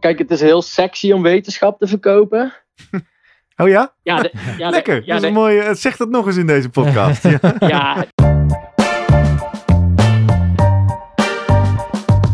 kijk, 0.00 0.18
het 0.18 0.30
is 0.30 0.40
heel 0.40 0.62
sexy 0.62 1.12
om 1.12 1.22
wetenschap 1.22 1.78
te 1.78 1.86
verkopen. 1.86 2.52
Oh 3.60 3.68
ja? 3.68 3.92
Ja, 4.02 4.16
de- 4.22 4.32
ja, 4.58 4.66
de- 4.66 4.70
Lekker. 4.76 4.94
Ja, 5.04 5.14
dat 5.14 5.22
is 5.22 5.28
een 5.28 5.34
mooie. 5.34 5.74
Zeg 5.74 5.96
dat 5.96 6.08
nog 6.08 6.26
eens 6.26 6.36
in 6.36 6.46
deze 6.46 6.68
podcast. 6.68 7.22
ja. 7.28 7.38
ja, 7.60 8.04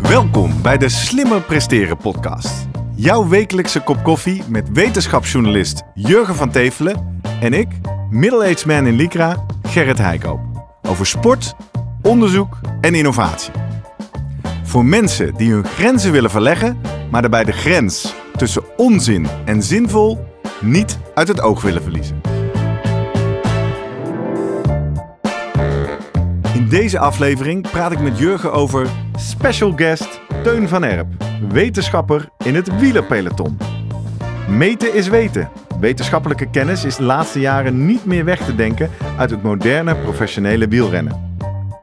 Welkom 0.03 0.63
bij 0.63 0.79
de 0.79 0.89
Slimmer 0.89 1.41
Presteren 1.41 1.97
podcast. 1.97 2.67
Jouw 2.97 3.29
wekelijkse 3.29 3.81
kop 3.81 4.03
koffie 4.03 4.43
met 4.49 4.71
wetenschapsjournalist 4.73 5.83
Jurgen 5.95 6.35
van 6.35 6.51
Tevelen 6.51 7.21
en 7.41 7.53
ik, 7.53 7.69
middle-aged 8.11 8.67
man 8.67 8.87
in 8.87 8.97
Lycra, 8.97 9.45
Gerrit 9.63 9.99
Heikoop. 9.99 10.41
Over 10.83 11.07
sport, 11.07 11.55
onderzoek 12.03 12.59
en 12.81 12.95
innovatie. 12.95 13.53
Voor 14.63 14.85
mensen 14.85 15.35
die 15.35 15.53
hun 15.53 15.65
grenzen 15.65 16.13
willen 16.13 16.31
verleggen, 16.31 16.81
maar 17.15 17.23
daarbij 17.23 17.45
de 17.45 17.53
grens 17.53 18.15
tussen 18.37 18.63
onzin 18.77 19.27
en 19.45 19.63
zinvol 19.63 20.25
niet 20.61 20.99
uit 21.15 21.29
het 21.29 21.41
oog 21.41 21.63
willen 21.63 21.83
verliezen. 21.83 22.21
In 26.55 26.69
deze 26.69 26.99
aflevering 26.99 27.71
praat 27.71 27.93
ik 27.93 28.01
met 28.01 28.19
Jurgen 28.19 28.53
over 28.53 28.89
special 29.17 29.73
guest 29.77 30.21
Teun 30.43 30.69
van 30.69 30.85
Erp, 30.85 31.07
wetenschapper 31.49 32.29
in 32.45 32.55
het 32.55 32.79
wielerpeloton. 32.79 33.59
Meten 34.49 34.95
is 34.95 35.09
weten. 35.09 35.49
Wetenschappelijke 35.81 36.51
kennis 36.51 36.85
is 36.85 36.97
de 36.97 37.03
laatste 37.03 37.41
jaren 37.41 37.87
niet 37.87 38.05
meer 38.05 38.25
weg 38.25 38.45
te 38.45 38.55
denken 38.55 38.91
uit 39.19 39.31
het 39.31 39.43
moderne 39.43 39.97
professionele 39.97 40.69
wielrennen. 40.69 41.34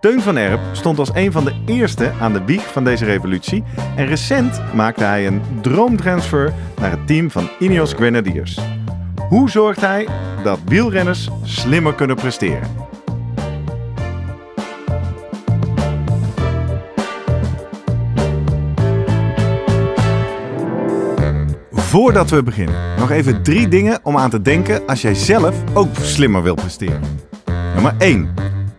Teun 0.01 0.21
van 0.21 0.37
Erp 0.37 0.59
stond 0.71 0.99
als 0.99 1.09
een 1.13 1.31
van 1.31 1.45
de 1.45 1.53
eerste 1.65 2.11
aan 2.19 2.33
de 2.33 2.43
wieg 2.45 2.71
van 2.71 2.83
deze 2.83 3.05
revolutie 3.05 3.63
en 3.95 4.05
recent 4.05 4.61
maakte 4.73 5.03
hij 5.03 5.27
een 5.27 5.41
droomtransfer 5.61 6.53
naar 6.79 6.91
het 6.91 7.07
team 7.07 7.31
van 7.31 7.49
Ineos 7.59 7.93
Grenadiers. 7.93 8.59
Hoe 9.29 9.49
zorgt 9.49 9.81
hij 9.81 10.07
dat 10.43 10.59
wielrenners 10.65 11.29
slimmer 11.43 11.95
kunnen 11.95 12.15
presteren? 12.15 12.67
Voordat 21.71 22.29
we 22.29 22.43
beginnen, 22.43 22.97
nog 22.97 23.11
even 23.11 23.43
drie 23.43 23.67
dingen 23.67 23.99
om 24.03 24.17
aan 24.17 24.29
te 24.29 24.41
denken 24.41 24.87
als 24.87 25.01
jij 25.01 25.13
zelf 25.13 25.55
ook 25.73 25.95
slimmer 26.01 26.43
wil 26.43 26.55
presteren. 26.55 27.01
Nummer 27.73 27.95
1. 27.97 28.33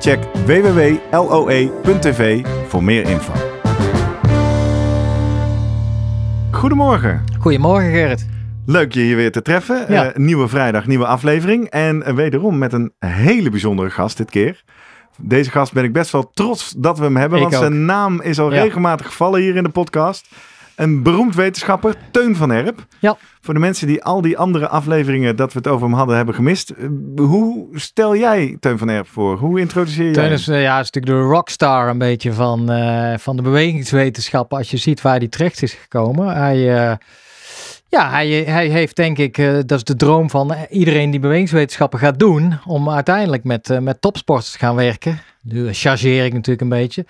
Check 0.00 0.18
www.loe.tv 0.46 2.44
voor 2.68 2.84
meer 2.84 3.08
info. 3.08 3.32
Goedemorgen. 6.50 7.24
Goedemorgen 7.38 7.90
Gerrit. 7.90 8.26
Leuk 8.66 8.92
je 8.92 9.00
hier 9.00 9.16
weer 9.16 9.32
te 9.32 9.42
treffen. 9.42 9.84
Ja. 9.88 10.04
Eh, 10.12 10.16
nieuwe 10.16 10.48
vrijdag, 10.48 10.86
nieuwe 10.86 11.06
aflevering. 11.06 11.68
En 11.68 12.02
eh, 12.02 12.14
wederom 12.14 12.58
met 12.58 12.72
een 12.72 12.92
hele 12.98 13.50
bijzondere 13.50 13.90
gast 13.90 14.16
dit 14.16 14.30
keer. 14.30 14.62
Deze 15.18 15.50
gast 15.50 15.72
ben 15.72 15.84
ik 15.84 15.92
best 15.92 16.10
wel 16.12 16.30
trots 16.34 16.74
dat 16.76 16.98
we 16.98 17.04
hem 17.04 17.16
hebben. 17.16 17.38
Ik 17.38 17.44
want 17.44 17.56
ook. 17.56 17.60
zijn 17.62 17.84
naam 17.84 18.20
is 18.22 18.38
al 18.38 18.52
Ja. 18.52 18.62
regelmatig 18.62 19.06
gevallen 19.06 19.40
hier 19.40 19.56
in 19.56 19.62
de 19.62 19.68
podcast. 19.68 20.28
Een 20.76 21.02
beroemd 21.02 21.34
wetenschapper, 21.34 21.94
Teun 22.10 22.36
van 22.36 22.50
Erp. 22.52 22.86
Ja. 22.98 23.16
Voor 23.40 23.54
de 23.54 23.60
mensen 23.60 23.86
die 23.86 24.02
al 24.04 24.20
die 24.20 24.38
andere 24.38 24.68
afleveringen 24.68 25.36
dat 25.36 25.52
we 25.52 25.58
het 25.58 25.68
over 25.68 25.86
hem 25.86 25.96
hadden 25.96 26.16
hebben 26.16 26.34
gemist. 26.34 26.70
eh, 26.70 26.86
Hoe 27.16 27.66
stel 27.72 28.16
jij 28.16 28.56
Teun 28.60 28.78
van 28.78 28.88
Erp 28.88 29.08
voor? 29.08 29.36
Hoe 29.38 29.60
introduceer 29.60 30.04
jij 30.04 30.12
Teun 30.12 30.24
hem? 30.24 30.32
is, 30.32 30.48
eh, 30.48 30.62
ja, 30.62 30.80
is 30.80 30.90
natuurlijk 30.90 31.22
de 31.22 31.28
rockstar 31.34 31.88
een 31.88 31.98
beetje 31.98 32.32
van, 32.32 32.70
eh, 32.70 33.18
van 33.18 33.36
de 33.36 33.42
bewegingswetenschap. 33.42 34.52
Als 34.52 34.70
je 34.70 34.76
ziet 34.76 35.02
waar 35.02 35.18
hij 35.18 35.28
terecht 35.28 35.62
is 35.62 35.72
gekomen. 35.72 36.36
Hij, 36.36 36.74
eh, 36.88 36.96
ja, 37.88 38.10
hij, 38.10 38.28
hij 38.28 38.66
heeft 38.68 38.96
denk 38.96 39.18
ik, 39.18 39.38
eh, 39.38 39.52
dat 39.52 39.72
is 39.78 39.84
de 39.84 39.96
droom 39.96 40.30
van 40.30 40.54
iedereen 40.70 41.10
die 41.10 41.20
bewegingswetenschappen 41.20 41.98
gaat 41.98 42.18
doen. 42.18 42.58
Om 42.66 42.90
uiteindelijk 42.90 43.44
met, 43.44 43.80
met 43.80 44.00
topsporters 44.00 44.50
te 44.52 44.58
gaan 44.58 44.74
werken. 44.74 45.20
Nu 45.42 45.72
chargeer 45.72 46.24
ik 46.24 46.32
natuurlijk 46.32 46.60
een 46.60 46.78
beetje. 46.78 47.06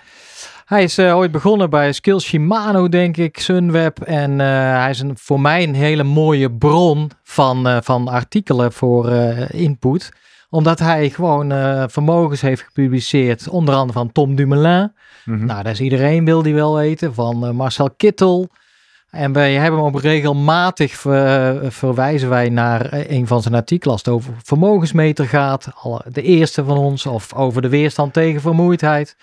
Hij 0.67 0.83
is 0.83 0.97
eh, 0.97 1.15
ooit 1.17 1.31
begonnen 1.31 1.69
bij 1.69 1.91
Skills 1.91 2.25
Shimano, 2.25 2.89
denk 2.89 3.17
ik, 3.17 3.39
Sunweb. 3.39 4.01
En 4.01 4.41
eh, 4.41 4.47
hij 4.81 4.89
is 4.89 4.99
een, 4.99 5.17
voor 5.17 5.39
mij 5.41 5.63
een 5.63 5.75
hele 5.75 6.03
mooie 6.03 6.51
bron 6.51 7.11
van, 7.23 7.67
eh, 7.67 7.77
van 7.81 8.07
artikelen 8.07 8.71
voor 8.73 9.09
input. 9.51 10.11
Omdat 10.49 10.79
hij 10.79 11.09
gewoon 11.09 11.49
vermogens 11.89 12.41
heeft 12.41 12.61
gepubliceerd. 12.61 13.49
Onder 13.49 13.75
andere 13.75 13.99
van 13.99 14.11
Tom 14.11 14.35
Dumoulin. 14.35 14.93
Mhm. 15.25 15.45
Nou, 15.45 15.63
dat 15.63 15.71
is 15.73 15.79
iedereen 15.81 16.25
wil 16.25 16.41
die 16.41 16.53
wel 16.53 16.75
weten. 16.75 17.13
Van 17.13 17.55
Marcel 17.55 17.89
Kittel. 17.97 18.49
En 19.09 19.33
wij 19.33 19.53
hebben 19.53 19.79
hem 19.83 19.89
ook 19.95 20.01
regelmatig 20.01 20.91
ver- 20.93 21.71
verwijzen 21.71 22.29
wij 22.29 22.49
naar 22.49 22.87
een 22.91 23.27
van 23.27 23.41
zijn 23.41 23.53
artikelen 23.55 23.93
als 23.93 24.03
het 24.03 24.13
over 24.13 24.33
vermogensmeter 24.43 25.25
gaat. 25.27 25.71
Alle- 25.75 26.05
De 26.11 26.21
eerste 26.21 26.63
van 26.63 26.77
ons 26.77 27.05
of 27.05 27.33
over 27.33 27.61
de 27.61 27.69
weerstand 27.69 28.13
tegen 28.13 28.41
vermoeidheid. 28.41 29.15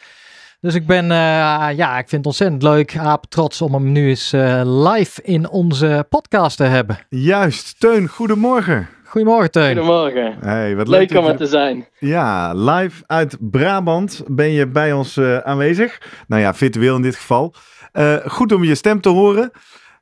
Dus 0.65 0.75
ik 0.75 0.87
ben, 0.87 1.05
eh, 1.11 1.77
ja, 1.77 1.99
ik 1.99 2.09
vind 2.09 2.11
het 2.11 2.27
ontzettend 2.27 2.63
leuk, 2.63 2.97
aap 2.97 3.25
trots 3.29 3.63
om 3.63 3.75
hem 3.75 3.93
nu 3.93 4.09
eens 4.09 4.33
eh, 4.33 4.61
live 4.65 5.23
in 5.23 5.49
onze 5.49 6.07
podcast 6.09 6.57
te 6.57 6.63
hebben. 6.63 6.99
Juist, 7.09 7.81
Teun, 7.81 8.09
goedemorgen. 8.09 8.89
Goedemorgen 9.05 9.51
Teun. 9.51 9.77
goedemorgen. 9.77 10.37
Hey, 10.41 10.77
wat 10.77 10.89
leuk, 10.89 11.17
om 11.17 11.27
er 11.27 11.37
te 11.37 11.47
zijn. 11.47 11.89
Ja, 11.99 12.55
live 12.55 13.03
uit 13.07 13.37
Brabant 13.41 14.23
ben 14.27 14.51
je 14.51 14.67
bij 14.67 14.93
ons 14.93 15.17
eh, 15.17 15.39
aanwezig. 15.39 16.01
Nou 16.27 16.43
ja, 16.43 16.55
virtueel 16.55 16.97
in 16.97 17.03
dit 17.03 17.17
geval. 17.17 17.55
Eh, 17.93 18.17
goed 18.27 18.53
om 18.53 18.65
je 18.65 18.75
stem 18.75 19.01
te 19.01 19.09
horen. 19.09 19.51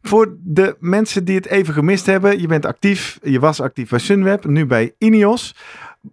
Voor 0.02 0.36
de 0.40 0.76
mensen 0.80 1.24
die 1.24 1.36
het 1.36 1.46
even 1.46 1.74
gemist 1.74 2.06
hebben, 2.06 2.40
je 2.40 2.46
bent 2.46 2.66
actief, 2.66 3.18
je 3.22 3.40
was 3.40 3.60
actief 3.60 3.88
bij 3.88 3.98
Sunweb, 3.98 4.44
nu 4.44 4.66
bij 4.66 4.94
Ineos. 4.98 5.54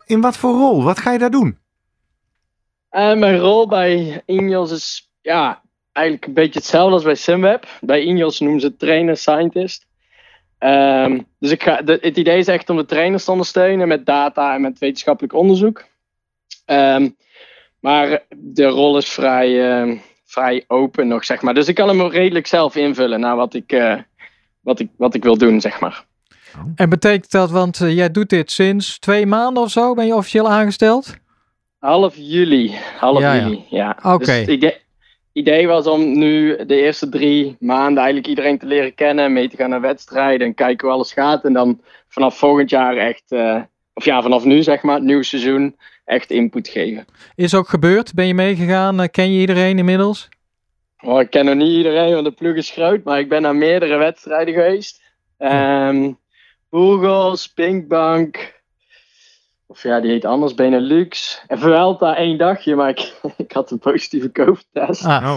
In 0.06 0.22
wat 0.22 0.38
voor 0.38 0.52
rol? 0.52 0.84
Wat 0.84 1.00
ga 1.00 1.12
je 1.12 1.20
daar 1.20 1.32
doen? 1.32 1.58
Eh, 2.90 3.14
mijn 3.14 3.38
rol 3.38 3.68
bij 3.68 4.22
Ineos 4.26 4.72
is 4.72 5.12
ja, 5.22 5.62
eigenlijk 5.92 6.28
een 6.28 6.34
beetje 6.34 6.60
hetzelfde 6.60 6.94
als 6.94 7.04
bij 7.04 7.16
Sunweb. 7.16 7.68
Bij 7.82 8.02
Ineos 8.02 8.40
noemen 8.40 8.62
ze 8.62 8.76
trainer 8.76 9.18
scientist. 9.18 9.88
Ehm, 10.58 11.20
dus 11.40 11.52
ik 11.52 11.64
ga, 11.64 11.82
de, 11.82 11.98
het 12.02 12.18
idee 12.18 12.38
is 12.38 12.48
echt 12.48 12.70
om 12.70 12.78
de 12.78 12.86
trainers 12.86 13.24
te 13.24 13.32
ondersteunen 13.32 13.88
met 13.88 14.06
data 14.06 14.54
en 14.54 14.62
met 14.62 14.80
wetenschappelijk 14.80 15.34
onderzoek. 15.34 15.84
Ehm, 16.66 17.10
maar 17.80 18.24
de 18.36 18.66
rol 18.66 18.98
is 18.98 19.10
vrij, 19.10 19.72
ehm, 19.72 19.98
vrij 20.26 20.64
open 20.68 21.08
nog, 21.08 21.26
zeg 21.26 21.42
maar. 21.42 21.54
Dus 21.54 21.68
ik 21.68 21.76
kan 21.76 21.88
hem 21.88 22.08
redelijk 22.08 22.48
zelf 22.48 22.76
invullen 22.76 23.20
naar 23.20 23.36
wat 23.36 23.54
ik, 23.54 23.72
eh, 23.72 23.98
wat 24.62 24.80
ik, 24.80 24.90
wat 24.98 25.14
ik 25.14 25.24
wil 25.24 25.38
doen, 25.38 25.62
zeg 25.62 25.80
maar. 25.80 26.06
En 26.76 26.90
betekent 26.90 27.32
dat, 27.32 27.52
want 27.52 27.82
eh, 27.82 27.96
jij 27.96 28.12
doet 28.12 28.30
dit 28.30 28.52
sinds 28.52 29.00
twee 29.00 29.26
maanden 29.26 29.64
of 29.64 29.72
zo, 29.72 29.94
ben 29.94 30.06
je 30.06 30.16
officieel 30.16 30.50
aangesteld? 30.50 31.18
Half 31.80 32.16
juli. 32.16 32.78
Half 32.98 33.20
Ja, 33.20 33.36
juli, 33.36 33.66
ja. 33.70 33.98
Oké. 34.04 34.18
Dus 34.18 34.36
het 34.36 34.48
idee, 34.48 34.78
idee 35.32 35.68
was 35.68 35.88
om 35.88 36.18
nu 36.18 36.66
de 36.66 36.82
eerste 36.82 37.10
drie 37.10 37.56
maanden 37.60 37.98
eigenlijk 37.98 38.28
iedereen 38.28 38.58
te 38.58 38.66
leren 38.66 38.96
kennen, 38.96 39.34
mee 39.34 39.50
te 39.50 39.56
gaan 39.56 39.70
naar 39.70 39.82
wedstrijden 39.82 40.48
en 40.48 40.54
kijken 40.54 40.88
hoe 40.88 40.96
alles 40.96 41.14
gaat. 41.14 41.46
En 41.46 41.54
dan 41.54 41.82
vanaf 42.08 42.38
volgend 42.38 42.70
jaar 42.70 42.98
echt, 42.98 43.32
eh, 43.32 43.62
of 43.94 44.06
ja, 44.06 44.22
vanaf 44.22 44.44
nu 44.44 44.64
zeg 44.64 44.82
maar, 44.82 44.96
het 44.96 45.04
nieuwe 45.04 45.24
seizoen, 45.24 45.76
echt 46.06 46.32
input 46.32 46.68
geven. 46.68 47.06
Is 47.36 47.56
ook 47.56 47.68
gebeurd? 47.68 48.14
Ben 48.14 48.28
je 48.28 48.34
meegegaan? 48.34 49.02
Eh, 49.02 49.08
ken 49.12 49.34
je 49.34 49.40
iedereen 49.40 49.78
inmiddels? 49.78 50.30
Oh, 51.02 51.22
ik 51.22 51.30
ken 51.30 51.46
nog 51.46 51.56
niet 51.56 51.78
iedereen, 51.78 52.14
want 52.14 52.26
de 52.26 52.32
ploeg 52.32 52.56
is 52.56 52.70
groot, 52.70 53.04
maar 53.04 53.20
ik 53.20 53.30
ben 53.30 53.42
naar 53.42 53.56
meerdere 53.56 53.98
wedstrijden 53.98 54.54
geweest. 54.54 55.02
Ehm 55.38 56.12
Burgos, 56.70 57.48
Pinkbank, 57.48 58.59
of 59.72 59.84
ja, 59.84 60.00
die 60.00 60.12
heet 60.12 60.26
anders, 60.26 60.54
Benelux. 60.56 61.42
En 61.48 61.60
Vuelta 61.60 62.16
één 62.16 62.38
dagje, 62.38 62.76
maar 62.76 62.90
ik, 62.90 63.14
ik 63.38 63.52
had 63.52 63.72
een 63.72 63.80
positieve 63.80 64.32
COVID-test. 64.32 65.06
Ah, 65.06 65.24
Oh, 65.24 65.36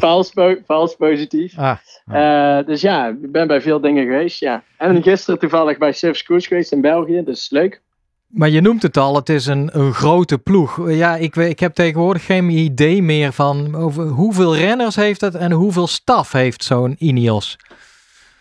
vals, 0.00 0.30
po- 0.30 0.56
vals 0.66 0.94
positief. 0.96 1.58
ah. 1.58 1.76
Eh, 2.06 2.66
dus 2.66 2.80
ja, 2.80 3.06
ik 3.08 3.32
ben 3.32 3.46
bij 3.46 3.60
veel 3.60 3.80
dingen 3.80 4.02
geweest, 4.04 4.40
ja. 4.40 4.62
En 4.76 5.02
gisteren 5.02 5.40
toevallig 5.40 5.78
bij 5.78 5.92
Surf 5.92 6.16
Schools 6.16 6.46
geweest 6.46 6.72
in 6.72 6.80
België, 6.80 7.22
dus 7.24 7.50
leuk. 7.50 7.80
Maar 8.28 8.48
je 8.48 8.60
noemt 8.60 8.82
het 8.82 8.96
al, 8.96 9.14
het 9.16 9.28
is 9.28 9.46
een, 9.46 9.70
een 9.72 9.92
grote 9.92 10.38
ploeg. 10.38 10.90
Ja, 10.90 11.16
ik, 11.16 11.34
weet- 11.34 11.50
ik 11.50 11.60
heb 11.60 11.74
tegenwoordig 11.74 12.24
geen 12.24 12.50
idee 12.50 13.02
meer 13.02 13.32
van 13.32 13.74
over 13.74 14.06
hoeveel 14.06 14.56
renners 14.56 14.96
heeft 14.96 15.20
het 15.20 15.34
en 15.34 15.52
hoeveel 15.52 15.86
staf 15.86 16.32
heeft 16.32 16.64
zo'n 16.64 16.94
Ineos. 16.98 17.56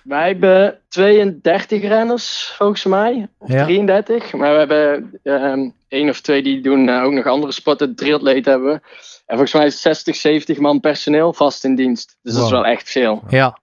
Wij 0.07 0.27
hebben 0.27 0.79
32 0.87 1.81
renners, 1.81 2.53
volgens 2.57 2.85
mij. 2.85 3.27
Of 3.37 3.51
Ja. 3.51 3.65
33. 3.65 4.33
Maar 4.33 4.51
we 4.51 4.57
hebben 4.57 5.19
ehm 5.23 5.69
één 5.87 6.09
of 6.09 6.21
twee 6.21 6.43
die 6.43 6.61
doen 6.61 6.89
eh, 6.89 7.03
ook 7.03 7.11
nog 7.11 7.25
andere 7.25 7.51
sporten. 7.51 7.95
Triatleet 7.95 8.45
hebben 8.45 8.67
we. 8.67 8.79
En 9.25 9.37
volgens 9.37 9.53
mij 9.53 9.65
is 9.65 9.81
60, 9.81 10.15
70 10.15 10.57
man 10.57 10.79
personeel 10.79 11.33
vast 11.33 11.63
in 11.63 11.75
dienst. 11.75 12.17
Dus 12.21 12.33
dat 12.33 12.43
is 12.43 12.51
wel 12.51 12.65
echt 12.65 12.89
veel. 12.89 13.23
Ja. 13.29 13.59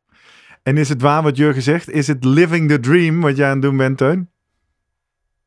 En 0.63 0.77
is 0.77 0.89
het 0.89 1.03
waar 1.03 1.23
wat 1.23 1.37
Jurgen 1.37 1.63
zegt? 1.63 1.91
Is 1.91 2.07
het 2.07 2.25
living 2.25 2.69
the 2.69 2.81
dream 2.81 3.21
wat 3.21 3.37
jij 3.37 3.47
aan 3.47 3.53
het 3.53 3.63
doen 3.63 3.77
bent, 3.77 3.99
Teun? 3.99 4.31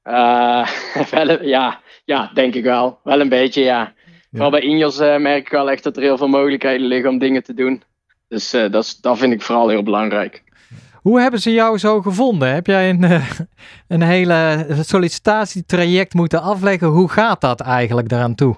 Eh, 0.04 0.68
wel, 1.12 1.44
ja, 1.44 1.80
ja, 2.06 2.32
denk 2.34 2.54
ik 2.54 2.64
wel. 2.64 3.00
Wel 3.04 3.20
een 3.20 3.30
beetje, 3.30 3.62
ja. 3.62 3.94
Vooral 4.32 4.52
bij 4.52 4.62
Ineos 4.62 5.00
eh, 5.00 5.18
merk 5.18 5.46
ik 5.46 5.50
wel 5.52 5.72
echt 5.72 5.84
dat 5.84 5.98
er 5.98 6.04
heel 6.04 6.18
veel 6.18 6.28
mogelijkheden 6.28 6.88
liggen 6.88 7.10
om 7.10 7.18
dingen 7.18 7.44
te 7.44 7.54
doen. 7.54 7.84
Dus 8.28 8.54
eh, 8.54 8.72
dat, 8.72 8.84
is, 8.84 8.98
dat 8.98 9.18
vind 9.18 9.34
ik 9.34 9.42
vooral 9.42 9.70
heel 9.70 9.84
belangrijk. 9.84 10.44
Hoe 11.08 11.20
hebben 11.20 11.40
ze 11.40 11.52
jou 11.52 11.78
zo 11.78 12.02
gevonden? 12.02 12.54
Heb 12.54 12.68
jij 12.68 12.90
een, 12.90 13.04
eh, 13.14 13.30
een 13.88 14.02
hele 14.02 14.66
sollicitatietraject 14.82 16.14
moeten 16.14 16.42
afleggen? 16.42 16.88
Hoe 16.88 17.10
gaat 17.10 17.42
dat 17.42 17.60
eigenlijk 17.62 18.10
daaraan 18.10 18.36
toe? 18.36 18.56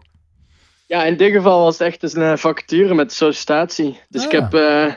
Ja, 0.87 1.03
in 1.03 1.17
dit 1.17 1.31
geval 1.31 1.63
was 1.63 1.77
het 1.77 1.87
echt 1.87 2.01
dus 2.01 2.13
een 2.15 2.37
vacature 2.37 2.93
met 2.93 3.13
sollicitatie. 3.13 3.99
Dus 4.09 4.25
ik 4.25 4.33
Ah. 4.33 4.39
heb. 4.41 4.53
eh, 4.53 4.93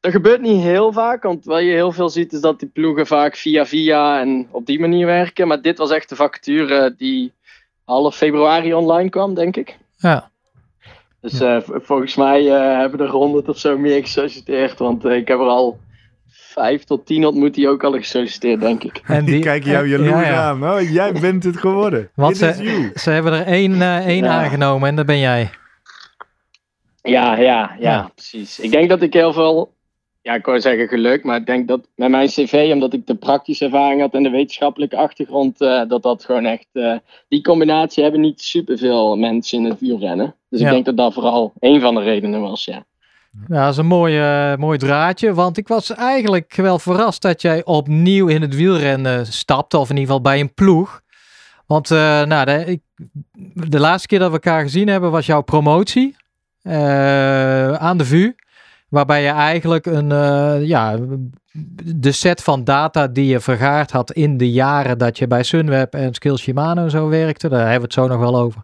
dat 0.00 0.12
gebeurt 0.12 0.40
niet 0.40 0.62
heel 0.62 0.92
vaak, 0.92 1.22
want 1.22 1.44
wat 1.44 1.60
je 1.60 1.70
heel 1.70 1.92
veel 1.92 2.08
ziet 2.08 2.32
is 2.32 2.40
dat 2.40 2.60
die 2.60 2.68
ploegen 2.68 3.06
vaak 3.06 3.36
via 3.36 3.66
via 3.66 4.20
en 4.20 4.48
op 4.50 4.66
die 4.66 4.80
manier 4.80 5.06
werken. 5.06 5.48
Maar 5.48 5.62
dit 5.62 5.78
was 5.78 5.90
echt 5.90 6.08
de 6.08 6.16
vacature 6.16 6.94
die 6.96 7.32
half 7.84 8.16
februari 8.16 8.74
online 8.74 9.08
kwam, 9.10 9.34
denk 9.34 9.56
ik. 9.56 9.78
Ja. 9.96 10.30
Dus 11.20 11.40
eh, 11.40 11.56
volgens 11.66 12.14
mij 12.16 12.42
hebben 12.78 13.00
er 13.00 13.10
honderd 13.10 13.48
of 13.48 13.58
zo 13.58 13.78
meer 13.78 14.00
gesolliciteerd, 14.00 14.78
want 14.78 15.04
ik 15.04 15.28
heb 15.28 15.38
er 15.38 15.46
al 15.46 15.78
vijf 16.56 16.84
tot 16.84 17.06
tien 17.06 17.26
ontmoet 17.26 17.54
die 17.54 17.68
ook 17.68 17.84
al 17.84 17.92
gesolliciteerd, 17.92 18.60
denk 18.60 18.82
ik. 18.84 19.00
En 19.06 19.24
Die 19.24 19.40
kijken 19.40 19.70
jou 19.70 19.88
jaloers 19.88 20.10
ja, 20.10 20.22
ja. 20.26 20.42
aan. 20.48 20.64
Oh, 20.70 20.90
jij 20.90 21.12
bent 21.12 21.44
het 21.44 21.56
geworden. 21.56 22.10
Want 22.14 22.36
It 22.36 22.42
is 22.42 22.56
ze, 22.56 22.90
ze 22.94 23.10
hebben 23.10 23.32
er 23.32 23.46
één, 23.46 23.82
eh, 23.82 24.06
één 24.06 24.24
Ja. 24.24 24.42
aangenomen 24.42 24.88
en 24.88 24.96
dat 24.96 25.06
ben 25.06 25.18
jij. 25.18 25.50
Ja, 27.02 27.36
ja, 27.38 27.76
ja, 27.78 27.90
Ja. 27.90 28.10
precies. 28.14 28.58
Ik 28.60 28.70
denk 28.70 28.88
dat 28.88 29.02
ik 29.02 29.12
heel 29.12 29.32
veel, 29.32 29.72
ja, 30.22 30.34
ik 30.34 30.44
wou 30.46 30.60
zeggen 30.60 30.88
geluk, 30.88 31.24
maar 31.24 31.36
ik 31.36 31.46
denk 31.46 31.68
dat 31.68 31.80
met 31.94 32.10
mijn 32.10 32.26
cv, 32.28 32.70
omdat 32.72 32.92
ik 32.92 33.06
de 33.06 33.14
praktische 33.14 33.64
ervaring 33.64 34.00
had 34.00 34.14
en 34.14 34.22
de 34.22 34.30
wetenschappelijke 34.30 34.96
achtergrond, 34.96 35.60
eh, 35.60 35.82
dat 35.88 36.02
dat 36.02 36.24
gewoon 36.24 36.44
echt, 36.46 36.66
eh, 36.72 36.94
die 37.28 37.42
combinatie 37.42 38.02
hebben 38.02 38.20
niet 38.20 38.40
superveel 38.42 39.16
mensen 39.16 39.58
in 39.58 39.64
het 39.64 39.80
wielrennen. 39.80 40.34
Dus 40.50 40.60
Ja. 40.60 40.66
ik 40.66 40.72
denk 40.72 40.84
dat 40.84 40.96
dat 40.96 41.12
vooral 41.14 41.52
een 41.60 41.80
van 41.80 41.94
de 41.94 42.00
redenen 42.02 42.40
was, 42.40 42.64
ja. 42.64 42.84
Ja, 43.48 43.62
dat 43.64 43.72
is 43.72 43.76
een 43.76 43.86
mooi, 43.86 44.18
eh, 44.18 44.56
mooi 44.56 44.78
draadje. 44.78 45.34
Want 45.34 45.56
ik 45.56 45.68
was 45.68 45.94
eigenlijk 45.94 46.56
wel 46.56 46.78
verrast 46.78 47.22
dat 47.22 47.42
jij 47.42 47.64
opnieuw 47.64 48.26
in 48.26 48.42
het 48.42 48.54
wielrennen 48.54 49.26
stapte. 49.26 49.78
Of 49.78 49.90
in 49.90 49.96
ieder 49.96 50.06
geval 50.14 50.30
bij 50.30 50.40
een 50.40 50.54
ploeg. 50.54 51.00
Want 51.66 51.90
eh, 51.90 52.22
nou, 52.22 52.44
de, 52.44 52.64
ik, 52.64 52.80
de 53.68 53.80
laatste 53.80 54.08
keer 54.08 54.18
dat 54.18 54.28
we 54.28 54.34
elkaar 54.34 54.62
gezien 54.62 54.88
hebben 54.88 55.10
was 55.10 55.26
jouw 55.26 55.40
promotie. 55.42 56.16
eh, 56.62 57.72
aan 57.72 57.96
de 57.98 58.04
VU. 58.04 58.32
Waarbij 58.88 59.22
je 59.22 59.28
eigenlijk 59.28 59.86
een, 59.86 60.08
ja, 60.66 60.98
de 61.84 62.12
set 62.12 62.42
van 62.42 62.64
data 62.64 63.06
die 63.06 63.26
je 63.26 63.40
vergaard 63.40 63.90
had 63.90 64.12
in 64.12 64.36
de 64.36 64.50
jaren 64.50 64.98
dat 64.98 65.18
je 65.18 65.26
bij 65.26 65.42
Sunweb 65.42 65.94
en 65.94 66.14
Skills 66.14 66.42
Shimano 66.42 66.88
zo 66.88 67.08
werkte. 67.08 67.48
Daar 67.48 67.60
hebben 67.60 67.78
we 67.78 67.84
het 67.84 67.92
zo 67.92 68.06
nog 68.06 68.18
wel 68.18 68.36
over. 68.36 68.62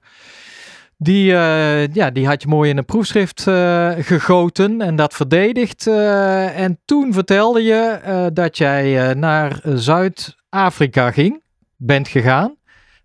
Die, 1.02 1.32
eh, 1.32 1.87
ja, 1.87 2.10
die 2.10 2.26
had 2.26 2.43
je 2.43 2.49
mooi 2.49 2.70
in 2.70 2.76
een 2.76 2.84
proefschrift 2.84 3.46
eh, 3.46 3.93
gegoten 3.99 4.81
en 4.81 4.96
dat 4.96 5.14
verdedigd. 5.14 5.87
eh, 5.87 6.58
en 6.58 6.81
toen 6.84 7.12
vertelde 7.12 7.62
je 7.62 8.31
dat 8.32 8.58
jij 8.58 9.14
naar 9.14 9.60
Zuid-Afrika 9.64 11.10
ging, 11.10 11.43
bent 11.76 12.08
gegaan. 12.08 12.56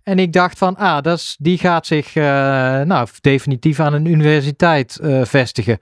En 0.04 0.20
ik 0.20 0.34
dacht 0.34 0.58
van, 0.58 0.76
ah, 0.76 1.16
die 1.38 1.58
gaat 1.58 1.86
zich 1.86 2.14
nou, 2.14 3.08
definitief 3.22 3.80
aan 3.80 3.94
een 3.94 4.06
universiteit 4.06 5.00
vestigen. 5.24 5.78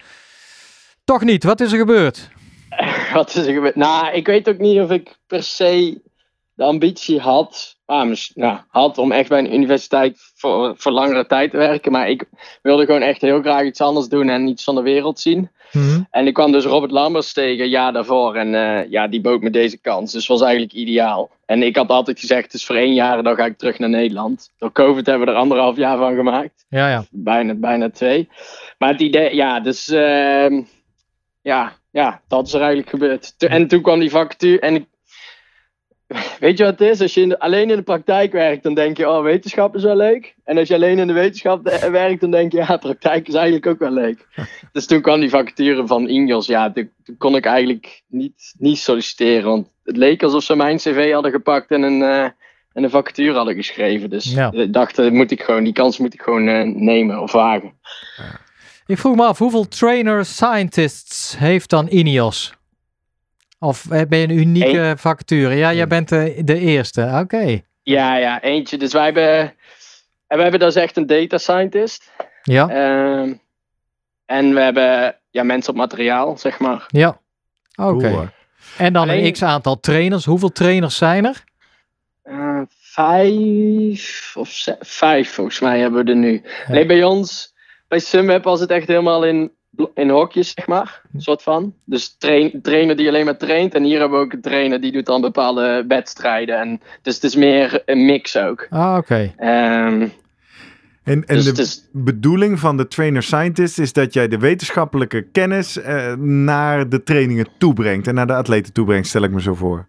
Toch 1.03 1.23
niet, 1.23 1.43
wat 1.43 1.61
is 1.61 1.71
er 1.71 1.77
gebeurd? 1.77 2.29
Wat 3.13 3.35
is 3.35 3.45
er 3.45 3.53
gebeurd? 3.53 3.75
Nou, 3.75 4.13
ik 4.13 4.27
weet 4.27 4.49
ook 4.49 4.57
niet 4.57 4.79
of 4.79 4.91
ik 4.91 5.17
per 5.27 5.43
se 5.43 6.01
de 6.55 6.63
ambitie 6.63 7.19
had, 7.19 7.77
ah, 7.85 8.15
nou, 8.33 8.57
had 8.67 8.97
om 8.97 9.11
echt 9.11 9.29
bij 9.29 9.39
een 9.39 9.53
universiteit 9.53 10.31
voor, 10.35 10.73
voor 10.77 10.91
langere 10.91 11.25
tijd 11.25 11.51
te 11.51 11.57
werken. 11.57 11.91
Maar 11.91 12.09
ik 12.09 12.23
wilde 12.61 12.85
gewoon 12.85 13.01
echt 13.01 13.21
heel 13.21 13.41
graag 13.41 13.63
iets 13.63 13.81
anders 13.81 14.07
doen 14.07 14.29
en 14.29 14.47
iets 14.47 14.63
van 14.63 14.75
de 14.75 14.81
wereld 14.81 15.19
zien. 15.19 15.49
Hm, 15.71 16.01
En 16.11 16.27
ik 16.27 16.33
kwam 16.33 16.51
dus 16.51 16.65
Robert 16.65 16.91
Lambers 16.91 17.33
tegen 17.33 17.69
jaar 17.69 17.93
daarvoor. 17.93 18.35
En 18.35 18.55
eh, 18.55 18.91
ja, 18.91 19.07
die 19.07 19.21
bood 19.21 19.41
me 19.41 19.49
deze 19.49 19.77
kans. 19.81 20.11
Dus 20.11 20.27
was 20.27 20.41
eigenlijk 20.41 20.73
ideaal. 20.73 21.29
En 21.45 21.63
ik 21.63 21.75
had 21.75 21.89
altijd 21.89 22.19
gezegd, 22.19 22.43
het 22.43 22.53
is 22.53 22.65
voor 22.65 22.75
één 22.75 22.93
jaar 22.93 23.23
dan 23.23 23.35
ga 23.35 23.45
ik 23.45 23.57
terug 23.57 23.79
naar 23.79 23.89
Nederland. 23.89 24.51
Door 24.57 24.71
COVID 24.71 25.05
hebben 25.05 25.27
we 25.27 25.33
er 25.33 25.39
anderhalf 25.39 25.77
jaar 25.77 25.97
van 25.97 26.15
gemaakt. 26.15 26.65
Ja, 26.69 26.89
ja. 26.89 27.05
Bijna, 27.11 27.53
bijna 27.53 27.89
twee. 27.89 28.29
Maar 28.77 28.89
het 28.89 29.01
idee, 29.01 29.35
ja, 29.35 29.59
dus 29.59 29.87
ehm, 29.87 30.61
ja, 31.41 31.73
ja, 31.91 32.21
dat 32.27 32.47
is 32.47 32.53
er 32.53 32.59
eigenlijk 32.59 32.89
gebeurd. 32.89 33.35
En 33.37 33.67
toen 33.67 33.81
kwam 33.81 33.99
die 33.99 34.09
vacature 34.09 34.59
en 34.59 34.75
ik, 34.75 34.85
weet 36.39 36.57
je 36.57 36.63
wat 36.63 36.79
het 36.79 36.89
is? 36.89 37.01
Als 37.01 37.13
je 37.13 37.21
in 37.21 37.29
de- 37.29 37.39
alleen 37.39 37.69
in 37.69 37.75
de 37.75 37.81
praktijk 37.83 38.31
werkt, 38.31 38.63
dan 38.63 38.73
denk 38.73 38.97
je, 38.97 39.09
oh, 39.09 39.23
wetenschap 39.23 39.75
is 39.75 39.83
wel 39.83 39.95
leuk. 39.95 40.35
En 40.43 40.57
als 40.57 40.67
je 40.67 40.73
alleen 40.73 40.99
in 40.99 41.07
de 41.07 41.13
wetenschap 41.13 41.63
werkt, 41.91 42.21
dan 42.21 42.31
denk 42.31 42.51
je, 42.51 42.57
ja, 42.57 42.77
praktijk 42.77 43.27
is 43.27 43.33
eigenlijk 43.33 43.65
ook 43.65 43.79
wel 43.79 43.91
leuk. 43.91 44.27
dus 44.71 44.85
toen 44.85 45.01
kwam 45.01 45.19
die 45.19 45.29
vacature 45.29 45.87
van 45.87 46.09
Ingels, 46.09 46.45
ja, 46.47 46.71
toen, 46.71 46.91
toen 47.03 47.17
kon 47.17 47.35
ik 47.35 47.45
eigenlijk 47.45 48.01
niet, 48.07 48.53
niet 48.57 48.77
solliciteren. 48.77 49.49
Want 49.49 49.67
het 49.83 49.97
leek 49.97 50.23
alsof 50.23 50.43
ze 50.43 50.55
mijn 50.55 50.77
cv 50.77 51.11
hadden 51.11 51.31
gepakt 51.31 51.71
en 51.71 51.81
een, 51.81 52.01
eh, 52.01 52.23
en 52.73 52.83
een 52.83 52.89
vacature 52.89 53.33
hadden 53.35 53.55
geschreven. 53.55 54.09
Dus 54.09 54.33
Ja. 54.33 54.51
ik 54.51 54.73
dacht, 54.73 54.99
eh, 54.99 55.11
moet 55.11 55.31
ik 55.31 55.41
gewoon, 55.41 55.63
die 55.63 55.73
kans 55.73 55.97
moet 55.97 56.13
ik 56.13 56.21
gewoon 56.21 56.47
eh, 56.47 56.63
nemen 56.63 57.21
of 57.21 57.31
wagen. 57.31 57.73
Ik 58.85 58.97
vroeg 58.97 59.15
me 59.15 59.23
af, 59.25 59.37
hoeveel 59.37 59.67
trainer-scientists 59.67 61.37
heeft 61.37 61.69
dan 61.69 61.87
Ineos? 61.89 62.53
Of 63.65 63.91
eh, 63.91 64.01
ben 64.07 64.19
je 64.19 64.23
een 64.27 64.37
unieke 64.37 64.93
vacature? 64.97 65.55
Ja, 65.55 65.73
jij 65.73 65.87
bent 65.87 66.09
de, 66.09 66.41
de 66.43 66.59
eerste. 66.59 67.17
Oké. 67.23 67.61
Ja, 67.83 68.17
ja, 68.17 68.41
eentje. 68.41 68.77
Dus 68.77 68.93
wij 68.93 69.03
hebben, 69.03 69.39
en 70.27 70.37
we 70.37 70.41
hebben 70.41 70.59
dus 70.59 70.75
echt 70.75 70.97
een 70.97 71.05
data 71.05 71.37
scientist. 71.37 72.11
Ja, 72.43 72.69
Ehm, 72.69 73.33
en 74.25 74.53
we 74.53 74.59
hebben 74.59 75.15
ja, 75.29 75.43
mensen 75.43 75.71
op 75.73 75.79
materiaal, 75.79 76.37
zeg 76.37 76.59
maar. 76.59 76.85
ja. 76.87 77.19
Oké. 77.75 78.09
Cool. 78.09 78.27
En 78.77 78.93
dan 78.93 79.09
een 79.09 79.17
Alleen- 79.17 79.31
x-aantal 79.33 79.79
trainers. 79.79 80.25
Hoeveel 80.25 80.51
trainers 80.51 80.97
zijn 80.97 81.25
er? 81.25 81.43
Eh, 82.23 82.61
vijf 82.79 84.33
of 84.37 84.65
vijf 84.79 85.33
volgens 85.33 85.59
mij 85.59 85.79
hebben 85.79 86.05
we 86.05 86.11
er 86.11 86.17
nu. 86.17 86.43
Nee, 86.67 86.85
bij 86.85 87.03
ons, 87.03 87.53
bij 87.87 87.99
Sunweb 87.99 88.43
was 88.43 88.59
het 88.59 88.69
echt 88.69 88.87
helemaal 88.87 89.25
in, 89.25 89.51
in 89.93 90.09
hokjes, 90.09 90.51
zeg 90.55 90.67
maar. 90.67 91.01
Een 91.13 91.21
soort 91.21 91.41
van. 91.41 91.73
Dus 91.83 92.15
train, 92.17 92.61
trainer 92.61 92.95
die 92.95 93.07
alleen 93.07 93.25
maar 93.25 93.37
traint. 93.37 93.73
En 93.73 93.83
hier 93.83 93.99
hebben 93.99 94.19
we 94.19 94.25
ook 94.25 94.33
een 94.33 94.41
trainer 94.41 94.81
die 94.81 94.91
doet 94.91 95.05
dan 95.05 95.21
bepaalde 95.21 95.85
wedstrijden. 95.87 96.59
En, 96.59 96.81
dus 97.01 97.15
het 97.15 97.23
is 97.23 97.35
meer 97.35 97.81
een 97.85 98.05
mix 98.05 98.37
ook. 98.37 98.67
Ah, 98.69 98.97
oké. 98.97 99.33
Ehm, 99.37 100.07
En, 101.03 101.25
en 101.25 101.35
dus 101.35 101.53
de 101.53 101.61
is, 101.61 101.89
bedoeling 101.91 102.59
van 102.59 102.77
de 102.77 102.87
trainer-scientist 102.87 103.79
is 103.79 103.93
dat 103.93 104.13
jij 104.13 104.27
de 104.27 104.37
wetenschappelijke 104.37 105.21
kennis 105.21 105.77
eh, 105.81 106.13
naar 106.15 106.89
de 106.89 107.03
trainingen 107.03 107.47
toebrengt. 107.57 108.07
En 108.07 108.15
naar 108.15 108.27
de 108.27 108.33
atleten 108.35 108.73
toebrengt, 108.73 109.07
stel 109.07 109.23
ik 109.23 109.31
me 109.31 109.41
zo 109.41 109.53
voor. 109.53 109.87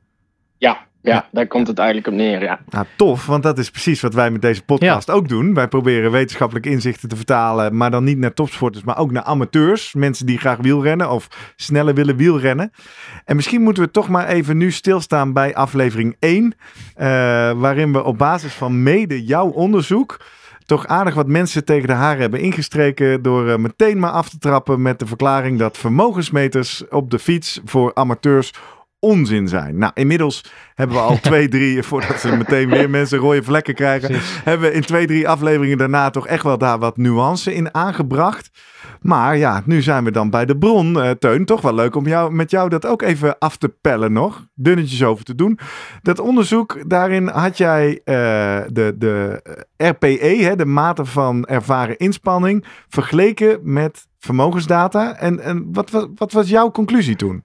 ja, 0.58 0.85
ja, 1.06 1.28
daar 1.32 1.46
komt 1.46 1.66
het 1.66 1.78
eigenlijk 1.78 2.08
op 2.08 2.14
neer, 2.14 2.42
ja. 2.42 2.58
Nou, 2.68 2.86
tof, 2.96 3.26
want 3.26 3.42
dat 3.42 3.58
is 3.58 3.70
precies 3.70 4.00
wat 4.00 4.14
wij 4.14 4.30
met 4.30 4.42
deze 4.42 4.62
podcast 4.62 5.10
ook 5.10 5.28
doen. 5.28 5.54
Wij 5.54 5.68
proberen 5.68 6.10
wetenschappelijke 6.10 6.70
inzichten 6.70 7.08
te 7.08 7.16
vertalen, 7.16 7.76
maar 7.76 7.90
dan 7.90 8.04
niet 8.04 8.18
naar 8.18 8.34
topsporters, 8.34 8.84
maar 8.84 8.98
ook 8.98 9.10
naar 9.10 9.22
amateurs. 9.22 9.94
Mensen 9.94 10.26
die 10.26 10.38
graag 10.38 10.58
wielrennen 10.58 11.10
of 11.10 11.52
sneller 11.56 11.94
willen 11.94 12.16
wielrennen. 12.16 12.72
En 13.24 13.36
misschien 13.36 13.62
moeten 13.62 13.82
we 13.82 13.90
toch 13.90 14.08
maar 14.08 14.28
even 14.28 14.56
nu 14.56 14.70
stilstaan 14.70 15.32
bij 15.32 15.54
aflevering 15.54 16.16
1, 16.18 16.54
eh, 16.94 17.06
waarin 17.52 17.92
we 17.92 18.04
op 18.04 18.18
basis 18.18 18.52
van 18.52 18.82
mede 18.82 19.24
jouw 19.24 19.48
onderzoek 19.48 20.18
toch 20.66 20.86
aardig 20.86 21.14
wat 21.14 21.26
mensen 21.26 21.64
tegen 21.64 21.88
de 21.88 21.94
haren 21.94 22.20
hebben 22.20 22.40
ingestreken 22.40 23.22
door 23.22 23.48
eh, 23.48 23.56
meteen 23.56 23.98
maar 23.98 24.10
af 24.10 24.28
te 24.28 24.38
trappen 24.38 24.82
met 24.82 24.98
de 24.98 25.06
verklaring 25.06 25.58
dat 25.58 25.78
vermogensmeters 25.78 26.88
op 26.88 27.10
de 27.10 27.18
fiets 27.18 27.60
voor 27.64 27.94
amateurs 27.94 28.52
onzin 28.98 29.48
zijn. 29.48 29.78
Nou, 29.78 29.92
inmiddels 29.94 30.44
hebben 30.74 30.96
we 30.96 31.02
al 31.02 31.20
twee, 31.30 31.48
drie, 31.48 31.82
voordat 31.82 32.20
ze 32.20 32.36
meteen 32.36 32.68
weer 32.68 32.90
mensen 32.90 33.18
rode 33.18 33.42
vlekken 33.42 33.74
krijgen, 33.74 34.08
Precies. 34.08 34.40
hebben 34.44 34.68
we 34.68 34.74
in 34.74 34.82
twee, 34.82 35.06
drie 35.06 35.28
afleveringen 35.28 35.78
daarna 35.78 36.10
toch 36.10 36.26
echt 36.26 36.42
wel 36.42 36.58
daar 36.58 36.78
wat 36.78 36.96
nuance 36.96 37.54
in 37.54 37.74
aangebracht. 37.74 38.50
Maar 39.00 39.36
ja, 39.36 39.62
nu 39.64 39.82
zijn 39.82 40.04
we 40.04 40.10
dan 40.10 40.30
bij 40.30 40.44
de 40.44 40.58
bron, 40.58 41.00
eh, 41.00 41.10
Teun. 41.10 41.44
Toch 41.44 41.60
wel 41.60 41.74
leuk 41.74 41.96
om 41.96 42.06
jou, 42.06 42.32
met 42.32 42.50
jou 42.50 42.68
dat 42.68 42.86
ook 42.86 43.02
even 43.02 43.38
af 43.38 43.56
te 43.56 43.68
pellen 43.68 44.12
nog. 44.12 44.46
Dunnetjes 44.54 45.04
over 45.04 45.24
te 45.24 45.34
doen. 45.34 45.58
Dat 46.02 46.18
onderzoek, 46.18 46.78
daarin 46.86 47.28
had 47.28 47.58
jij 47.58 48.00
eh, 48.04 48.14
de, 48.68 48.94
de 48.98 49.40
RPE, 49.76 50.38
hè, 50.40 50.56
de 50.56 50.66
mate 50.66 51.04
van 51.04 51.44
ervaren 51.44 51.96
inspanning, 51.96 52.64
vergeleken 52.88 53.58
met 53.62 54.06
vermogensdata. 54.18 55.16
En, 55.16 55.40
en 55.40 55.68
wat, 55.72 55.90
wat, 55.90 56.08
wat 56.14 56.32
was 56.32 56.48
jouw 56.48 56.70
conclusie 56.70 57.16
toen? 57.16 57.44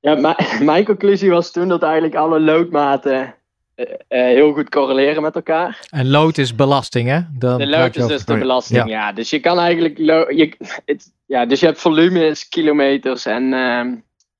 Ja, 0.00 0.36
mijn 0.62 0.84
conclusie 0.84 1.30
was 1.30 1.52
toen 1.52 1.68
dat 1.68 1.82
eigenlijk 1.82 2.14
alle 2.14 2.40
loodmaten 2.40 3.34
uh, 3.80 3.86
heel 4.08 4.52
goed 4.52 4.68
correleren 4.68 5.22
met 5.22 5.34
elkaar. 5.34 5.86
En 5.90 6.10
lood 6.10 6.38
is 6.38 6.54
belasting, 6.54 7.08
hè? 7.08 7.20
Dan 7.32 7.58
de 7.58 7.66
lood 7.66 7.96
is 7.96 8.06
dus 8.06 8.24
de 8.24 8.38
belasting, 8.38 8.88
ja. 8.88 9.12
Dus 9.12 9.30
je 9.30 9.40
kan 9.40 9.58
eigenlijk. 9.58 9.98
Je, 9.98 10.56
het, 10.84 11.12
ja, 11.26 11.46
dus 11.46 11.60
je 11.60 11.66
hebt 11.66 11.80
volumes, 11.80 12.48
kilometers 12.48 13.26
en, 13.26 13.52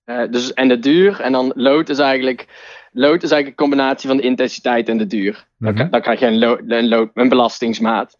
uh, 0.07 0.23
dus, 0.31 0.53
en 0.53 0.69
de 0.69 0.79
duur. 0.79 1.21
En 1.21 1.33
dan 1.33 1.53
lood 1.55 1.89
is 1.89 1.99
eigenlijk. 1.99 2.47
Lood 2.93 3.23
is 3.23 3.31
eigenlijk 3.31 3.49
een 3.49 3.69
combinatie 3.69 4.09
van 4.09 4.17
de 4.17 4.23
intensiteit 4.23 4.89
en 4.89 4.99
de 4.99 5.07
duur. 5.07 5.47
dan, 5.59 5.75
mhm. 5.75 5.91
dan, 5.91 6.01
krijg 6.01 6.21
je 6.21 6.27
een, 6.27 6.39
lood, 6.39 6.61
een, 6.67 6.89
lood, 6.89 7.11
een 7.15 7.29
belastingsmaat. 7.29 8.19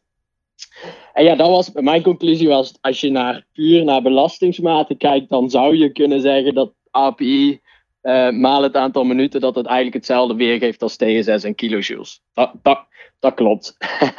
En 1.13 1.25
ja, 1.25 1.35
dat 1.35 1.49
was, 1.49 1.73
mijn 1.73 2.03
conclusie 2.03 2.49
was, 2.49 2.79
als 2.81 3.01
je 3.01 3.11
naar, 3.11 3.45
puur 3.53 3.85
naar 3.85 4.03
belastingsmaten 4.03 4.97
kijkt, 4.97 5.29
dan 5.29 5.51
zou 5.51 5.77
je 5.77 5.93
kunnen 5.93 6.21
zeggen 6.21 6.55
dat 6.55 6.73
API 6.91 7.61
uh, 8.03 8.31
maal 8.31 8.63
het 8.63 8.77
aantal 8.77 9.05
minuten 9.05 9.41
dat 9.41 9.55
het 9.55 9.67
eigenlijk 9.67 9.97
hetzelfde 9.97 10.35
weergeeft 10.35 10.83
als 10.83 10.97
TSS 10.97 11.45
en 11.45 11.55
kilojoules. 11.55 12.23
Dat, 12.33 12.53
dat, 12.63 12.87
dat 13.19 13.35
klopt. 13.35 13.77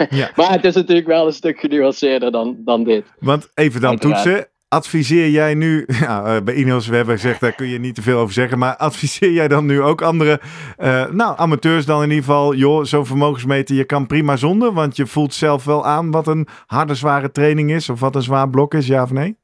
Ja. 0.09 0.31
maar 0.35 0.51
het 0.51 0.65
is 0.65 0.75
natuurlijk 0.75 1.07
wel 1.07 1.25
een 1.25 1.33
stuk 1.33 1.59
genuanceerder 1.59 2.31
dan, 2.31 2.57
dan 2.65 2.83
dit. 2.83 3.05
Want 3.19 3.51
even 3.53 3.81
dan 3.81 3.97
toetsen. 3.97 4.45
Adviseer 4.67 5.29
jij 5.29 5.53
nu, 5.53 5.85
ja, 6.01 6.35
uh, 6.35 6.41
bij 6.41 6.55
Ineos, 6.55 6.87
we 6.87 6.95
hebben 6.95 7.15
gezegd, 7.15 7.39
daar 7.39 7.55
kun 7.55 7.67
je 7.67 7.79
niet 7.79 7.95
te 7.95 8.01
veel 8.01 8.19
over 8.19 8.33
zeggen, 8.33 8.59
maar 8.59 8.75
adviseer 8.75 9.31
jij 9.31 9.47
dan 9.47 9.65
nu 9.65 9.81
ook 9.81 10.01
andere, 10.01 10.41
uh, 10.79 11.09
nou, 11.09 11.37
amateurs 11.37 11.85
dan 11.85 12.03
in 12.03 12.09
ieder 12.09 12.23
geval, 12.23 12.55
joh, 12.55 12.83
zo'n 12.83 13.05
vermogensmeter, 13.05 13.75
je 13.75 13.83
kan 13.83 14.07
prima 14.07 14.35
zonder, 14.35 14.73
want 14.73 14.95
je 14.95 15.05
voelt 15.05 15.33
zelf 15.33 15.63
wel 15.63 15.85
aan 15.85 16.11
wat 16.11 16.27
een 16.27 16.47
harde, 16.65 16.95
zware 16.95 17.31
training 17.31 17.71
is, 17.71 17.89
of 17.89 17.99
wat 17.99 18.15
een 18.15 18.21
zwaar 18.21 18.49
blok 18.49 18.73
is, 18.73 18.87
ja 18.87 19.03
of 19.03 19.11
nee? 19.11 19.37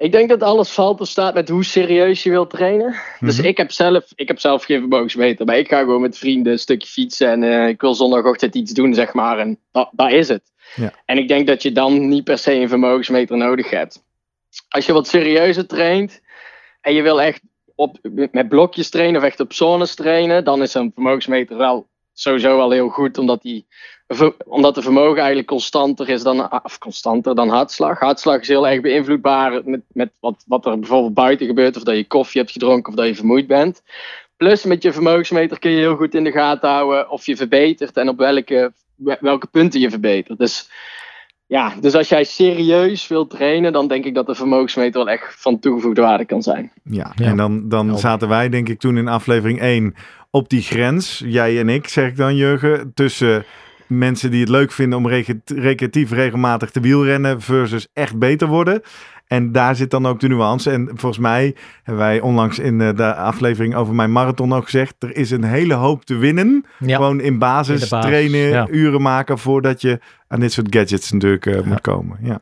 Ik 0.00 0.12
denk 0.12 0.28
dat 0.28 0.42
alles 0.42 0.70
valt 0.70 1.00
of 1.00 1.08
staat 1.08 1.34
met 1.34 1.48
hoe 1.48 1.64
serieus 1.64 2.22
je 2.22 2.30
wilt 2.30 2.50
trainen. 2.50 2.94
Dus 3.18 3.38
mhm. 3.38 3.46
ik 3.46 3.56
heb, 3.56 3.70
zelf, 3.70 4.04
ik 4.14 4.28
heb 4.28 4.38
zelf 4.38 4.64
geen 4.64 4.80
vermogensmeter. 4.80 5.46
Maar 5.46 5.58
ik 5.58 5.68
ga 5.68 5.78
gewoon 5.78 6.00
met 6.00 6.18
vrienden 6.18 6.52
een 6.52 6.58
stukje 6.58 6.88
fietsen. 6.88 7.28
En 7.28 7.42
uh, 7.42 7.68
ik 7.68 7.80
wil 7.80 7.94
zondagochtend 7.94 8.54
iets 8.54 8.72
doen, 8.72 8.94
zeg 8.94 9.12
maar. 9.12 9.38
En 9.38 9.58
dat, 9.72 9.90
dat 9.92 10.12
is 10.12 10.28
het. 10.28 10.42
Ja. 10.74 10.92
En 11.04 11.18
ik 11.18 11.28
denk 11.28 11.46
dat 11.46 11.62
je 11.62 11.72
dan 11.72 12.08
niet 12.08 12.24
per 12.24 12.38
se 12.38 12.54
een 12.54 12.68
vermogensmeter 12.68 13.36
nodig 13.36 13.70
hebt. 13.70 14.04
Als 14.68 14.86
je 14.86 14.92
wat 14.92 15.08
serieuzer 15.08 15.66
traint. 15.66 16.20
En 16.80 16.94
je 16.94 17.02
wil 17.02 17.22
echt 17.22 17.40
op, 17.74 17.98
met 18.32 18.48
blokjes 18.48 18.90
trainen 18.90 19.20
of 19.20 19.26
echt 19.26 19.40
op 19.40 19.52
zones 19.52 19.94
trainen. 19.94 20.44
Dan 20.44 20.62
is 20.62 20.74
een 20.74 20.90
vermogensmeter 20.94 21.56
wel 21.56 21.88
sowieso 22.20 22.56
wel 22.56 22.70
heel 22.70 22.88
goed. 22.88 23.18
Omdat 23.18 23.42
die 23.42 23.66
omdat 24.46 24.74
de 24.74 24.82
vermogen 24.82 25.18
eigenlijk 25.18 25.48
constanter 25.48 26.08
is 26.08 26.22
dan, 26.22 26.62
of 26.64 26.78
constanter 26.78 27.34
dan 27.34 27.48
hartslag. 27.48 27.98
Hartslag 27.98 28.40
is 28.40 28.48
heel 28.48 28.68
erg 28.68 28.80
beïnvloedbaar 28.80 29.60
met, 29.64 29.80
met 29.92 30.10
wat, 30.20 30.44
wat 30.46 30.66
er 30.66 30.78
bijvoorbeeld 30.78 31.14
buiten 31.14 31.46
gebeurt, 31.46 31.76
of 31.76 31.82
dat 31.82 31.96
je 31.96 32.06
koffie 32.06 32.40
hebt 32.40 32.52
gedronken 32.52 32.92
of 32.92 32.98
dat 32.98 33.06
je 33.06 33.14
vermoeid 33.14 33.46
bent. 33.46 33.82
Plus 34.36 34.64
met 34.64 34.82
je 34.82 34.92
vermogensmeter 34.92 35.58
kun 35.58 35.70
je 35.70 35.76
heel 35.76 35.96
goed 35.96 36.14
in 36.14 36.24
de 36.24 36.32
gaten 36.32 36.68
houden 36.68 37.10
of 37.10 37.26
je 37.26 37.36
verbetert 37.36 37.96
en 37.96 38.08
op 38.08 38.18
welke, 38.18 38.72
welke 39.20 39.46
punten 39.46 39.80
je 39.80 39.90
verbetert. 39.90 40.38
Dus 40.38 40.70
ja, 41.46 41.74
dus 41.80 41.94
als 41.94 42.08
jij 42.08 42.24
serieus 42.24 43.08
wilt 43.08 43.30
trainen, 43.30 43.72
dan 43.72 43.88
denk 43.88 44.04
ik 44.04 44.14
dat 44.14 44.26
de 44.26 44.34
vermogensmeter 44.34 45.04
wel 45.04 45.12
echt 45.12 45.34
van 45.42 45.58
toegevoegde 45.58 46.00
waarde 46.00 46.24
kan 46.24 46.42
zijn. 46.42 46.72
Ja, 46.84 47.12
en 47.16 47.36
dan, 47.36 47.68
dan 47.68 47.98
zaten 47.98 48.28
wij 48.28 48.48
denk 48.48 48.68
ik 48.68 48.78
toen 48.78 48.96
in 48.96 49.08
aflevering 49.08 49.60
1 49.60 49.94
op 50.30 50.48
die 50.48 50.62
grens, 50.62 51.22
jij 51.26 51.58
en 51.58 51.68
ik, 51.68 51.88
zeg 51.88 52.08
ik 52.08 52.16
dan 52.16 52.36
Jurgen, 52.36 52.94
tussen 52.94 53.44
mensen 53.86 54.30
die 54.30 54.40
het 54.40 54.48
leuk 54.48 54.72
vinden 54.72 54.98
om 54.98 55.08
recreatief 55.44 56.10
regelmatig 56.10 56.70
te 56.70 56.80
wielrennen 56.80 57.40
versus 57.40 57.88
echt 57.92 58.18
beter 58.18 58.48
worden. 58.48 58.82
En 59.26 59.52
daar 59.52 59.76
zit 59.76 59.90
dan 59.90 60.06
ook 60.06 60.20
de 60.20 60.28
nuance. 60.28 60.70
En 60.70 60.88
volgens 60.94 61.18
mij 61.18 61.54
hebben 61.82 62.04
wij 62.04 62.20
onlangs 62.20 62.58
in 62.58 62.78
de 62.78 63.14
aflevering 63.14 63.74
over 63.74 63.94
mijn 63.94 64.12
marathon 64.12 64.52
ook 64.52 64.64
gezegd: 64.64 64.94
er 64.98 65.16
is 65.16 65.30
een 65.30 65.44
hele 65.44 65.74
hoop 65.74 66.04
te 66.04 66.16
winnen. 66.16 66.64
Gewoon 66.78 67.20
in 67.20 67.38
basis, 67.38 67.88
trainen, 67.88 68.68
uren 68.76 69.02
maken 69.02 69.38
voordat 69.38 69.80
je 69.80 70.00
aan 70.28 70.40
dit 70.40 70.52
soort 70.52 70.74
gadgets 70.74 71.12
natuurlijk 71.12 71.46
uh, 71.46 71.60
moet 71.60 71.80
komen. 71.80 72.18
Ja. 72.22 72.40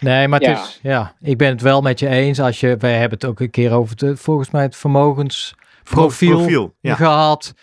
Nee, 0.00 0.28
maar 0.28 0.40
het 0.40 0.58
is, 0.58 0.78
ja, 0.82 1.14
ik 1.20 1.38
ben 1.38 1.48
het 1.48 1.60
wel 1.60 1.80
met 1.80 1.98
je 1.98 2.08
eens. 2.08 2.40
Als 2.40 2.60
je, 2.60 2.76
wij 2.78 2.92
hebben 2.92 3.18
het 3.18 3.24
ook 3.24 3.40
een 3.40 3.50
keer 3.50 3.72
over 3.72 3.96
het, 3.98 4.20
volgens 4.20 4.50
mij 4.50 4.62
het 4.62 4.76
vermogensprofiel 4.76 5.59
Profiel, 5.90 6.72
gehad. 6.82 7.54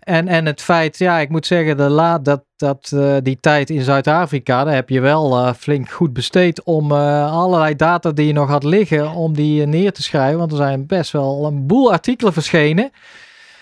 En, 0.00 0.28
en 0.28 0.46
het 0.46 0.62
feit, 0.62 0.98
ja, 0.98 1.18
ik 1.18 1.28
moet 1.28 1.46
zeggen, 1.46 1.76
de 1.76 1.88
laat 1.88 2.24
dat, 2.24 2.44
dat 2.56 2.90
uh, 2.94 3.16
die 3.22 3.38
tijd 3.40 3.70
in 3.70 3.82
Zuid-Afrika, 3.82 4.64
daar 4.64 4.74
heb 4.74 4.88
je 4.88 5.00
wel 5.00 5.38
uh, 5.38 5.52
flink 5.52 5.90
goed 5.90 6.12
besteed 6.12 6.62
om 6.62 6.92
uh, 6.92 7.32
allerlei 7.32 7.76
data 7.76 8.10
die 8.10 8.26
je 8.26 8.32
nog 8.32 8.48
had 8.48 8.64
liggen, 8.64 9.10
om 9.10 9.34
die 9.34 9.66
neer 9.66 9.92
te 9.92 10.02
schrijven. 10.02 10.38
Want 10.38 10.50
er 10.50 10.56
zijn 10.56 10.86
best 10.86 11.12
wel 11.12 11.46
een 11.46 11.66
boel 11.66 11.92
artikelen 11.92 12.32
verschenen. 12.32 12.90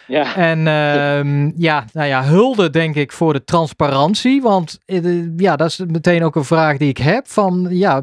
Ja. 0.06 0.36
En 0.36 0.58
uh, 0.58 1.52
ja, 1.56 1.84
nou 1.92 2.08
ja, 2.08 2.24
hulde 2.24 2.70
denk 2.70 2.94
ik 2.94 3.12
voor 3.12 3.32
de 3.32 3.44
transparantie. 3.44 4.42
Want 4.42 4.78
ja, 5.36 5.56
dat 5.56 5.68
is 5.68 5.78
meteen 5.86 6.24
ook 6.24 6.36
een 6.36 6.44
vraag 6.44 6.76
die 6.76 6.88
ik 6.88 6.98
heb. 6.98 7.28
Van 7.28 7.66
ja, 7.70 8.02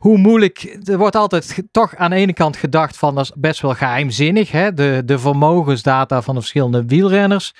hoe 0.00 0.18
moeilijk. 0.18 0.78
Er 0.84 0.98
wordt 0.98 1.16
altijd 1.16 1.62
toch 1.70 1.96
aan 1.96 2.10
de 2.10 2.16
ene 2.16 2.32
kant 2.32 2.56
gedacht 2.56 2.96
van 2.96 3.14
dat 3.14 3.24
is 3.24 3.32
best 3.36 3.60
wel 3.60 3.74
geheimzinnig. 3.74 4.50
Hè? 4.50 4.74
De, 4.74 5.02
de 5.04 5.18
vermogensdata 5.18 6.22
van 6.22 6.34
de 6.34 6.40
verschillende 6.40 6.84
wielrenners. 6.86 7.54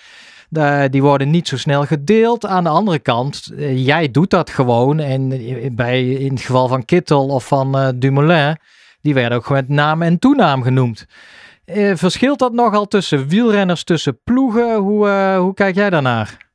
die 0.91 1.03
worden 1.03 1.31
niet 1.31 1.49
zo 1.49 1.57
snel 1.57 1.85
gedeeld. 1.85 2.47
Aan 2.47 2.65
de 2.65 2.71
andere 2.71 2.99
kant, 2.99 3.51
eh, 3.57 3.87
jij 3.87 4.11
doet 4.11 4.31
dat 4.31 4.51
gewoon. 4.51 4.99
En 4.99 5.29
bij, 5.77 6.09
in 6.09 6.33
het 6.33 6.41
geval 6.41 6.69
van 6.69 6.85
Kittel 6.85 7.27
of 7.27 7.47
van 7.47 7.79
uh, 7.79 7.89
Dumoulin, 7.95 8.59
die 9.01 9.15
werden 9.15 9.39
ook 9.39 9.51
met 9.51 9.69
naam 9.69 10.03
en 10.03 10.19
toenaam 10.19 10.63
genoemd. 10.63 11.07
Verschilt 11.95 12.39
dat 12.39 12.53
nogal 12.53 12.87
tussen 12.87 13.29
wielrenners, 13.29 13.85
tussen 13.85 14.21
ploegen? 14.25 14.77
Hoe, 14.77 15.09
hoe 15.39 15.55
kijk 15.55 15.75
jij 15.75 15.91
daarnaar? 15.91 16.49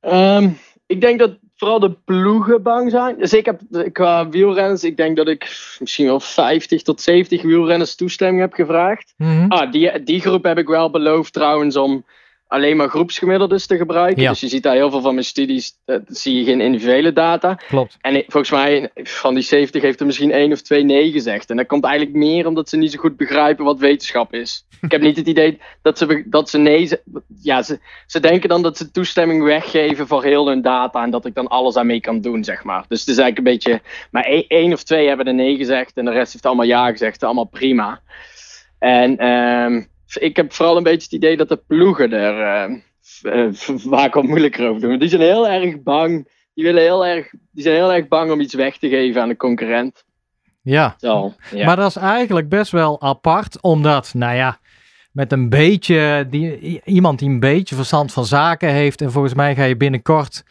Um, 0.00 0.58
ik 0.86 1.00
denk 1.00 1.18
dat 1.18 1.38
vooral 1.62 1.80
de 1.80 1.96
ploegen 2.04 2.62
bang 2.62 2.90
zijn. 2.90 3.18
Dus 3.18 3.32
ik 3.32 3.44
heb 3.44 3.60
qua 3.92 4.28
wielrenners, 4.28 4.84
ik 4.84 4.96
denk 4.96 5.16
dat 5.16 5.28
ik 5.28 5.40
misschien 5.78 6.06
wel 6.06 6.20
50 6.20 6.82
tot 6.82 7.00
70 7.00 7.42
wielrenners 7.42 7.94
toestemming 7.94 8.40
heb 8.40 8.52
gevraagd. 8.52 9.14
Mhm. 9.16 9.46
ah, 9.48 9.72
die, 9.72 10.02
die 10.02 10.20
groep 10.20 10.44
heb 10.44 10.58
ik 10.58 10.66
wel 10.66 10.90
beloofd 10.90 11.32
trouwens 11.32 11.76
om 11.76 12.04
alleen 12.52 12.76
maar 12.76 12.88
groepsgemiddeldes 12.88 13.66
te 13.66 13.76
gebruiken. 13.76 14.28
Dus 14.28 14.40
je 14.40 14.48
ziet 14.48 14.62
daar 14.62 14.74
heel 14.74 14.90
veel 14.90 15.00
van 15.00 15.14
mijn 15.14 15.26
studies, 15.26 15.72
uh, 15.86 15.96
zie 16.06 16.36
je 16.36 16.44
geen 16.44 16.60
individuele 16.60 17.12
data. 17.12 17.54
Klopt. 17.54 17.96
En 18.00 18.24
volgens 18.26 18.50
mij, 18.50 18.90
van 18.94 19.34
die 19.34 19.42
70 19.42 19.82
heeft 19.82 20.00
er 20.00 20.06
misschien 20.06 20.32
één 20.32 20.52
of 20.52 20.60
twee 20.60 20.82
nee 20.82 21.10
gezegd. 21.10 21.50
En 21.50 21.56
dat 21.56 21.66
komt 21.66 21.84
eigenlijk 21.84 22.16
meer 22.16 22.46
omdat 22.46 22.68
ze 22.68 22.76
niet 22.76 22.92
zo 22.92 22.98
goed 22.98 23.16
begrijpen 23.16 23.64
wat 23.64 23.78
wetenschap 23.78 24.34
is. 24.34 24.66
Ik 24.80 24.90
heb 24.90 25.00
niet 25.00 25.16
het 25.16 25.26
idee 25.26 25.60
dat 25.82 25.98
ze, 25.98 26.22
dat 26.26 26.50
ze 26.50 26.58
nee... 26.58 26.90
Ja, 27.42 27.62
ze, 27.62 27.80
ze 28.06 28.20
denken 28.20 28.48
dan 28.48 28.62
dat 28.62 28.76
ze 28.76 28.90
toestemming 28.90 29.42
weggeven 29.42 30.06
voor 30.06 30.24
heel 30.24 30.46
hun 30.46 30.62
data 30.62 31.02
en 31.02 31.10
dat 31.10 31.26
ik 31.26 31.34
dan 31.34 31.48
alles 31.48 31.76
aan 31.76 31.86
mee 31.86 32.00
kan 32.00 32.20
doen, 32.20 32.44
zeg 32.44 32.64
maar. 32.64 32.84
Dus 32.88 33.00
het 33.00 33.08
is 33.08 33.18
eigenlijk 33.18 33.38
een 33.38 33.52
beetje... 33.52 33.80
Maar 34.10 34.24
één 34.48 34.72
of 34.72 34.82
twee 34.82 35.08
hebben 35.08 35.26
er 35.26 35.34
nee 35.34 35.56
gezegd 35.56 35.96
en 35.96 36.04
de 36.04 36.10
rest 36.10 36.32
heeft 36.32 36.46
allemaal 36.46 36.66
ja 36.66 36.90
gezegd. 36.90 37.22
Allemaal 37.22 37.44
prima. 37.44 38.00
En... 38.78 39.26
Um, 39.26 39.90
ik 40.20 40.36
heb 40.36 40.52
vooral 40.52 40.76
een 40.76 40.82
beetje 40.82 41.02
het 41.02 41.12
idee 41.12 41.36
dat 41.36 41.48
de 41.48 41.62
ploegen 41.66 42.12
er 42.12 42.70
uh, 43.22 43.48
vaak 43.92 44.14
wat 44.14 44.24
moeilijker 44.24 44.68
over 44.68 44.80
doen. 44.80 44.98
Die 44.98 45.08
zijn 45.08 45.20
heel 45.20 45.48
erg 45.48 45.82
bang. 45.82 46.28
Die, 46.54 46.64
willen 46.64 46.82
heel 46.82 47.06
erg, 47.06 47.30
die 47.50 47.62
zijn 47.62 47.74
heel 47.74 47.92
erg 47.92 48.08
bang 48.08 48.30
om 48.30 48.40
iets 48.40 48.54
weg 48.54 48.78
te 48.78 48.88
geven 48.88 49.22
aan 49.22 49.28
de 49.28 49.36
concurrent. 49.36 50.04
Ja. 50.62 50.94
Zo, 50.98 51.34
ja. 51.50 51.66
maar 51.66 51.76
dat 51.76 51.88
is 51.88 51.96
eigenlijk 51.96 52.48
best 52.48 52.72
wel 52.72 53.00
apart, 53.00 53.60
omdat, 53.60 54.14
nou 54.14 54.34
ja, 54.34 54.58
met 55.12 55.32
een 55.32 55.48
beetje, 55.48 56.26
die, 56.30 56.80
iemand 56.84 57.18
die 57.18 57.28
een 57.28 57.40
beetje 57.40 57.74
verstand 57.74 58.12
van 58.12 58.24
zaken 58.24 58.68
heeft, 58.68 59.00
en 59.00 59.12
volgens 59.12 59.34
mij 59.34 59.54
ga 59.54 59.64
je 59.64 59.76
binnenkort, 59.76 60.44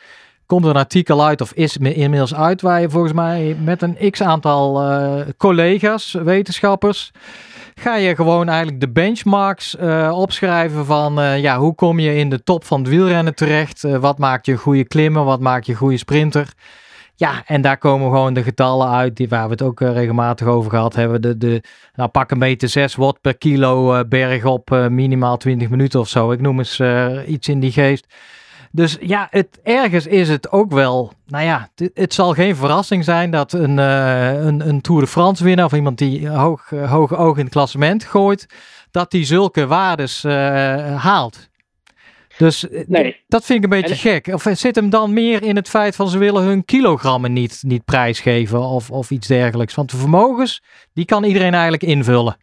komt 0.46 0.64
er 0.64 0.70
een 0.70 0.76
artikel 0.76 1.26
uit, 1.26 1.42
of 1.42 1.54
is 1.54 1.78
inmiddels 1.78 2.36
uit, 2.36 2.62
waar 2.62 2.82
je 2.82 2.90
volgens 2.90 3.14
mij 3.14 3.56
met 3.64 3.82
een 3.82 4.12
x 4.12 4.22
aantal 4.22 4.92
uh, 4.92 5.22
collega's, 5.38 6.12
wetenschappers, 6.12 7.12
ga 7.76 7.96
je 7.96 8.16
gewoon 8.16 8.48
eigenlijk 8.50 8.80
de 8.80 8.90
benchmarks 8.90 9.76
uh, 9.76 10.12
opschrijven 10.16 10.86
van 10.86 11.20
uh, 11.20 11.40
ja, 11.40 11.58
hoe 11.58 11.76
kom 11.76 12.00
je 12.00 12.16
in 12.16 12.30
de 12.30 12.44
top 12.44 12.66
van 12.66 12.80
het 12.80 12.90
wielrennen 12.90 13.36
terecht? 13.36 13.84
Uh, 13.84 13.98
wat 13.98 14.18
maakt 14.18 14.46
je 14.46 14.52
een 14.52 14.58
goede 14.58 14.88
klimmer? 14.88 15.24
Wat 15.24 15.40
maakt 15.40 15.66
je 15.66 15.72
een 15.72 15.78
goede 15.78 15.98
sprinter? 15.98 16.54
Ja, 17.16 17.44
en 17.46 17.62
daar 17.62 17.78
komen 17.78 18.10
gewoon 18.10 18.34
de 18.34 18.44
getallen 18.44 18.90
uit 18.90 19.16
die, 19.16 19.30
waar 19.30 19.46
we 19.46 19.52
het 19.52 19.62
ook 19.62 19.80
regelmatig 19.80 20.48
over 20.48 20.70
gehad 20.70 20.96
hebben. 20.96 21.22
De, 21.22 21.38
de, 21.38 21.64
nou, 21.94 22.10
pak 22.10 22.32
een 22.32 22.40
beetje 22.40 22.68
6 22.68 22.96
watt 22.96 23.22
per 23.22 23.38
kilo 23.38 24.06
berg 24.06 24.46
op 24.46 24.88
minimaal 24.90 25.38
20 25.38 25.70
minuten 25.70 26.00
of 26.00 26.08
zo. 26.08 26.32
Ik 26.32 26.42
noem 26.42 26.58
eens 26.58 26.82
iets 27.28 27.48
in 27.48 27.60
die 27.60 27.72
geest. 27.72 28.06
Dus 28.72 28.98
ja, 29.02 29.28
het, 29.30 29.60
ergens 29.64 30.08
is 30.08 30.30
het 30.30 30.52
ook 30.52 30.72
wel, 30.72 31.14
nou 31.28 31.46
ja, 31.46 31.70
het, 31.94 32.14
zal 32.14 32.34
geen 32.34 32.56
verrassing 32.56 33.04
zijn 33.04 33.32
dat 33.32 33.54
een, 33.54 33.78
uh, 33.78 34.44
een, 34.44 34.68
een 34.68 34.82
Tour 34.82 35.02
de 35.02 35.08
France 35.08 35.44
winnaar 35.44 35.66
of 35.66 35.74
iemand 35.74 35.98
die 35.98 36.30
hoog, 36.30 36.72
uh, 36.72 36.92
hoge 36.92 37.16
oog 37.16 37.38
in 37.38 37.44
het 37.44 37.54
klassement 37.54 38.04
gooit, 38.04 38.46
dat 38.92 39.12
die 39.12 39.26
zulke 39.26 39.68
waardes 39.68 40.24
uh, 40.24 40.32
haalt. 41.04 41.50
Dus 42.38 42.66
nee. 42.88 43.20
dat 43.28 43.46
vind 43.46 43.58
ik 43.58 43.64
een 43.64 43.82
beetje 43.82 43.96
gek. 43.96 44.28
Of 44.28 44.48
zit 44.52 44.76
hem 44.76 44.90
dan 44.90 45.14
meer 45.14 45.44
in 45.44 45.56
het 45.56 45.70
feit 45.70 45.96
van 45.96 46.10
ze 46.10 46.18
willen 46.18 46.44
hun 46.44 46.66
kilogrammen 46.66 47.34
niet, 47.34 47.62
niet 47.66 47.86
prijsgeven 47.86 48.60
of, 48.60 48.92
of 48.92 49.12
iets 49.12 49.28
dergelijks? 49.28 49.76
Want 49.76 49.92
de 49.92 49.98
vermogens, 49.98 50.64
die 50.94 51.06
kan 51.06 51.24
iedereen 51.24 51.54
eigenlijk 51.54 51.84
invullen. 51.84 52.38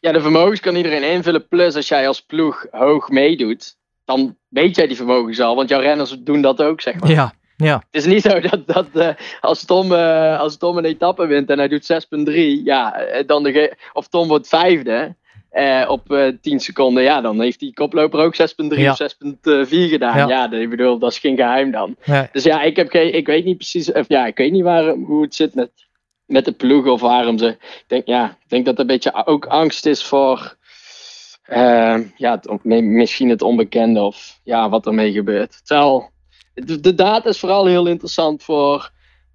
Ja, 0.00 0.12
de 0.12 0.20
vermogens 0.20 0.60
kan 0.60 0.76
iedereen 0.76 1.10
invullen. 1.10 1.48
Plus 1.48 1.74
als 1.74 1.88
jij 1.88 2.08
als 2.08 2.20
ploeg 2.20 2.66
hoog 2.70 3.08
meedoet, 3.08 3.76
dan 4.06 4.36
weet 4.48 4.76
jij 4.76 4.86
die 4.86 4.96
vermogens 4.96 5.40
al. 5.40 5.56
Want 5.56 5.68
jouw 5.68 5.80
renners 5.80 6.16
doen 6.18 6.40
dat 6.40 6.62
ook, 6.62 6.80
zeg 6.80 7.00
maar. 7.00 7.10
Ja, 7.10 7.32
ja. 7.56 7.74
Het 7.74 8.04
is 8.04 8.06
niet 8.06 8.22
zo 8.22 8.40
dat, 8.40 8.66
dat 8.66 8.86
uh, 8.94 9.08
als, 9.40 9.64
Tom, 9.64 9.92
uh, 9.92 10.40
als 10.40 10.56
Tom 10.56 10.76
een 10.78 10.84
etappe 10.84 11.26
wint 11.26 11.50
en 11.50 11.58
hij 11.58 11.68
doet 11.68 11.92
6.3, 12.28 12.34
ja, 12.64 12.96
dan 13.26 13.42
de 13.42 13.76
of 13.92 14.08
Tom 14.08 14.28
wordt 14.28 14.48
vijfde 14.48 15.14
uh, 15.52 15.84
op 15.88 16.34
10 16.40 16.60
seconden, 16.60 17.02
ja, 17.02 17.20
dan 17.20 17.40
heeft 17.40 17.60
die 17.60 17.74
koploper 17.74 18.20
ook 18.20 18.34
6.3 18.36 18.46
ja. 18.68 18.90
of 18.90 19.02
6.4 19.02 19.08
gedaan. 19.68 20.16
Ja, 20.16 20.28
ja 20.28 20.52
ik 20.52 20.70
bedoel, 20.70 20.98
dat 20.98 21.10
is 21.10 21.18
geen 21.18 21.36
geheim 21.36 21.70
dan. 21.70 21.96
Nee. 22.04 22.28
Dus 22.32 22.44
ja, 22.44 22.62
ik, 22.62 22.76
heb 22.76 22.90
geen, 22.90 23.14
ik 23.14 23.26
weet 23.26 23.44
niet 23.44 23.56
precies, 23.56 23.92
of 23.92 24.08
ja, 24.08 24.26
ik 24.26 24.36
weet 24.36 24.52
niet 24.52 24.62
waar, 24.62 24.88
hoe 24.88 25.22
het 25.22 25.34
zit 25.34 25.54
met, 25.54 25.70
met 26.26 26.44
de 26.44 26.52
ploeg 26.52 26.86
of 26.86 27.00
waarom 27.00 27.38
ze. 27.38 27.46
Ik 27.48 27.84
denk, 27.86 28.06
ja, 28.06 28.30
ik 28.30 28.48
denk 28.48 28.64
dat 28.64 28.74
er 28.74 28.80
een 28.80 28.86
beetje 28.86 29.26
ook 29.26 29.46
angst 29.46 29.86
is 29.86 30.04
voor. 30.04 30.55
Uh, 31.50 31.96
ja, 32.16 32.40
het, 32.40 32.64
misschien 32.64 33.28
het 33.28 33.42
onbekende 33.42 34.00
of 34.00 34.40
ja, 34.42 34.68
wat 34.68 34.86
ermee 34.86 35.12
gebeurt. 35.12 35.66
Terwijl 35.66 36.10
de, 36.54 36.80
de 36.80 36.94
data 36.94 37.28
is 37.28 37.38
vooral 37.40 37.66
heel 37.66 37.86
interessant 37.86 38.42
voor 38.42 38.90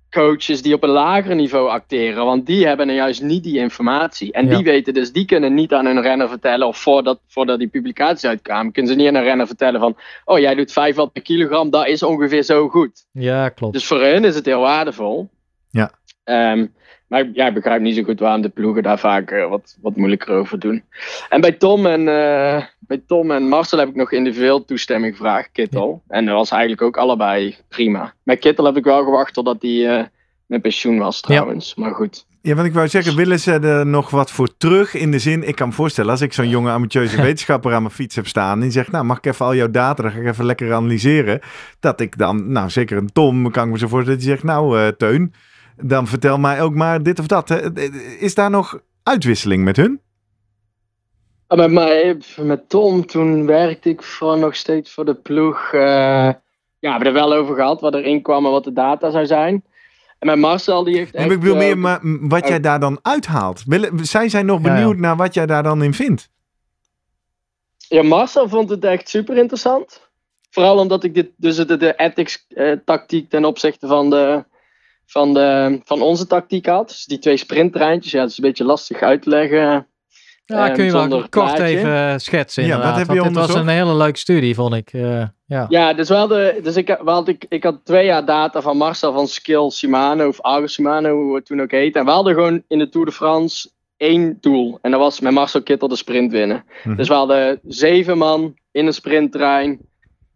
coaches 0.09 0.61
die 0.61 0.73
op 0.73 0.83
een 0.83 0.89
lager 0.89 1.35
niveau 1.35 1.69
acteren. 1.69 2.25
Want 2.25 2.45
die 2.45 2.67
hebben 2.67 2.89
er 2.89 2.95
juist 2.95 3.21
niet 3.21 3.43
die 3.43 3.57
informatie. 3.57 4.31
En 4.31 4.47
Ja. 4.47 4.55
die 4.55 4.63
weten 4.63 4.93
dus, 4.93 5.11
die 5.11 5.25
kunnen 5.25 5.53
niet 5.53 5.73
aan 5.73 5.85
hun 5.85 6.01
renner 6.01 6.29
vertellen. 6.29 6.67
Of 6.67 6.77
voordat, 6.77 7.19
voordat 7.27 7.59
die 7.59 7.67
publicaties 7.67 8.25
uitkwamen, 8.29 8.71
kunnen 8.71 8.91
ze 8.91 8.97
niet 8.97 9.07
aan 9.07 9.15
een 9.15 9.23
renner 9.23 9.47
vertellen 9.47 9.79
van. 9.79 9.97
Oh, 10.25 10.39
jij 10.39 10.55
doet 10.55 10.71
5 10.71 10.95
watt 10.95 11.13
per 11.13 11.21
kilogram, 11.21 11.69
dat 11.69 11.87
is 11.87 12.03
ongeveer 12.03 12.43
zo 12.43 12.69
goed. 12.69 13.05
ja, 13.11 13.49
klopt. 13.49 13.73
Dus 13.73 13.85
voor 13.85 13.99
hun 14.01 14.25
is 14.25 14.35
het 14.35 14.45
heel 14.45 14.59
waardevol. 14.61 15.29
Ja. 15.69 15.91
Ehm, 16.23 16.65
maar 17.11 17.29
ja, 17.33 17.47
ik 17.47 17.53
begrijp 17.53 17.81
niet 17.81 17.95
zo 17.95 18.03
goed 18.03 18.19
waarom 18.19 18.41
de 18.41 18.49
ploegen 18.49 18.83
daar 18.83 18.99
vaak 18.99 19.31
eh, 19.31 19.49
wat, 19.49 19.77
wat 19.81 19.95
moeilijker 19.95 20.33
over 20.33 20.59
doen. 20.59 20.83
En 21.29 21.41
bij 21.41 21.51
Tom 21.51 21.85
en, 21.85 21.99
eh, 21.99 22.63
bij 22.79 23.01
Tom 23.07 23.31
en 23.31 23.47
Marcel 23.47 23.79
heb 23.79 23.87
ik 23.87 23.95
nog 23.95 24.11
individueel 24.11 24.65
toestemming 24.65 25.15
gevraagd, 25.15 25.49
Kittel. 25.51 26.01
En 26.07 26.25
dat 26.25 26.35
was 26.35 26.51
eigenlijk 26.51 26.81
ook 26.81 26.97
allebei 26.97 27.55
prima. 27.69 28.13
Met 28.23 28.39
Kittel 28.39 28.65
heb 28.65 28.77
ik 28.77 28.83
wel 28.83 29.03
gewacht 29.03 29.33
totdat 29.33 29.61
hij 29.61 29.97
eh, 29.97 30.05
met 30.45 30.61
pensioen 30.61 30.97
was 30.97 31.21
trouwens. 31.21 31.75
Maar 31.75 31.93
goed. 31.93 32.25
Ja, 32.41 32.55
want 32.55 32.67
ik 32.67 32.73
wou 32.73 32.87
zeggen, 32.87 33.15
willen 33.15 33.39
ze 33.39 33.51
er 33.51 33.85
nog 33.85 34.09
wat 34.09 34.31
voor 34.31 34.57
terug? 34.57 34.93
In 34.93 35.11
de 35.11 35.19
zin, 35.19 35.47
ik 35.47 35.55
kan 35.55 35.67
me 35.67 35.73
voorstellen, 35.73 36.11
als 36.11 36.21
ik 36.21 36.33
zo'n 36.33 36.49
jonge 36.49 36.71
amateurse 36.71 37.21
wetenschapper 37.27 37.73
aan 37.73 37.81
mijn 37.81 37.93
fiets 37.93 38.15
heb 38.15 38.27
staan... 38.27 38.53
en 38.53 38.59
die 38.61 38.71
zegt, 38.71 38.91
nou, 38.91 39.05
mag 39.05 39.17
ik 39.17 39.25
even 39.25 39.45
al 39.45 39.55
jouw 39.55 39.71
data, 39.71 40.03
dan 40.03 40.11
ga 40.11 40.19
ik 40.19 40.27
even 40.27 40.45
lekker 40.45 40.73
analyseren. 40.73 41.39
Dat 41.79 41.99
ik 41.99 42.17
dan, 42.17 42.51
nou, 42.51 42.69
zeker 42.69 42.97
een 42.97 43.11
Tom, 43.11 43.51
kan 43.51 43.65
ik 43.65 43.71
me 43.71 43.77
zo 43.77 43.87
voorstellen, 43.87 44.19
die 44.19 44.29
zegt, 44.29 44.43
nou, 44.43 44.95
Teun, 44.97 45.33
dan 45.75 46.07
vertel 46.07 46.37
mij 46.37 46.61
ook 46.61 46.73
maar 46.73 47.03
dit 47.03 47.19
of 47.19 47.27
dat. 47.27 47.49
hè. 47.49 47.73
Is 48.19 48.35
daar 48.35 48.49
nog 48.49 48.79
uitwisseling 49.03 49.63
met 49.63 49.75
hun? 49.75 50.01
Ah, 51.47 51.57
Met, 51.57 51.71
mij, 51.71 52.17
met 52.37 52.69
Tom, 52.69 53.05
toen 53.05 53.45
werkte 53.45 53.89
ik 53.89 54.03
voor, 54.03 54.37
nog 54.37 54.55
steeds 54.55 54.91
voor 54.93 55.05
de 55.05 55.13
ploeg. 55.15 55.73
eh, 55.73 55.81
ja, 55.81 56.37
we 56.79 56.87
hebben 56.89 57.07
er 57.07 57.13
wel 57.13 57.33
over 57.33 57.55
gehad 57.55 57.81
wat 57.81 57.93
erin 57.93 58.21
kwam 58.21 58.45
en 58.45 58.51
wat 58.51 58.63
de 58.63 58.73
data 58.73 59.11
zou 59.11 59.25
zijn. 59.25 59.63
En 60.19 60.27
met 60.27 60.37
Marcel, 60.37 60.83
die 60.83 60.97
heeft 60.97 61.13
echt... 61.13 61.31
ik 61.31 61.39
bedoel 61.39 61.53
eh, 61.53 61.59
meer 61.59 61.77
maar, 61.77 61.99
m, 62.07 62.29
wat 62.29 62.47
jij 62.47 62.59
daar 62.59 62.79
dan 62.79 62.99
uithaalt. 63.01 63.63
Zij 64.01 64.29
zijn 64.29 64.45
nog 64.45 64.61
Ja, 64.61 64.67
ja. 64.67 64.73
benieuwd 64.75 64.97
naar 64.97 65.15
wat 65.15 65.33
jij 65.33 65.45
daar 65.45 65.63
dan 65.63 65.83
in 65.83 65.93
vindt. 65.93 66.29
Ja, 67.77 68.03
Marcel 68.03 68.49
vond 68.49 68.69
het 68.69 68.83
echt 68.85 69.09
super 69.09 69.37
interessant. 69.37 70.09
Vooral 70.49 70.77
omdat 70.77 71.03
ik 71.03 71.13
dit, 71.13 71.29
dus 71.35 71.55
de, 71.55 71.77
de 71.77 71.93
ethics 71.95 72.45
eh, 72.49 72.71
tactiek 72.85 73.29
ten 73.29 73.45
opzichte 73.45 73.87
van, 73.87 74.09
de, 74.09 74.45
van, 75.11 75.33
de, 75.33 75.79
van 75.83 76.01
onze 76.01 76.27
tactiek 76.27 76.65
had. 76.65 76.87
Dus 76.87 77.05
die 77.05 77.19
twee 77.19 77.37
sprinttreintjes, 77.37 78.11
ja, 78.11 78.19
dat 78.21 78.29
is 78.29 78.37
een 78.37 78.43
beetje 78.43 78.63
lastig 78.63 79.01
uit 79.01 79.21
te 79.21 79.29
leggen. 79.29 79.85
Ja, 80.45 80.69
kun 80.69 80.85
je 80.85 80.91
wel 80.91 81.07
kort 81.07 81.29
plaatje. 81.29 81.63
even 81.63 81.93
eh, 81.95 82.13
schetsen 82.17 82.63
Ja, 82.63 82.69
wat 82.69 82.77
inderdaad. 82.77 83.07
heb 83.07 83.17
je 83.17 83.23
dit 83.23 83.33
was 83.47 83.53
een 83.53 83.67
hele 83.67 83.95
leuke 83.95 84.17
studie, 84.17 84.55
vond 84.55 84.73
ik. 84.73 84.93
eh, 84.93 85.23
ja. 85.45 85.65
Ja, 85.69 85.93
dus, 85.93 86.09
wel 86.09 86.27
de, 86.27 86.59
dus 86.63 86.75
ik, 86.75 86.87
we 87.03 87.09
had, 87.11 87.27
ik, 87.27 87.45
ik 87.49 87.63
had 87.63 87.79
twee 87.83 88.05
jaar 88.05 88.25
data 88.25 88.61
van 88.61 88.77
Marcel 88.77 89.13
van 89.13 89.27
Skill 89.27 89.69
Shimano, 89.69 90.27
of 90.27 90.41
Argo 90.41 90.67
Shimano, 90.67 91.15
hoe 91.23 91.35
het 91.35 91.45
toen 91.45 91.61
ook 91.61 91.71
heet. 91.71 91.95
En 91.95 92.05
we 92.05 92.11
hadden 92.11 92.33
gewoon 92.33 92.63
in 92.67 92.79
de 92.79 92.89
Tour 92.89 93.05
de 93.05 93.11
France 93.11 93.69
één 93.97 94.37
doel. 94.41 94.79
En 94.81 94.91
dat 94.91 94.99
was 94.99 95.19
met 95.19 95.33
Marcel 95.33 95.63
Kittel 95.63 95.87
de 95.87 95.95
sprint 95.95 96.31
winnen. 96.31 96.63
Mhm. 96.83 96.95
Dus 96.95 97.07
we 97.07 97.13
hadden 97.13 97.59
zeven 97.63 98.17
man 98.17 98.53
in 98.71 98.85
een 98.87 98.93
sprinttrein. 98.93 99.79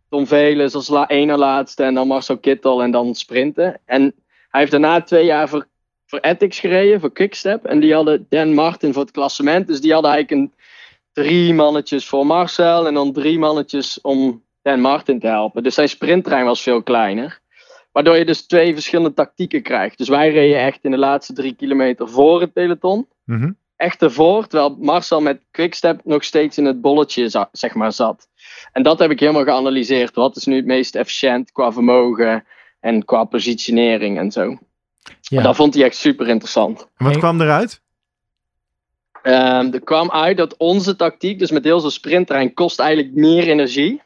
Tom 0.10 0.28
Velens 0.28 0.76
als 0.76 0.88
la, 0.88 1.08
ene 1.08 1.38
laatste 1.38 1.84
en 1.84 1.94
dan 1.94 2.08
Marcel 2.08 2.38
Kittel 2.38 2.84
en 2.84 2.92
dan 2.92 3.16
sprinten. 3.16 3.80
En 3.86 4.14
hij 4.56 4.64
heeft 4.64 4.82
daarna 4.82 5.02
twee 5.02 5.26
jaar 5.26 5.50
voor, 5.50 5.68
voor 6.06 6.20
Ethics 6.20 6.60
gereden, 6.60 7.00
voor 7.00 7.12
Quickstep. 7.12 7.66
En 7.66 7.80
die 7.80 7.94
hadden 7.94 8.26
Dan 8.30 8.54
Martin 8.54 8.94
voor 8.94 9.02
het 9.02 9.12
klassement. 9.12 9.68
Dus 9.68 9.82
die 9.82 9.94
hadden 9.94 10.12
eigenlijk 10.12 10.42
een 10.42 10.54
drie 11.14 11.54
mannetjes 11.54 12.08
voor 12.08 12.26
Marcel 12.26 12.88
en 12.88 12.94
dan 12.94 13.14
drie 13.14 13.40
mannetjes 13.40 14.02
om 14.02 14.44
Dan 14.62 14.80
Martin 14.80 15.20
te 15.20 15.28
helpen. 15.28 15.64
Dus 15.64 15.74
zijn 15.74 15.90
sprinttrein 15.90 16.46
was 16.46 16.62
veel 16.62 16.84
kleiner. 16.84 17.40
Waardoor 17.92 18.18
je 18.18 18.26
dus 18.26 18.46
twee 18.46 18.74
verschillende 18.74 19.14
tactieken 19.14 19.62
krijgt. 19.62 19.98
Dus 19.98 20.10
wij 20.10 20.32
reden 20.32 20.60
echt 20.60 20.84
in 20.84 20.92
de 20.92 20.98
laatste 20.98 21.34
drie 21.34 21.56
kilometer 21.56 22.10
voor 22.10 22.42
het 22.42 22.54
peloton. 22.54 23.08
Mhm. 23.24 23.52
Echt 23.76 24.02
ervoor, 24.02 24.48
terwijl 24.48 24.78
Marcel 24.80 25.22
met 25.22 25.42
Quickstep 25.52 26.02
nog 26.04 26.24
steeds 26.24 26.58
in 26.58 26.66
het 26.66 26.82
bolletje 26.82 27.48
zeg 27.52 27.74
maar, 27.74 27.92
zat. 27.92 28.28
En 28.72 28.84
dat 28.84 29.00
heb 29.00 29.12
ik 29.12 29.20
helemaal 29.20 29.44
geanalyseerd. 29.44 30.16
Wat 30.16 30.36
is 30.36 30.46
nu 30.46 30.56
het 30.56 30.66
meest 30.66 30.96
efficiënt 30.96 31.52
qua 31.52 31.72
vermogen 31.72 32.44
en 32.86 33.06
qua 33.06 33.24
positionering 33.24 34.18
en 34.18 34.32
zo. 34.32 34.58
Ja. 35.22 35.42
Dat 35.42 35.56
vond 35.56 35.74
hij 35.74 35.84
echt 35.84 35.96
super 35.96 36.28
interessant. 36.28 36.88
En 36.98 37.06
wat 37.06 37.18
kwam 37.18 37.42
eruit? 37.42 37.82
Ehm, 39.22 39.74
er 39.74 39.82
kwam 39.84 40.12
uit 40.12 40.38
dat 40.38 40.58
onze 40.58 40.96
tactiek, 40.96 41.40
dus 41.40 41.52
met 41.52 41.64
heel 41.64 41.80
zo'n 41.80 41.92
sprinttrein, 41.92 42.54
kost 42.54 42.80
eigenlijk 42.80 43.16
meer 43.16 43.48
energie. 43.48 44.02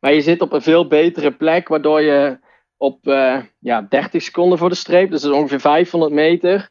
Maar 0.00 0.12
je 0.14 0.20
zit 0.20 0.40
op 0.40 0.52
een 0.52 0.62
veel 0.62 0.86
betere 0.86 1.30
plek, 1.32 1.68
waardoor 1.68 2.00
je 2.00 2.38
op 2.76 3.06
eh, 3.08 3.38
ja, 3.58 3.86
30 3.88 4.22
seconden 4.22 4.58
voor 4.58 4.68
de 4.68 4.74
streep, 4.74 5.10
dus 5.10 5.20
dat 5.22 5.30
is 5.30 5.36
ongeveer 5.38 5.60
500 5.60 6.12
meter, 6.12 6.68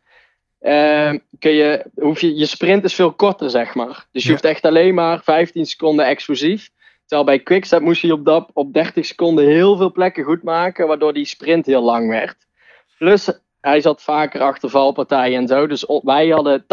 ehm, 0.60 1.18
kun 1.40 1.52
je, 1.52 1.86
hoef 1.96 2.22
je, 2.22 2.36
je 2.36 2.46
sprint 2.46 2.84
is 2.84 2.94
veel 2.94 3.14
korter, 3.14 3.50
zeg 3.50 3.76
maar. 3.76 4.06
Dus 4.12 4.22
je 4.22 4.28
Ja. 4.28 4.34
hoeft 4.34 4.46
echt 4.46 4.66
alleen 4.66 4.94
maar 4.94 5.24
15 5.24 5.66
seconden 5.66 6.06
explosief. 6.06 6.70
Terwijl 7.06 7.24
bij 7.30 7.40
Quickstep 7.40 7.82
moest 7.82 8.02
je 8.02 8.14
op, 8.14 8.26
dat, 8.26 8.50
op 8.54 8.74
30 8.74 9.06
seconden 9.06 9.46
heel 9.46 9.78
veel 9.78 9.92
plekken 9.92 10.24
goed 10.24 10.44
maken, 10.44 10.88
waardoor 10.88 11.14
die 11.14 11.26
sprint 11.26 11.66
heel 11.66 11.84
lang 11.84 12.10
werd. 12.10 12.38
Plus, 12.98 13.32
hij 13.62 13.82
zat 13.82 14.02
vaker 14.02 14.42
achter 14.42 14.70
valpartijen 14.70 15.40
en 15.40 15.48
zo. 15.48 15.68
Dus 15.68 15.86
wij 16.04 16.28
hadden 16.28 16.64
80% 16.64 16.66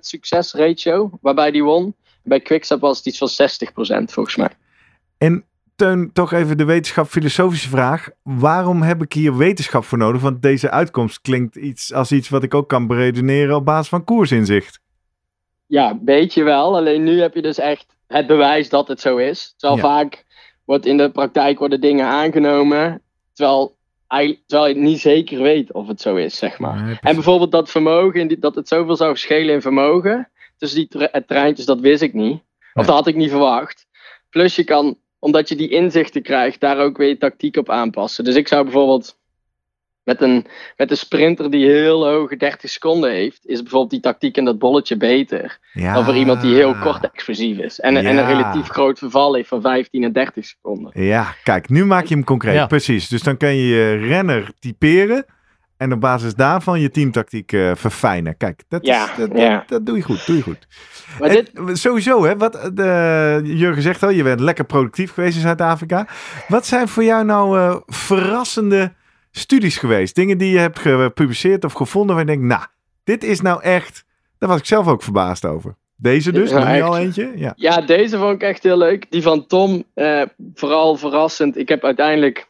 succesratio, 0.00 1.10
waarbij 1.20 1.50
die 1.50 1.64
won. 1.64 1.94
Bij 2.22 2.40
Quickstep 2.40 2.80
was 2.80 2.96
het 2.96 3.06
iets 3.06 3.18
van 3.18 3.48
60% 4.02 4.04
volgens 4.04 4.36
mij. 4.36 4.50
En 5.18 5.44
Teun, 5.78 6.12
toch 6.12 6.32
even 6.32 6.56
de 6.56 6.64
wetenschap-filosofische 6.64 7.68
vraag. 7.68 8.08
Waarom 8.22 8.82
heb 8.82 9.02
ik 9.02 9.12
hier 9.12 9.36
wetenschap 9.36 9.84
voor 9.84 9.98
nodig? 9.98 10.20
Want 10.20 10.42
deze 10.42 10.70
uitkomst 10.70 11.20
klinkt 11.20 11.56
iets 11.56 11.92
als 11.92 12.12
iets 12.12 12.28
wat 12.28 12.42
ik 12.42 12.54
ook 12.54 12.68
kan 12.68 12.86
beredeneren 12.86 13.56
op 13.56 13.64
basis 13.64 13.88
van 13.88 14.04
koersinzicht. 14.04 14.80
Ja, 15.66 15.98
weet 16.04 16.34
je 16.34 16.42
wel. 16.42 16.76
Alleen 16.76 17.02
nu 17.02 17.20
heb 17.20 17.34
je 17.34 17.42
dus 17.42 17.58
echt 17.58 17.97
het 18.08 18.26
bewijs 18.26 18.68
dat 18.68 18.88
het 18.88 19.00
zo 19.00 19.16
is. 19.16 19.54
Terwijl 19.56 19.80
Ja. 19.80 19.86
vaak 19.88 20.24
wordt 20.64 20.86
in 20.86 20.96
de 20.96 21.10
praktijk 21.10 21.58
worden 21.58 21.80
dingen 21.80 22.06
aangenomen, 22.06 23.02
terwijl, 23.32 23.76
terwijl 24.46 24.68
je 24.74 24.80
niet 24.80 25.00
zeker 25.00 25.42
weet 25.42 25.72
of 25.72 25.88
het 25.88 26.00
zo 26.00 26.16
is, 26.16 26.36
zeg 26.36 26.58
maar. 26.58 26.82
Nee. 26.82 26.98
En 27.00 27.14
bijvoorbeeld 27.14 27.52
dat 27.52 27.70
vermogen, 27.70 28.40
dat 28.40 28.54
het 28.54 28.68
zoveel 28.68 28.96
zou 28.96 29.16
schelen 29.16 29.54
in 29.54 29.62
vermogen 29.62 30.30
tussen 30.56 30.78
die 30.78 30.88
tre- 30.88 31.22
treintjes, 31.26 31.66
dat 31.66 31.80
wist 31.80 32.02
ik 32.02 32.12
niet. 32.14 32.42
Of 32.74 32.86
dat 32.86 32.94
had 32.94 33.06
ik 33.06 33.14
niet 33.16 33.30
verwacht. 33.30 33.86
Plus 34.30 34.56
je 34.56 34.64
kan, 34.64 34.96
omdat 35.18 35.48
je 35.48 35.56
die 35.56 35.68
inzichten 35.68 36.22
krijgt, 36.22 36.60
daar 36.60 36.78
ook 36.78 36.96
weer 36.96 37.08
je 37.08 37.18
tactiek 37.18 37.56
op 37.56 37.70
aanpassen. 37.70 38.24
Dus 38.24 38.34
ik 38.34 38.48
zou 38.48 38.62
bijvoorbeeld 38.62 39.17
met 40.08 40.22
een, 40.22 40.46
met 40.76 40.90
een 40.90 40.96
sprinter 40.96 41.50
die 41.50 41.66
heel 41.66 42.06
hoge 42.06 42.36
30 42.36 42.70
seconden 42.70 43.10
heeft, 43.10 43.46
is 43.46 43.60
bijvoorbeeld 43.60 43.90
die 43.90 44.00
tactiek 44.00 44.36
in 44.36 44.44
dat 44.44 44.58
bolletje 44.58 44.96
beter 44.96 45.58
ja. 45.72 45.94
dan 45.94 46.04
voor 46.04 46.16
iemand 46.16 46.40
die 46.40 46.54
heel 46.54 46.74
kort 46.74 47.10
explosief 47.12 47.58
is. 47.58 47.80
En, 47.80 47.96
en 47.96 48.06
een 48.06 48.26
relatief 48.26 48.68
groot 48.68 48.98
verval 48.98 49.34
heeft 49.34 49.48
van 49.48 49.60
15 49.60 50.04
en 50.04 50.12
30 50.12 50.44
seconden. 50.44 51.04
Ja, 51.04 51.34
kijk, 51.42 51.68
nu 51.68 51.84
maak 51.84 52.04
je 52.04 52.14
hem 52.14 52.24
concreet. 52.24 52.54
Ja. 52.54 52.66
Precies. 52.66 53.08
Dus 53.08 53.22
dan 53.22 53.36
kan 53.36 53.56
je 53.56 53.66
je 53.66 53.96
renner 53.96 54.50
typeren. 54.58 55.24
En 55.76 55.92
op 55.92 56.00
basis 56.00 56.34
daarvan 56.34 56.80
je 56.80 56.90
teamtactiek 56.90 57.52
eh, 57.52 57.70
verfijnen. 57.74 58.36
Kijk, 58.36 58.62
dat, 58.68 58.86
Ja, 58.86 59.10
is, 59.10 59.16
dat, 59.16 59.30
ja. 59.34 59.56
dat, 59.56 59.68
dat 59.68 59.86
doe 59.86 59.96
je 59.96 60.02
goed. 60.02 60.26
Doe 60.26 60.36
je 60.36 60.42
goed. 60.42 60.66
Maar 61.18 61.28
En 61.28 61.34
dit, 61.34 61.78
Sowieso, 61.78 62.24
hè, 62.24 62.36
wat 62.36 62.70
de, 62.74 63.40
Jurgen 63.44 63.82
zegt 63.82 64.02
al, 64.02 64.10
je 64.10 64.22
bent 64.22 64.40
lekker 64.40 64.64
productief 64.64 65.12
geweest 65.12 65.36
in 65.36 65.42
Zuid-Afrika. 65.42 66.06
Wat 66.48 66.66
zijn 66.66 66.88
voor 66.88 67.04
jou 67.04 67.24
nou 67.24 67.58
eh, 67.58 67.76
verrassende 67.86 68.92
studies 69.38 69.76
geweest? 69.76 70.14
Dingen 70.14 70.38
die 70.38 70.52
je 70.52 70.58
hebt 70.58 70.78
gepubliceerd 70.78 71.64
of 71.64 71.72
gevonden 71.72 72.16
waar 72.16 72.24
je 72.24 72.30
denkt, 72.30 72.46
nou, 72.46 72.64
dit 73.04 73.24
is 73.24 73.40
nou 73.40 73.62
echt, 73.62 74.04
daar 74.38 74.48
was 74.48 74.58
ik 74.58 74.64
zelf 74.64 74.86
ook 74.86 75.02
verbaasd 75.02 75.44
over. 75.44 75.76
Deze 75.96 76.32
dus, 76.32 76.50
Ja, 76.50 76.74
echt. 76.74 76.82
al 76.82 76.98
eentje? 76.98 77.32
Ja. 77.36 77.52
Ja, 77.56 77.80
deze 77.80 78.18
vond 78.18 78.34
ik 78.34 78.42
echt 78.42 78.62
heel 78.62 78.78
leuk. 78.78 79.10
Die 79.10 79.22
van 79.22 79.46
Tom, 79.46 79.84
eh, 79.94 80.22
vooral 80.54 80.96
verrassend. 80.96 81.56
Ik 81.56 81.68
heb 81.68 81.84
uiteindelijk 81.84 82.48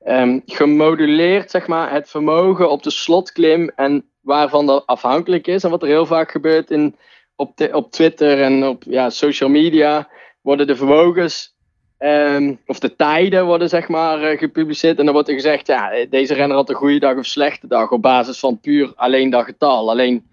ehm, 0.00 0.38
gemoduleerd 0.46 1.50
zeg 1.50 1.66
maar, 1.66 1.92
het 1.92 2.10
vermogen 2.10 2.70
op 2.70 2.82
de 2.82 2.90
slotklim 2.90 3.68
en 3.68 4.04
waarvan 4.20 4.66
dat 4.66 4.86
afhankelijk 4.86 5.46
is. 5.46 5.64
En 5.64 5.70
wat 5.70 5.82
er 5.82 5.88
heel 5.88 6.06
vaak 6.06 6.30
gebeurt 6.30 6.70
in, 6.70 6.96
op, 7.36 7.56
de, 7.56 7.72
op 7.72 7.92
Twitter 7.92 8.42
en 8.42 8.64
op 8.64 8.82
ja, 8.82 9.10
social 9.10 9.50
media, 9.50 10.08
worden 10.40 10.66
de 10.66 10.76
vermogens 10.76 11.56
ehm, 12.00 12.54
of 12.66 12.78
de 12.78 12.96
tijden 12.96 13.46
worden 13.46 13.68
zeg 13.68 13.88
maar 13.88 14.22
eh, 14.22 14.38
gepubliceerd. 14.38 14.98
En 14.98 15.04
dan 15.04 15.14
wordt 15.14 15.28
er 15.28 15.34
gezegd, 15.34 15.66
ja, 15.66 16.06
deze 16.10 16.34
renner 16.34 16.56
had 16.56 16.68
een 16.68 16.74
goede 16.74 16.98
dag 16.98 17.16
of 17.16 17.26
slechte 17.26 17.66
dag 17.66 17.90
op 17.90 18.02
basis 18.02 18.38
van 18.38 18.60
puur 18.60 18.92
alleen 18.94 19.30
dat 19.30 19.44
getal. 19.44 19.90
Alleen 19.90 20.28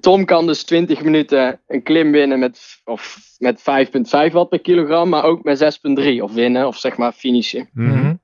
Tom 0.00 0.24
kan 0.24 0.46
dus 0.46 0.62
20 0.62 1.02
minuten 1.02 1.60
een 1.66 1.82
klim 1.82 2.12
winnen 2.12 2.38
met, 2.38 2.80
of 2.84 3.18
met 3.38 3.60
5,5 4.28 4.32
watt 4.32 4.48
per 4.48 4.60
kilogram, 4.60 5.08
maar 5.08 5.24
ook 5.24 5.42
met 5.42 5.80
6,3 5.98 6.22
of 6.22 6.32
winnen 6.32 6.66
of 6.66 6.76
zeg 6.76 6.96
maar 6.96 7.12
finishen. 7.12 7.68
Mhm. 7.72 8.14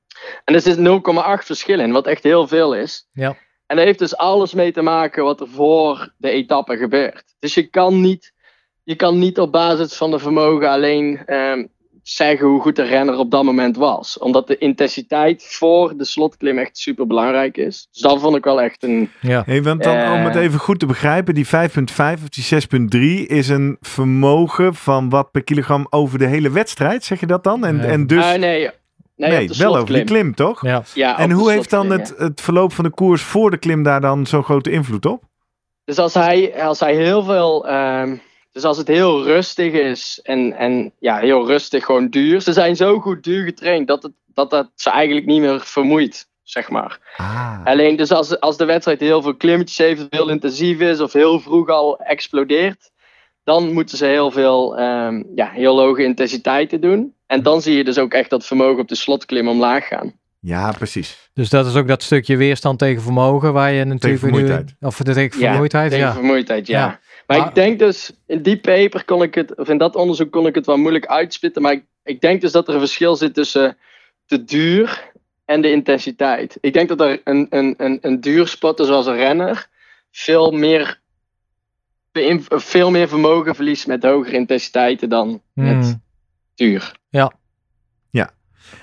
En 0.44 0.54
er 0.54 0.60
zit 0.60 0.78
0,8 0.78 1.46
verschil 1.46 1.80
in, 1.80 1.92
wat 1.92 2.06
echt 2.06 2.22
heel 2.22 2.46
veel 2.48 2.74
is. 2.74 3.08
Ja. 3.12 3.36
En 3.66 3.76
dat 3.76 3.84
heeft 3.84 3.98
dus 3.98 4.16
alles 4.16 4.54
mee 4.54 4.72
te 4.72 4.82
maken 4.82 5.24
wat 5.24 5.40
er 5.40 5.48
voor 5.48 6.12
de 6.16 6.30
etappe 6.30 6.76
gebeurt. 6.76 7.24
Dus 7.38 7.54
je 7.54 7.62
kan 7.62 8.00
niet, 8.00 8.32
je 8.82 8.94
kan 8.94 9.18
niet 9.18 9.40
op 9.40 9.52
basis 9.52 9.94
van 9.94 10.10
de 10.10 10.18
vermogen 10.18 10.68
alleen 10.68 11.22
ehm, 11.26 11.66
zeggen 12.04 12.46
hoe 12.46 12.60
goed 12.60 12.76
de 12.76 12.82
renner 12.82 13.16
op 13.18 13.30
dat 13.30 13.44
moment 13.44 13.76
was. 13.76 14.18
Omdat 14.18 14.46
de 14.46 14.58
intensiteit 14.58 15.44
voor 15.48 15.96
de 15.96 16.04
slotklim 16.04 16.58
echt 16.58 16.78
super 16.78 17.06
belangrijk 17.06 17.56
is. 17.56 17.88
Dus 17.92 18.02
dat 18.02 18.20
vond 18.20 18.36
ik 18.36 18.44
wel 18.44 18.60
echt 18.60 18.82
een. 18.82 19.10
Ja. 19.20 19.42
Hey, 19.46 19.62
want 19.62 19.82
dan, 19.82 20.12
om 20.12 20.24
het 20.24 20.36
Eh. 20.36 20.42
even 20.42 20.58
goed 20.58 20.78
te 20.78 20.86
begrijpen, 20.86 21.34
die 21.34 21.46
5,5 21.46 22.22
of 22.22 22.28
die 22.28 22.44
6,3 22.44 23.26
is 23.26 23.48
een 23.48 23.76
vermogen 23.80 24.74
van 24.74 25.08
wat 25.08 25.30
per 25.30 25.44
kilogram 25.44 25.86
over 25.90 26.18
de 26.18 26.26
hele 26.26 26.50
wedstrijd, 26.50 27.04
zeg 27.04 27.20
je 27.20 27.26
dat 27.26 27.44
dan? 27.44 27.64
En, 27.64 27.76
Nee. 27.76 27.86
en 27.86 28.06
dus, 28.06 28.24
Ah, 28.24 28.28
nee, 28.38 28.38
nee, 28.38 28.70
nee, 29.16 29.30
wel 29.30 29.36
over 29.36 29.46
die 29.46 29.54
slotklim. 29.54 30.04
klim, 30.04 30.34
toch? 30.34 30.62
Ja. 30.66 30.82
Ja, 30.94 31.18
En 31.18 31.30
hoe 31.30 31.50
heeft 31.50 31.70
dan 31.70 31.90
het, 31.90 32.14
ja. 32.18 32.24
het 32.24 32.40
verloop 32.40 32.72
van 32.72 32.84
de 32.84 32.90
koers 32.90 33.22
voor 33.22 33.50
de 33.50 33.58
klim 33.58 33.82
daar 33.82 34.00
dan 34.00 34.26
zo'n 34.26 34.42
grote 34.44 34.70
invloed 34.70 35.06
op? 35.06 35.22
Dus 35.84 35.98
als 35.98 36.14
hij, 36.14 36.62
als 36.62 36.80
hij 36.80 36.94
heel 36.94 37.22
veel. 37.22 37.68
ehm, 37.68 38.16
dus 38.54 38.64
als 38.64 38.78
het 38.78 38.88
heel 38.88 39.24
rustig 39.24 39.72
is 39.72 40.20
en, 40.22 40.52
en 40.52 40.92
ja, 40.98 41.18
heel 41.18 41.46
rustig, 41.46 41.84
gewoon 41.84 42.08
duur. 42.08 42.40
Ze 42.40 42.52
zijn 42.52 42.76
zo 42.76 43.00
goed 43.00 43.22
duur 43.24 43.44
getraind 43.44 43.86
dat 43.86 44.02
het, 44.02 44.12
dat, 44.26 44.50
dat 44.50 44.70
ze 44.74 44.90
eigenlijk 44.90 45.26
niet 45.26 45.40
meer 45.40 45.60
vermoeit, 45.60 46.28
zeg 46.42 46.70
maar. 46.70 46.98
Ah. 47.16 47.60
Alleen 47.64 47.96
dus 47.96 48.10
als, 48.10 48.40
als 48.40 48.56
de 48.56 48.64
wedstrijd 48.64 49.00
heel 49.00 49.22
veel 49.22 49.34
klimmetjes 49.36 49.78
heeft, 49.78 50.00
of 50.00 50.06
heel 50.10 50.28
intensief 50.28 50.80
is, 50.80 51.00
of 51.00 51.12
heel 51.12 51.40
vroeg 51.40 51.68
al 51.68 51.98
explodeert, 51.98 52.90
dan 53.44 53.72
moeten 53.72 53.98
ze 53.98 54.06
heel 54.06 54.30
veel, 54.30 54.76
ehm, 54.78 55.22
ja, 55.34 55.50
heel 55.50 55.78
hoge 55.80 56.04
intensiteiten 56.04 56.80
doen. 56.80 57.14
En 57.26 57.42
dan 57.42 57.62
zie 57.62 57.76
je 57.76 57.84
dus 57.84 57.98
ook 57.98 58.12
echt 58.12 58.30
dat 58.30 58.46
vermogen 58.46 58.80
op 58.80 58.88
de 58.88 58.94
slotklim 58.94 59.48
omlaag 59.48 59.86
gaan. 59.86 60.12
Ja, 60.40 60.72
precies. 60.72 61.30
Dus 61.32 61.50
dat 61.50 61.66
is 61.66 61.74
ook 61.74 61.88
dat 61.88 62.02
stukje 62.02 62.36
weerstand 62.36 62.78
tegen 62.78 63.02
vermogen 63.02 63.52
waar 63.52 63.72
je 63.72 63.84
natuurlijk 63.84 64.22
nu- 64.22 64.30
vermoeidheid. 64.30 64.74
of 64.80 64.96
de 64.96 65.12
tegen 65.12 65.40
Ja, 65.40 65.46
vermoeidheid, 65.48 65.90
tegen 65.90 66.06
ja. 66.06 66.12
vermoeidheid, 66.12 66.66
ja. 66.66 66.78
Ja. 66.78 67.00
Maar 67.26 67.48
ik 67.48 67.54
denk 67.54 67.78
dus, 67.78 68.12
in 68.26 68.42
die 68.42 68.60
paper 68.60 69.04
kon 69.04 69.22
ik 69.22 69.34
het, 69.34 69.56
of 69.56 69.68
in 69.68 69.78
dat 69.78 69.96
onderzoek 69.96 70.32
kon 70.32 70.46
ik 70.46 70.54
het 70.54 70.66
wel 70.66 70.76
moeilijk 70.76 71.06
uitspitten. 71.06 71.62
Maar 71.62 71.72
ik, 71.72 71.84
ik 72.02 72.20
denk 72.20 72.40
dus 72.40 72.52
dat 72.52 72.68
er 72.68 72.74
een 72.74 72.80
verschil 72.80 73.16
zit 73.16 73.34
tussen 73.34 73.76
de 74.26 74.44
duur 74.44 75.12
en 75.44 75.60
de 75.60 75.70
intensiteit. 75.70 76.58
Ik 76.60 76.72
denk 76.72 76.88
dat 76.88 77.00
er 77.00 77.20
een, 77.24 77.46
een, 77.50 77.74
een, 77.76 77.98
een 78.00 78.20
duurspotter 78.20 78.86
zoals 78.86 79.06
een 79.06 79.16
renner 79.16 79.68
veel 80.10 80.50
meer, 80.50 81.00
veel 82.48 82.90
meer 82.90 83.08
vermogen 83.08 83.54
verliest 83.54 83.86
met 83.86 84.02
hogere 84.02 84.36
intensiteiten 84.36 85.08
dan 85.08 85.42
met 85.52 85.84
Hmm. 85.84 86.02
duur. 86.54 86.94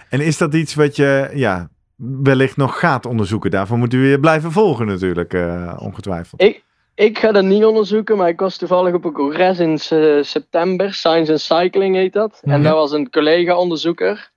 En 0.10 0.20
is 0.20 0.38
dat 0.38 0.54
iets 0.54 0.74
wat 0.74 0.96
je 0.96 1.32
ja, 1.34 1.70
wellicht 1.96 2.58
nog 2.58 2.80
gaat 2.80 3.06
onderzoeken? 3.06 3.52
Daarvoor 3.52 3.78
moeten 3.78 4.02
we 4.02 4.08
je 4.08 4.20
blijven 4.20 4.52
volgen 4.52 4.86
natuurlijk, 4.86 5.34
eh, 5.34 5.78
ongetwijfeld. 5.80 6.42
Ik, 6.42 6.64
ik 7.02 7.20
ga 7.20 7.32
dat 7.32 7.44
niet 7.44 7.64
onderzoeken, 7.64 8.18
maar 8.18 8.30
ik 8.30 8.40
was 8.40 8.58
toevallig 8.58 8.94
op 8.94 9.06
een 9.06 9.12
congres 9.12 9.60
in 9.60 9.80
september. 10.26 10.94
Science 10.94 11.32
and 11.32 11.42
Cycling 11.42 11.96
heet 11.96 12.14
dat. 12.14 12.42
Mhm. 12.44 12.54
En 12.54 12.64
daar 12.64 12.74
was 12.74 12.92
een 12.92 13.10
collega-onderzoeker. 13.10 14.32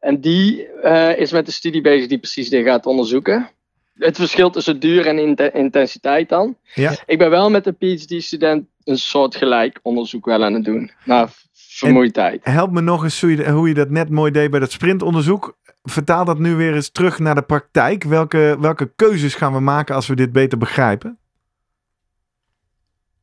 En 0.00 0.20
die 0.20 0.66
eh, 0.66 1.18
is 1.18 1.32
met 1.32 1.46
een 1.46 1.52
studie 1.52 1.80
bezig 1.80 2.08
die 2.08 2.18
precies 2.18 2.48
dit 2.48 2.64
gaat 2.64 2.86
onderzoeken. 2.86 3.50
Het 3.94 4.16
verschil 4.16 4.50
tussen 4.50 4.80
duur 4.80 5.06
en 5.06 5.18
inte- 5.18 5.50
intensiteit 5.52 6.28
dan. 6.28 6.56
Ja. 6.74 6.96
Ik 7.06 7.18
ben 7.18 7.30
wel 7.30 7.50
met 7.50 7.66
een 7.66 7.76
PhD-student 7.76 8.66
een 8.84 8.98
soort 8.98 9.36
gelijk 9.36 9.78
onderzoek 9.82 10.24
wel 10.24 10.44
aan 10.44 10.54
het 10.54 10.64
doen. 10.64 10.90
Naar 11.04 11.28
vermoeidheid. 11.52 12.40
Help 12.42 12.70
me 12.70 12.80
nog 12.80 13.02
eens 13.02 13.20
hoe 13.20 13.36
je, 13.36 13.50
hoe 13.50 13.68
je 13.68 13.74
dat 13.74 13.90
net 13.90 14.10
mooi 14.10 14.30
deed 14.30 14.50
bij 14.50 14.60
dat 14.60 14.72
sprintonderzoek. 14.72 15.56
Vertaal 15.82 16.24
dat 16.24 16.38
nu 16.38 16.54
weer 16.54 16.74
eens 16.74 16.90
terug 16.90 17.18
naar 17.18 17.34
de 17.34 17.42
praktijk. 17.42 18.04
Welke, 18.04 18.56
welke 18.60 18.92
keuzes 18.96 19.34
gaan 19.34 19.52
we 19.52 19.60
maken 19.60 19.94
als 19.94 20.06
we 20.06 20.16
dit 20.16 20.32
beter 20.32 20.58
begrijpen? 20.58 21.18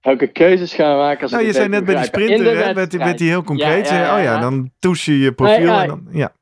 Welke 0.06 0.28
keuzes 0.28 0.74
gaan 0.74 0.92
we 0.92 0.98
maken? 0.98 1.22
Als 1.22 1.32
Nou, 1.32 1.46
je 1.46 1.54
zei 1.54 1.68
net 1.68 1.86
bij 1.86 1.96
die 1.96 2.04
sprinter, 2.04 2.38
de 2.38 2.50
hè, 2.50 2.74
wedstrijd. 2.74 3.04
werd 3.04 3.18
die 3.18 3.30
heel 3.30 3.44
concreet. 3.44 3.88
Ja, 3.88 3.96
ja, 3.96 4.06
Zei, 4.06 4.18
oh 4.18 4.24
ja, 4.24 4.34
ja. 4.34 4.40
dan 4.40 4.72
toets 4.80 5.06
je 5.06 5.20
je 5.20 5.34
profiel. 5.34 5.74
En 5.74 5.88
dan, 5.88 6.08
ja. 6.12 6.34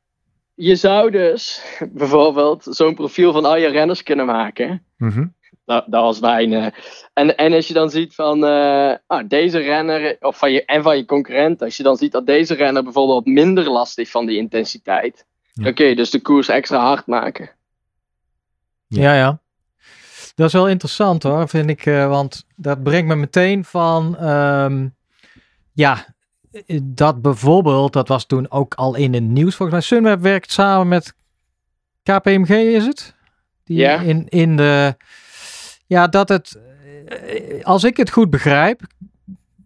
Je 0.53 0.75
zou 0.75 1.11
dus 1.11 1.63
bijvoorbeeld 2.01 2.63
zo'n 2.69 2.95
profiel 2.95 3.31
van 3.31 3.45
al 3.45 3.57
je 3.57 3.67
renners 3.67 4.03
kunnen 4.03 4.25
maken. 4.25 4.85
Dat, 5.65 5.85
dat 5.87 6.03
was 6.03 6.19
mijn. 6.19 6.73
en, 7.13 7.37
en 7.37 7.53
als 7.53 7.67
je 7.67 7.73
dan 7.73 7.89
ziet 7.89 8.15
van 8.15 8.45
eh, 8.45 8.93
ah, 9.07 9.23
deze 9.27 9.59
renner, 9.59 10.17
of 10.19 10.37
van 10.37 10.51
je, 10.51 10.65
en 10.65 10.83
van 10.83 10.97
je 10.97 11.05
concurrent, 11.05 11.61
als 11.61 11.77
je 11.77 11.83
dan 11.83 11.97
ziet 11.97 12.11
dat 12.11 12.25
deze 12.25 12.53
renner 12.53 12.83
bijvoorbeeld 12.83 13.25
minder 13.25 13.69
lastig 13.69 14.09
van 14.09 14.25
die 14.25 14.37
intensiteit. 14.37 15.25
Ja. 15.53 15.69
Oké, 15.69 15.93
dus 15.93 16.09
de 16.09 16.21
koers 16.21 16.47
extra 16.47 16.79
hard 16.79 17.07
maken. 17.07 17.49
Ja, 18.87 19.15
ja. 19.15 19.41
Dat 20.35 20.47
is 20.47 20.53
wel 20.53 20.69
interessant 20.69 21.23
hoor, 21.23 21.47
vind 21.49 21.69
ik. 21.69 21.85
eh, 21.85 22.07
want 22.07 22.45
dat 22.55 22.83
brengt 22.83 23.07
me 23.07 23.15
meteen 23.15 23.63
van. 23.65 24.17
ehm, 24.17 24.87
ja, 25.73 26.05
eh, 26.65 26.79
dat 26.83 27.21
bijvoorbeeld, 27.21 27.93
dat 27.93 28.07
was 28.07 28.25
toen 28.25 28.51
ook 28.51 28.73
al 28.73 28.95
in 28.95 29.13
het 29.13 29.23
nieuws. 29.23 29.55
Volgens 29.55 29.71
mij, 29.71 29.81
Sunweb 29.99 30.21
werkt 30.21 30.51
samen 30.51 30.87
met 30.87 31.13
KPMG, 32.03 32.49
is 32.49 32.85
het? 32.85 33.15
Die 33.63 33.77
Ja. 33.77 33.99
In, 33.99 34.27
in 34.29 34.55
de. 34.57 34.95
Ja, 35.87 36.07
dat 36.07 36.29
het. 36.29 36.59
eh, 37.07 37.63
Als 37.65 37.83
ik 37.83 37.97
het 37.97 38.09
goed 38.11 38.29
begrijp. 38.29 38.81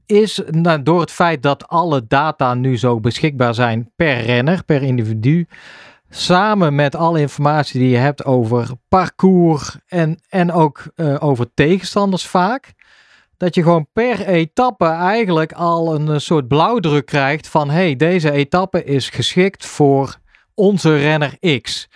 Is 0.05 0.41
nou, 0.51 0.83
door 0.83 0.99
het 0.99 1.11
feit 1.11 1.43
dat 1.43 1.67
alle 1.67 2.07
data 2.07 2.53
nu 2.53 2.77
zo 2.77 2.99
beschikbaar 2.99 3.53
zijn 3.53 3.91
per 3.95 4.19
renner, 4.21 4.63
per 4.63 4.83
individu 4.83 5.47
samen 6.09 6.75
met 6.75 6.95
alle 6.95 7.19
informatie 7.19 7.79
die 7.79 7.89
je 7.89 7.97
hebt 7.97 8.25
over 8.25 8.69
parcours 8.89 9.77
en, 9.87 10.19
en 10.29 10.51
ook 10.51 10.83
eh, 10.95 11.15
over 11.19 11.53
tegenstanders 11.53 12.25
vaak, 12.25 12.73
dat 13.37 13.55
je 13.55 13.63
gewoon 13.63 13.87
per 13.93 14.25
etappe 14.25 14.85
eigenlijk 14.85 15.53
al 15.53 15.95
een 15.95 16.09
eh, 16.09 16.17
soort 16.17 16.47
blauwdruk 16.47 17.05
krijgt 17.05 17.47
van 17.47 17.69
hey, 17.69 17.95
deze 17.95 18.31
etappe 18.31 18.83
is 18.83 19.09
geschikt 19.09 19.65
voor 19.65 20.17
onze 20.53 20.97
renner 20.97 21.61
X. 21.61 21.89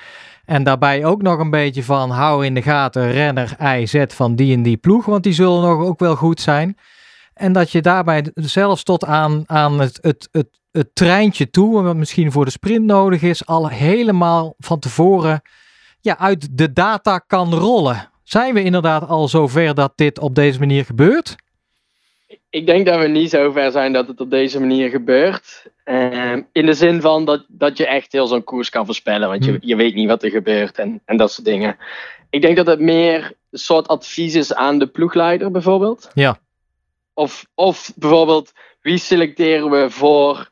En 0.45 0.63
daarbij 0.63 1.05
ook 1.05 1.21
nog 1.21 1.39
een 1.39 1.49
beetje 1.49 1.83
van 1.83 2.09
hou 2.09 2.45
in 2.45 2.53
de 2.53 2.61
gaten 2.61 3.11
renner 3.11 3.55
Y, 3.79 3.85
Z 3.85 4.03
van 4.07 4.35
die 4.35 4.55
en 4.55 4.63
die 4.63 4.77
ploeg, 4.77 5.05
want 5.05 5.23
die 5.23 5.33
zullen 5.33 5.61
nog 5.61 5.85
ook 5.85 5.99
wel 5.99 6.15
goed 6.15 6.41
zijn. 6.41 6.77
En 7.41 7.53
dat 7.53 7.71
je 7.71 7.81
daarbij 7.81 8.31
zelfs 8.33 8.83
tot 8.83 9.05
aan, 9.05 9.43
aan 9.45 9.79
het, 9.79 9.99
het, 10.01 10.29
het, 10.31 10.47
het 10.71 10.89
treintje 10.93 11.49
toe, 11.49 11.81
wat 11.81 11.95
misschien 11.95 12.31
voor 12.31 12.45
de 12.45 12.51
sprint 12.51 12.85
nodig 12.85 13.21
is, 13.21 13.45
al 13.45 13.69
helemaal 13.69 14.55
van 14.57 14.79
tevoren 14.79 15.41
ja, 16.01 16.17
uit 16.17 16.57
de 16.57 16.73
data 16.73 17.17
kan 17.17 17.53
rollen. 17.53 18.09
Zijn 18.23 18.53
we 18.53 18.63
inderdaad 18.63 19.07
al 19.07 19.27
zover 19.27 19.75
dat 19.75 19.93
dit 19.95 20.19
op 20.19 20.35
deze 20.35 20.59
manier 20.59 20.85
gebeurt? 20.85 21.35
Ik 22.49 22.65
denk 22.65 22.85
dat 22.85 22.99
we 22.99 23.07
niet 23.07 23.29
zo 23.29 23.51
ver 23.51 23.71
zijn 23.71 23.93
dat 23.93 24.07
het 24.07 24.19
op 24.19 24.29
deze 24.29 24.59
manier 24.59 24.89
gebeurt. 24.89 25.65
Ehm, 25.83 26.41
in 26.51 26.65
de 26.65 26.73
zin 26.73 27.01
van 27.01 27.25
dat, 27.25 27.45
dat 27.47 27.77
je 27.77 27.87
echt 27.87 28.11
heel 28.11 28.27
zo'n 28.27 28.43
koers 28.43 28.69
kan 28.69 28.85
voorspellen, 28.85 29.29
want 29.29 29.45
je, 29.45 29.51
Hmm. 29.51 29.59
je 29.61 29.75
weet 29.75 29.95
niet 29.95 30.07
wat 30.07 30.23
er 30.23 30.29
gebeurt 30.29 30.77
en, 30.77 31.01
en 31.05 31.17
dat 31.17 31.31
soort 31.31 31.47
dingen. 31.47 31.77
Ik 32.29 32.41
denk 32.41 32.55
dat 32.55 32.67
het 32.67 32.79
meer 32.79 33.33
een 33.51 33.59
soort 33.59 33.87
advies 33.87 34.35
is 34.35 34.53
aan 34.53 34.79
de 34.79 34.87
ploegleider 34.87 35.51
bijvoorbeeld. 35.51 36.09
Ja. 36.13 36.39
Of, 37.13 37.45
of 37.55 37.91
bijvoorbeeld, 37.95 38.51
wie 38.81 38.97
selecteren 38.97 39.69
we 39.69 39.89
voor 39.89 40.49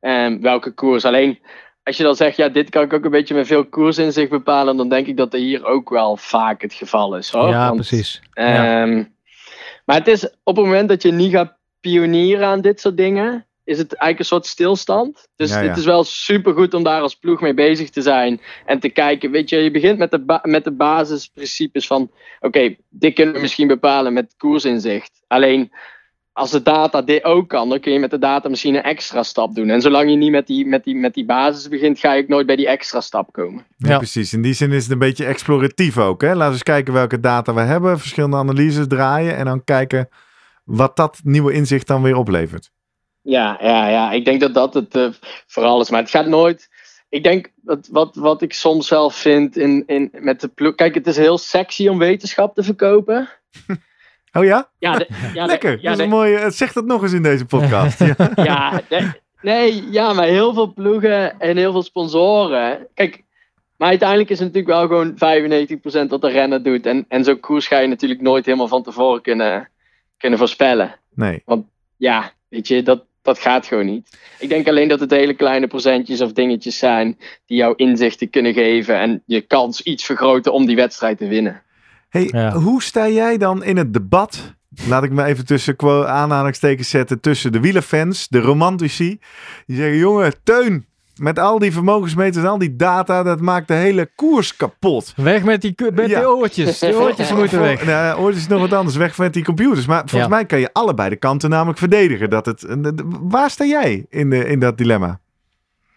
ehm, 0.00 0.40
welke 0.40 0.70
koers? 0.70 1.04
Alleen, 1.04 1.38
als 1.82 1.96
je 1.96 2.02
dan 2.02 2.16
zegt, 2.16 2.36
ja, 2.36 2.48
dit 2.48 2.70
kan 2.70 2.82
ik 2.82 2.92
ook 2.92 3.04
een 3.04 3.10
beetje 3.10 3.34
met 3.34 3.46
veel 3.46 3.66
koers 3.66 3.98
in 3.98 4.12
zich 4.12 4.28
bepalen, 4.28 4.76
dan 4.76 4.88
denk 4.88 5.06
ik 5.06 5.16
dat 5.16 5.30
dat 5.30 5.40
hier 5.40 5.64
ook 5.64 5.90
wel 5.90 6.16
vaak 6.16 6.62
het 6.62 6.74
geval 6.74 7.16
is. 7.16 7.30
Hoor. 7.30 7.48
ja, 7.48 7.64
Want, 7.64 7.76
precies. 7.76 8.22
Ja. 8.32 8.82
ehm, 8.82 9.04
Maar 9.84 9.96
het 9.96 10.08
is 10.08 10.24
op 10.42 10.56
het 10.56 10.64
moment 10.64 10.88
dat 10.88 11.02
je 11.02 11.12
niet 11.12 11.32
gaat 11.32 11.56
pionieren 11.80 12.46
aan 12.46 12.60
dit 12.60 12.80
soort 12.80 12.96
dingen, 12.96 13.46
is 13.64 13.78
het 13.78 13.94
eigenlijk 13.94 14.18
een 14.18 14.24
soort 14.36 14.46
stilstand. 14.46 15.28
Dus 15.36 15.50
Ja, 15.50 15.60
ja. 15.60 15.68
het 15.68 15.76
is 15.78 15.84
wel 15.84 16.04
supergoed 16.04 16.74
om 16.74 16.82
daar 16.82 17.00
als 17.00 17.14
ploeg 17.14 17.40
mee 17.40 17.54
bezig 17.54 17.90
te 17.90 18.02
zijn 18.02 18.40
en 18.66 18.80
te 18.80 18.88
kijken. 18.88 19.30
Weet 19.30 19.48
je, 19.48 19.56
je 19.56 19.70
begint 19.70 19.98
met 19.98 20.10
de, 20.10 20.18
ba- 20.24 20.40
met 20.42 20.64
de 20.64 20.72
basisprincipes 20.72 21.86
van: 21.86 22.10
oké, 22.40 22.76
dit 22.90 23.14
kunnen 23.14 23.34
we 23.34 23.40
misschien 23.40 23.66
bepalen 23.66 24.12
met 24.12 24.34
koersinzicht. 24.36 25.22
Alleen 25.26 25.72
als 26.32 26.50
de 26.50 26.62
data 26.62 27.02
dit 27.02 27.24
ook 27.24 27.48
kan, 27.48 27.68
dan 27.68 27.80
kun 27.80 27.92
je 27.92 27.98
met 27.98 28.10
de 28.10 28.18
data 28.18 28.48
misschien 28.48 28.74
een 28.74 28.82
extra 28.82 29.22
stap 29.22 29.54
doen. 29.54 29.70
En 29.70 29.80
zolang 29.80 30.10
je 30.10 30.16
niet 30.16 30.30
met 30.30 30.46
die, 30.46 30.66
met 30.66 30.84
die, 30.84 30.94
met 30.96 31.14
die 31.14 31.24
basis 31.24 31.68
begint, 31.68 31.98
ga 31.98 32.12
je 32.12 32.22
ook 32.22 32.28
nooit 32.28 32.46
bij 32.46 32.56
die 32.56 32.68
extra 32.68 33.00
stap 33.00 33.32
komen. 33.32 33.66
Ja, 33.76 33.88
Ja. 33.88 33.96
precies. 33.96 34.32
In 34.32 34.42
die 34.42 34.52
zin 34.54 34.72
is 34.72 34.82
het 34.82 34.92
een 34.92 34.98
beetje 34.98 35.24
exploratief 35.24 35.98
ook. 35.98 36.20
Hè? 36.22 36.28
Laten 36.28 36.46
we 36.46 36.52
eens 36.52 36.62
kijken 36.62 36.92
welke 36.92 37.20
data 37.20 37.54
we 37.54 37.60
hebben, 37.60 37.98
verschillende 37.98 38.36
analyses 38.36 38.86
draaien 38.86 39.36
en 39.36 39.44
dan 39.44 39.64
kijken 39.64 40.08
wat 40.64 40.96
dat 40.96 41.20
nieuwe 41.24 41.52
inzicht 41.52 41.86
dan 41.86 42.02
weer 42.02 42.16
oplevert. 42.16 42.70
Ja, 43.22 43.58
ja, 43.60 43.88
ja. 43.88 44.12
Ik 44.12 44.24
denk 44.24 44.40
dat 44.40 44.54
dat 44.54 44.74
het 44.74 44.94
eh, 44.94 45.08
vooral 45.46 45.80
is. 45.80 45.90
Maar 45.90 46.00
het 46.00 46.10
gaat 46.10 46.26
nooit. 46.26 46.68
Ik 47.08 47.22
denk 47.24 47.52
dat 47.56 47.88
wat, 47.90 48.16
wat 48.16 48.42
ik 48.42 48.52
soms 48.52 48.86
zelf 48.86 49.14
vind 49.14 49.56
in, 49.56 49.82
in, 49.86 50.08
met 50.12 50.40
de 50.40 50.48
ploeg. 50.48 50.74
Kijk, 50.74 50.94
het 50.94 51.06
is 51.06 51.16
heel 51.16 51.38
sexy 51.38 51.88
om 51.88 51.98
wetenschap 51.98 52.54
te 52.54 52.62
verkopen. 52.62 53.28
Oh 54.34 54.44
ja? 54.44 54.70
Ja, 54.78 54.98
de, 54.98 55.06
ja, 55.34 55.42
de- 55.44 55.50
Lekker. 55.50 55.78
ja, 55.80 55.90
dat 55.90 55.98
is 55.98 56.04
een 56.04 56.10
mooie. 56.10 56.50
Zeg 56.50 56.72
dat 56.72 56.84
nog 56.84 57.02
eens 57.02 57.12
in 57.12 57.22
deze 57.22 57.44
podcast. 57.44 57.98
ja. 58.04 58.14
ja, 58.34 58.80
nee, 58.88 59.10
nee, 59.42 59.90
ja, 59.90 60.12
maar 60.12 60.26
heel 60.26 60.54
veel 60.54 60.72
ploegen 60.72 61.40
en 61.40 61.56
heel 61.56 61.72
veel 61.72 61.82
sponsoren. 61.82 62.86
Kijk, 62.94 63.22
maar 63.76 63.88
uiteindelijk 63.88 64.30
is 64.30 64.38
het 64.38 64.54
natuurlijk 64.54 64.74
wel 64.74 64.86
gewoon 64.86 66.06
95% 66.06 66.08
wat 66.08 66.20
de 66.20 66.28
renner 66.28 66.62
doet. 66.62 66.86
En, 66.86 67.04
en 67.08 67.24
zo'n 67.24 67.40
koers 67.40 67.66
ga 67.66 67.78
je 67.78 67.88
natuurlijk 67.88 68.20
nooit 68.20 68.44
helemaal 68.44 68.68
van 68.68 68.82
tevoren 68.82 69.22
kunnen, 69.22 69.68
kunnen 70.16 70.38
voorspellen. 70.38 70.94
Nee. 71.14 71.44
Ja, 71.96 72.32
weet 72.48 72.68
je, 72.68 72.82
dat, 72.82 73.04
dat 73.22 73.38
gaat 73.38 73.66
gewoon 73.66 73.86
niet. 73.86 74.18
Ik 74.38 74.48
denk 74.48 74.68
alleen 74.68 74.88
dat 74.88 75.00
het 75.00 75.10
hele 75.10 75.34
kleine 75.34 75.66
procentjes 75.66 76.20
of 76.20 76.32
dingetjes 76.32 76.78
zijn 76.78 77.18
die 77.46 77.56
jou 77.56 77.74
inzichten 77.76 78.30
kunnen 78.30 78.52
geven 78.54 78.98
en 78.98 79.22
je 79.26 79.40
kans 79.40 79.80
iets 79.82 80.04
vergroten 80.04 80.52
om 80.52 80.66
die 80.66 80.76
wedstrijd 80.76 81.18
te 81.18 81.26
winnen. 81.28 81.62
Hey, 82.08 82.28
Ja. 82.32 82.52
hoe 82.52 82.82
sta 82.82 83.08
jij 83.08 83.38
dan 83.38 83.64
in 83.64 83.76
het 83.76 83.92
debat? 83.92 84.54
Laat 84.88 85.04
ik 85.04 85.10
me 85.10 85.24
even 85.24 85.46
tussen 85.46 85.76
quo- 85.76 86.04
aanhalingstekens 86.04 86.90
zetten 86.90 87.20
tussen 87.20 87.52
de 87.52 87.60
wielerfans, 87.60 88.28
de 88.28 88.40
romantici. 88.40 89.18
Die 89.66 89.76
zeggen, 89.76 89.96
jongen, 89.96 90.32
Teun, 90.42 90.86
met 91.16 91.38
al 91.38 91.58
die 91.58 91.72
vermogensmeters 91.72 92.44
en 92.44 92.50
al 92.50 92.58
die 92.58 92.76
data, 92.76 93.22
dat 93.22 93.40
maakt 93.40 93.68
de 93.68 93.74
hele 93.74 94.10
koers 94.14 94.56
kapot. 94.56 95.12
Weg 95.16 95.44
met 95.44 95.60
die, 95.60 95.74
met 95.94 96.08
Ja. 96.08 96.18
die 96.18 96.28
oortjes. 96.28 96.78
Die 96.78 96.96
oortjes 96.96 97.32
moeten 97.38 97.60
weg. 97.60 97.84
Nou, 97.86 98.20
ooit 98.20 98.36
is 98.36 98.46
nog 98.46 98.60
wat 98.60 98.72
anders, 98.72 98.96
weg 98.96 99.18
met 99.18 99.32
die 99.32 99.44
computers. 99.44 99.86
Maar 99.86 99.98
volgens 99.98 100.22
Ja. 100.22 100.28
mij 100.28 100.46
kan 100.46 100.60
je 100.60 100.72
allebei 100.72 101.08
de 101.08 101.16
kanten 101.16 101.50
namelijk 101.50 101.78
verdedigen. 101.78 102.30
Dat 102.30 102.46
het, 102.46 102.64
waar 103.22 103.50
sta 103.50 103.64
jij 103.64 104.06
in, 104.08 104.30
de, 104.30 104.46
in 104.46 104.60
dat 104.60 104.78
dilemma? 104.78 105.20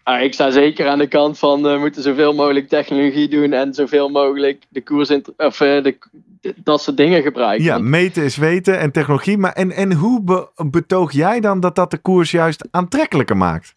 Ah, 0.03 0.21
ik 0.21 0.33
sta 0.33 0.51
zeker 0.51 0.87
aan 0.87 0.97
de 0.97 1.07
kant 1.07 1.39
van 1.39 1.61
we 1.61 1.77
moeten 1.79 2.01
zoveel 2.03 2.33
mogelijk 2.33 2.67
technologie 2.69 3.27
doen 3.29 3.53
en 3.53 3.73
zoveel 3.73 4.09
mogelijk 4.09 4.63
de 4.69 4.81
koers 4.83 5.09
of 5.37 5.61
eh, 5.61 5.83
de, 5.83 5.97
de- 6.41 6.53
dat 6.63 6.81
soort 6.81 6.97
dingen 6.97 7.21
gebruiken. 7.21 7.65
Ja, 7.65 7.77
meten 7.77 8.23
is 8.23 8.37
weten 8.37 8.79
en 8.79 8.91
technologie. 8.91 9.37
Maar 9.37 9.53
en, 9.53 9.71
en 9.71 9.93
hoe 9.93 10.23
be- 10.23 10.49
betoog 10.69 11.11
jij 11.11 11.39
dan 11.39 11.59
dat 11.59 11.75
dat 11.75 11.91
de 11.91 11.97
koers 11.97 12.31
juist 12.31 12.67
aantrekkelijker 12.71 13.37
maakt? 13.37 13.75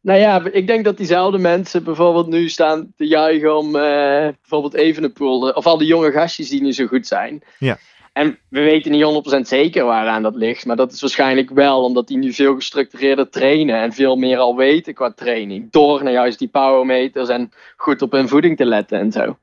Nou 0.00 0.18
ja, 0.18 0.44
ik 0.52 0.66
denk 0.66 0.84
dat 0.84 0.96
diezelfde 0.96 1.38
mensen 1.38 1.84
bijvoorbeeld 1.84 2.26
nu 2.26 2.48
staan 2.48 2.92
te 2.96 3.06
juichen 3.06 3.56
om 3.56 3.66
eh, 3.76 4.28
bijvoorbeeld 4.40 4.74
Evenepoel, 4.74 5.48
of 5.50 5.66
al 5.66 5.78
die 5.78 5.86
jonge 5.86 6.10
gastjes 6.12 6.48
die 6.48 6.62
nu 6.62 6.72
zo 6.72 6.86
goed 6.86 7.06
zijn. 7.06 7.42
Ja. 7.58 7.78
En 8.12 8.38
we 8.48 8.60
weten 8.60 8.90
niet 8.90 9.36
100% 9.36 9.40
zeker 9.40 9.84
waaraan 9.84 10.22
dat 10.22 10.34
ligt, 10.34 10.66
maar 10.66 10.76
dat 10.76 10.92
is 10.92 11.00
waarschijnlijk 11.00 11.50
wel 11.50 11.82
omdat 11.84 12.06
die 12.06 12.16
nu 12.16 12.32
veel 12.32 12.54
gestructureerder 12.54 13.28
trainen 13.30 13.80
en 13.80 13.92
veel 13.92 14.16
meer 14.16 14.38
al 14.38 14.56
weten 14.56 14.94
qua 14.94 15.12
training. 15.12 15.70
Door 15.70 16.02
naar 16.02 16.12
juist 16.12 16.38
die 16.38 16.48
powermeters 16.48 17.28
en 17.28 17.52
goed 17.76 18.02
op 18.02 18.12
hun 18.12 18.28
voeding 18.28 18.56
te 18.56 18.64
letten 18.64 18.98
en 18.98 19.12
zo. 19.12 19.38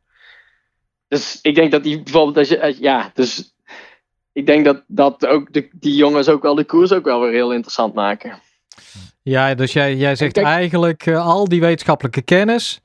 Dus 1.08 1.40
ik 1.42 1.56
denk 1.56 1.72
dat 1.72 1.84
die 1.84 2.04
bijvoorbeeld, 2.04 2.38
als 2.38 2.50
je, 2.50 2.62
als- 2.62 2.78
ja, 2.78 3.12
dus 3.14 3.56
ik 4.34 4.46
denk 4.46 4.66
dat, 4.66 4.84
dat 4.88 5.26
ook 5.26 5.54
de, 5.54 5.70
die 5.72 5.96
jongens 5.96 6.30
ook 6.30 6.42
wel 6.42 6.56
de 6.56 6.64
koers 6.66 6.92
ook 6.92 7.06
wel 7.06 7.20
weer 7.22 7.32
heel 7.32 7.54
interessant 7.54 7.94
maken. 7.94 8.40
Ja, 9.22 9.56
dus 9.56 9.74
jij, 9.74 9.96
jij 9.96 10.16
zegt 10.16 10.34
Kijk- 10.34 10.46
eigenlijk 10.46 11.06
eh, 11.06 11.26
al 11.26 11.48
die 11.48 11.60
wetenschappelijke 11.60 12.22
kennis. 12.22 12.82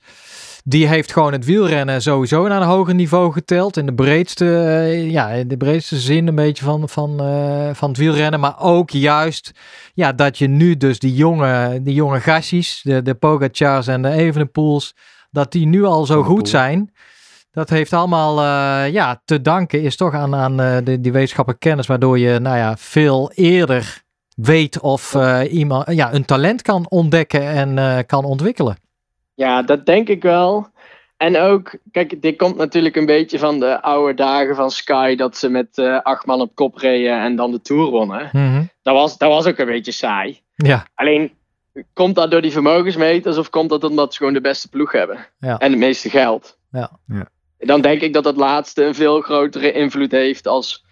Die 0.64 0.87
heeft 0.87 1.12
gewoon 1.12 1.33
het 1.33 1.44
wielrennen 1.44 2.03
sowieso 2.03 2.48
naar 2.48 2.61
een 2.61 2.68
hoger 2.68 2.94
niveau 2.94 3.33
geteld. 3.33 3.76
In 3.76 3.87
de 3.87 3.94
breedste, 3.94 4.62
eh, 4.64 5.11
ja, 5.11 5.29
in 5.29 5.48
de 5.48 5.57
breedste 5.57 5.98
zin 5.98 6.26
een 6.26 6.35
beetje 6.35 6.64
van, 6.64 6.88
van, 6.88 7.20
eh, 7.20 7.70
van 7.72 7.88
het 7.88 7.98
wielrennen. 7.98 8.40
Maar 8.40 8.61
ook 8.61 8.90
juist 8.90 9.50
ja, 9.94 10.12
dat 10.12 10.38
je 10.38 10.46
nu 10.46 10.76
dus 10.76 10.98
die 10.98 11.14
jonge, 11.14 11.81
die 11.83 11.94
jonge 11.94 12.20
de, 12.83 13.03
de 13.03 13.14
Pogacars 13.14 13.87
en 13.87 14.03
de 14.03 14.11
Evenepoels, 14.11 14.94
dat 15.31 15.53
die 15.53 15.66
nu 15.66 15.85
al 15.85 16.07
zo 16.07 16.22
goed 16.22 16.48
zijn. 16.48 16.92
Dat 17.50 17.70
heeft 17.70 17.92
allemaal 17.92 18.42
ja, 18.87 19.22
te 19.24 19.40
danken 19.40 19.83
is 19.83 19.96
toch 19.96 20.14
aan, 20.14 20.35
aan 20.35 20.57
de, 20.85 21.00
die 21.00 21.12
wetenschappelijke 21.12 21.68
kennis. 21.68 21.87
Waardoor 21.87 22.18
je 22.18 22.38
nou 22.38 22.57
ja, 22.57 22.76
veel 22.76 23.33
eerder 23.35 24.03
weet 24.42 24.81
of 24.81 25.14
eh, 25.14 25.53
iemand 25.53 25.90
ja, 25.90 26.14
een 26.14 26.24
talent 26.24 26.62
kan 26.62 26.87
ontdekken 26.88 27.42
en 27.42 27.79
eh, 27.79 27.98
kan 28.07 28.24
ontwikkelen. 28.24 28.76
Ja, 29.35 29.62
dat 29.62 29.87
denk 29.87 30.09
ik 30.09 30.22
wel. 30.22 30.68
En 31.16 31.38
ook, 31.38 31.74
kijk, 31.90 32.22
dit 32.22 32.37
komt 32.37 32.57
natuurlijk 32.57 32.96
een 32.96 33.07
beetje 33.07 33.38
van 33.38 33.61
de 33.61 33.83
oude 33.83 34.14
dagen 34.14 34.57
van 34.57 34.70
Sky, 34.70 35.14
dat 35.14 35.37
ze 35.37 35.48
met 35.48 35.79
eh, 35.79 36.00
acht 36.03 36.26
man 36.26 36.40
op 36.40 36.55
kop 36.55 36.76
reden 36.76 37.20
en 37.20 37.37
dan 37.37 37.50
de 37.50 37.61
Tour 37.61 37.90
wonnen. 37.90 38.29
Mhm. 38.33 38.64
Dat 38.83 38.94
was, 38.94 39.18
dat 39.18 39.29
was 39.29 39.46
ook 39.46 39.59
een 39.59 39.66
beetje 39.66 39.92
saai. 39.92 40.40
Ja, 40.55 40.87
Alleen, 40.94 41.33
komt 41.92 42.14
dat 42.14 42.31
door 42.31 42.42
die 42.42 42.53
vermogensmeters 42.53 43.37
of 43.37 43.50
komt 43.50 43.70
dat 43.70 43.85
omdat 43.85 44.12
ze 44.12 44.18
gewoon 44.18 44.33
de 44.33 44.40
beste 44.40 44.68
ploeg 44.68 44.92
hebben? 44.92 45.26
Ja. 45.38 45.59
En 45.59 45.70
het 45.70 45.81
meeste 45.81 46.11
geld? 46.11 46.59
Ja. 46.70 46.90
Ja. 47.07 47.29
Dan 47.59 47.81
denk 47.81 48.00
ik 48.00 48.12
dat 48.12 48.24
dat 48.24 48.37
laatste 48.37 48.85
een 48.85 48.94
veel 48.94 49.20
grotere 49.20 49.72
invloed 49.72 50.11
heeft 50.11 50.46
als... 50.46 50.85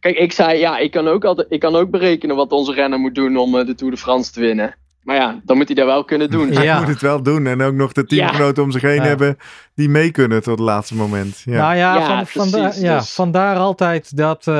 Kijk, 0.00 0.16
ik 0.16 0.32
zei, 0.32 0.58
ja, 0.58 0.78
ik 0.78 0.90
kan 0.90 1.08
ook, 1.08 1.24
altijd, 1.24 1.46
ik 1.50 1.60
kan 1.60 1.76
ook 1.76 1.90
berekenen 1.90 2.36
wat 2.36 2.52
onze 2.52 2.72
renner 2.72 2.98
moet 2.98 3.14
doen 3.14 3.36
om 3.36 3.58
eh, 3.58 3.66
de 3.66 3.74
Tour 3.74 3.92
de 3.92 3.98
France 4.00 4.32
te 4.32 4.40
winnen. 4.40 4.74
Maar 5.02 5.16
ja, 5.16 5.40
dan 5.44 5.56
moet 5.56 5.66
hij 5.66 5.74
dat 5.74 5.86
wel 5.86 6.04
kunnen 6.04 6.30
doen. 6.30 6.52
Ja. 6.52 6.60
Hij 6.60 6.78
moet 6.78 6.88
het 6.88 7.00
wel 7.00 7.22
doen. 7.22 7.46
En 7.46 7.62
ook 7.62 7.74
nog 7.74 7.92
de 7.92 8.04
teamgenoten 8.04 8.62
om 8.62 8.70
zich 8.70 8.82
heen 8.82 8.94
Ja. 8.94 9.02
hebben 9.02 9.36
die 9.74 9.88
mee 9.88 10.10
kunnen 10.10 10.42
tot 10.42 10.58
het 10.58 10.66
laatste 10.66 10.94
moment. 10.94 11.42
Ja. 11.44 11.56
Nou 11.60 11.76
ja, 11.76 11.96
Ja, 11.96 12.24
van, 12.26 12.50
precies, 12.50 12.80
ja 12.80 12.98
dus- 12.98 13.14
vandaar 13.14 13.56
altijd 13.56 14.16
dat, 14.16 14.46
eh, 14.46 14.54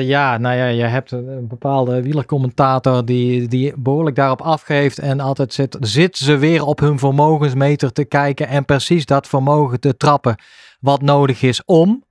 ja, 0.00 0.38
nou 0.38 0.56
ja, 0.56 0.66
je 0.66 0.82
hebt 0.82 1.10
een, 1.10 1.28
een 1.28 1.48
bepaalde 1.48 2.02
wielercommentator 2.02 3.04
die, 3.04 3.48
die 3.48 3.72
behoorlijk 3.76 4.16
daarop 4.16 4.40
afgeeft 4.40 4.98
en 4.98 5.20
altijd 5.20 5.52
zit, 5.54 5.76
zit 5.80 6.16
ze 6.16 6.36
weer 6.36 6.64
op 6.64 6.80
hun 6.80 6.98
vermogensmeter 6.98 7.92
te 7.92 8.04
kijken 8.04 8.48
en 8.48 8.64
precies 8.64 9.06
dat 9.06 9.26
vermogen 9.28 9.80
te 9.80 9.96
trappen 9.96 10.36
wat 10.80 11.02
nodig 11.02 11.42
is 11.42 11.62
om. 11.64 12.04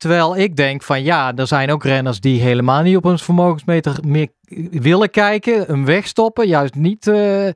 Terwijl 0.00 0.36
ik 0.36 0.56
denk 0.56 0.82
van 0.82 1.02
ja, 1.02 1.32
er 1.36 1.46
zijn 1.46 1.70
ook 1.70 1.84
renners 1.84 2.20
die 2.20 2.40
helemaal 2.40 2.82
niet 2.82 2.96
op 2.96 3.04
hun 3.04 3.18
vermogensmeter 3.18 3.96
meer 4.06 4.28
willen 4.70 5.10
kijken, 5.10 5.64
hem 5.66 5.84
wegstoppen, 5.84 6.46
juist 6.46 6.74
niet. 6.74 7.06
eh, 7.06 7.48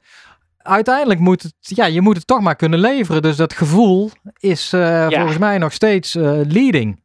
uiteindelijk 0.58 1.20
moet 1.20 1.42
het, 1.42 1.54
ja, 1.60 1.84
je 1.86 2.00
moet 2.00 2.16
het 2.16 2.26
toch 2.26 2.40
maar 2.40 2.56
kunnen 2.56 2.78
leveren. 2.78 3.22
Dus 3.22 3.36
dat 3.36 3.52
gevoel 3.52 4.10
is 4.38 4.72
eh, 4.72 5.08
volgens 5.10 5.38
mij 5.38 5.58
nog 5.58 5.72
steeds 5.72 6.14
eh, 6.14 6.22
leading. 6.48 7.02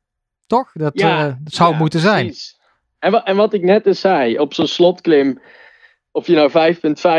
Toch? 0.47 0.71
Dat, 0.73 0.99
Ja, 0.99 1.37
dat 1.41 1.53
zou 1.53 1.71
Ja, 1.71 1.77
moeten 1.77 1.99
zijn. 1.99 2.25
precies. 2.25 2.57
En, 2.99 3.11
wa- 3.11 3.23
en 3.25 3.35
wat 3.35 3.53
ik 3.53 3.63
net 3.63 3.83
dus 3.83 3.99
zei, 3.99 4.39
op 4.39 4.53
zo'n 4.53 4.67
slotklim, 4.67 5.41
of 6.11 6.27
je 6.27 6.35
nou 6.35 6.49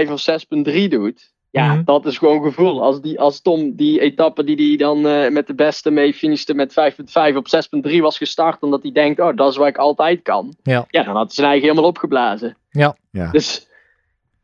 5.5 0.06 0.10
of 0.12 0.20
6.3 0.20 0.88
doet, 0.88 1.32
ja, 1.50 1.74
Mhm. 1.74 1.84
dat 1.84 2.06
is 2.06 2.18
gewoon 2.18 2.42
gevoel. 2.42 2.82
Als, 2.82 3.00
die, 3.00 3.20
als 3.20 3.40
Tom 3.40 3.76
die 3.76 4.00
etappe 4.00 4.44
die 4.44 4.68
hij 4.68 4.76
dan 4.76 5.06
eh, 5.06 5.30
met 5.30 5.46
de 5.46 5.54
beste 5.54 5.90
mee 5.90 6.14
finishte 6.14 6.54
met 6.54 6.72
5.5 6.72 7.36
op 7.36 7.46
6.3 7.48 8.00
was 8.00 8.16
gestart, 8.16 8.62
omdat 8.62 8.82
hij 8.82 8.92
denkt, 8.92 9.20
oh, 9.20 9.36
dat 9.36 9.50
is 9.50 9.56
waar 9.56 9.68
ik 9.68 9.76
altijd 9.78 10.22
kan. 10.22 10.54
Ja. 10.62 10.84
ja, 10.88 11.02
dan 11.02 11.14
had 11.14 11.24
hij 11.26 11.34
zijn 11.34 11.46
eigen 11.46 11.68
helemaal 11.68 11.88
opgeblazen. 11.90 12.56
Ja. 12.70 12.96
Ja. 13.10 13.30
Dus, 13.30 13.66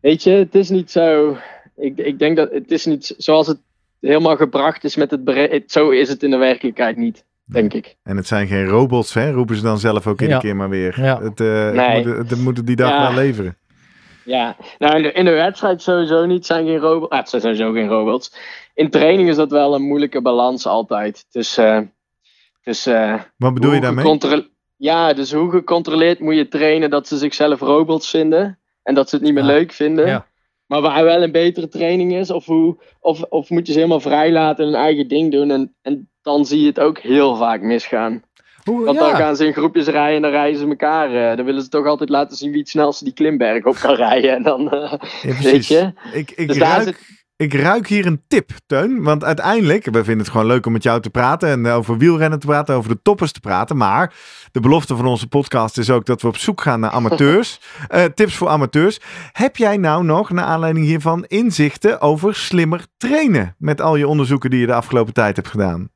weet 0.01 0.23
je, 0.23 0.31
het 0.31 0.55
is 0.55 0.69
niet 0.69 0.91
zo, 0.91 1.37
ik, 1.77 1.97
ik 1.99 2.19
denk 2.19 2.37
dat 2.37 2.51
het 2.53 2.71
is 2.71 2.85
niet 2.87 3.15
zoals 3.19 3.47
het 3.47 3.59
helemaal 4.01 4.37
gebracht 4.37 4.85
is 4.85 4.97
met 4.97 5.11
het, 5.11 5.25
bere- 5.25 5.49
het 5.51 5.73
zo 5.73 5.91
is 5.91 6.09
het 6.09 6.23
in 6.23 6.31
de 6.31 6.37
werkelijkheid 6.37 6.97
niet, 6.97 7.25
denk 7.45 7.73
ik. 7.75 7.97
En 8.03 8.17
het 8.17 8.27
zijn 8.27 8.47
geen 8.47 8.67
robots, 8.67 9.15
hè? 9.15 9.31
roepen 9.31 9.57
ze 9.57 9.63
dan 9.63 9.79
zelf 9.79 10.07
ook 10.07 10.21
iedere 10.21 10.33
Ja. 10.33 10.39
keer 10.39 10.57
maar 10.57 10.69
weer. 10.69 11.01
Ja. 11.03 11.21
Het, 11.23 11.41
eh, 11.41 11.71
Nee. 11.71 11.89
het 11.97 12.07
moet, 12.17 12.31
het 12.31 12.39
moet 12.41 12.67
die 12.67 12.77
dag 12.77 12.91
Ja. 12.91 13.03
wel 13.03 13.15
leveren. 13.25 13.57
Ja, 14.27 14.57
nou 14.79 14.97
in 14.97 15.03
de, 15.03 15.13
in 15.13 15.25
de 15.25 15.31
wedstrijd 15.31 15.83
sowieso 15.83 16.27
niet. 16.27 16.37
Het 16.37 16.47
zijn 16.47 16.67
geen 16.67 16.79
robots. 16.79 17.13
Ah, 17.13 17.19
het 17.19 17.29
zijn 17.29 17.43
sowieso 17.43 17.73
geen 17.73 17.89
robots. 17.89 18.33
In 18.75 18.91
training 18.91 19.29
is 19.29 19.37
dat 19.37 19.51
wel 19.51 19.75
een 19.75 19.83
moeilijke 19.83 20.23
balans 20.23 20.67
altijd. 20.67 21.27
Dus, 21.31 21.57
eh 21.57 21.81
dus 22.63 22.87
eh, 22.87 23.21
Wat 23.37 23.55
bedoel 23.55 23.71
je 23.71 23.77
hoe 23.77 23.95
daarmee? 23.95 24.49
Ja, 24.77 25.13
dus 25.13 25.33
hoe 25.33 25.51
gecontroleerd 25.51 26.21
moet 26.21 26.35
je 26.35 26.49
trainen 26.49 26.91
dat 26.91 27.09
ze 27.09 27.17
zichzelf 27.17 27.61
robots 27.61 28.11
vinden 28.11 28.59
en 28.83 28.95
dat 28.95 29.09
ze 29.09 29.17
het 29.17 29.25
niet 29.25 29.35
meer 29.35 29.43
leuk 29.43 29.73
vinden. 29.73 30.07
Ja. 30.07 30.27
Maar 30.67 30.81
waar 30.81 31.05
wel 31.05 31.23
een 31.23 31.33
betere 31.33 31.69
training 31.69 32.15
is, 32.15 32.31
of, 32.31 32.47
hoe, 32.47 32.77
of, 33.01 33.23
of 33.23 33.51
moet 33.51 33.67
je 33.67 33.73
ze 33.73 33.79
helemaal 33.79 34.01
vrij 34.01 34.33
laten 34.33 34.65
en 34.65 34.71
hun 34.71 34.81
eigen 34.81 35.09
ding 35.09 35.33
doen. 35.33 35.51
En, 35.51 35.75
en 35.83 36.11
dan 36.23 36.47
zie 36.47 36.61
je 36.61 36.67
het 36.67 36.81
ook 36.81 36.99
heel 36.99 37.37
vaak 37.37 37.61
misgaan. 37.61 38.23
Hoe, 38.71 38.85
Want 38.85 38.99
dan 38.99 39.09
ja. 39.09 39.17
gaan 39.17 39.37
ze 39.37 39.47
in 39.47 39.53
groepjes 39.53 39.87
rijden 39.87 40.17
en 40.17 40.23
dan 40.23 40.31
rijden 40.31 40.61
ze 40.61 40.67
elkaar. 40.69 41.31
eh, 41.31 41.37
dan 41.37 41.45
willen 41.45 41.63
ze 41.63 41.69
toch 41.69 41.87
altijd 41.87 42.09
laten 42.09 42.37
zien 42.37 42.51
wie 42.51 42.61
het 42.61 42.69
snelste 42.69 43.05
die 43.05 43.13
klimberg 43.13 43.65
op 43.65 43.77
kan 43.77 43.95
rijden. 44.07 44.35
En 44.35 44.43
dan, 44.43 44.71
eh, 44.71 44.93
Ja, 45.23 45.43
weet 45.43 45.67
je. 45.67 45.93
Ik, 46.13 46.31
ik 46.31 46.49
Dus 46.49 46.59
ruik, 46.59 46.99
ik 47.37 47.55
ruik 47.55 47.87
hier 47.87 48.07
een 48.07 48.23
tip, 48.29 48.51
Teun. 48.67 49.03
Want 49.03 49.25
uiteindelijk, 49.25 49.85
we 49.85 50.05
vinden 50.05 50.19
het 50.19 50.29
gewoon 50.29 50.47
leuk 50.47 50.67
om 50.67 50.73
met 50.73 50.83
jou 50.83 51.01
te 51.01 51.11
praten 51.11 51.49
en 51.49 51.67
over 51.67 51.99
wielrennen 51.99 52.39
te 52.39 52.47
praten, 52.47 52.75
over 52.75 52.91
de 52.91 53.03
toppers 53.03 53.33
te 53.33 53.41
praten. 53.41 53.77
Maar 53.77 54.15
de 54.53 54.61
belofte 54.61 54.97
van 54.97 55.07
onze 55.07 55.27
podcast 55.27 55.79
is 55.79 55.91
ook 55.91 56.07
dat 56.07 56.23
we 56.23 56.29
op 56.29 56.37
zoek 56.37 56.61
gaan 56.61 56.81
naar 56.81 56.91
amateurs. 56.91 57.59
Eh, 57.89 58.05
tips 58.05 58.37
voor 58.37 58.49
amateurs. 58.49 59.01
Heb 59.33 59.57
jij 59.57 59.77
nou 59.77 60.05
nog, 60.05 60.31
naar 60.31 60.45
aanleiding 60.45 60.87
hiervan, 60.87 61.25
inzichten 61.25 62.01
over 62.01 62.35
slimmer 62.35 62.87
trainen? 62.97 63.55
Met 63.59 63.81
al 63.81 63.97
je 63.97 64.09
onderzoeken 64.09 64.51
die 64.51 64.61
je 64.61 64.67
de 64.67 64.75
afgelopen 64.75 65.13
tijd 65.13 65.37
hebt 65.37 65.49
gedaan. 65.49 65.89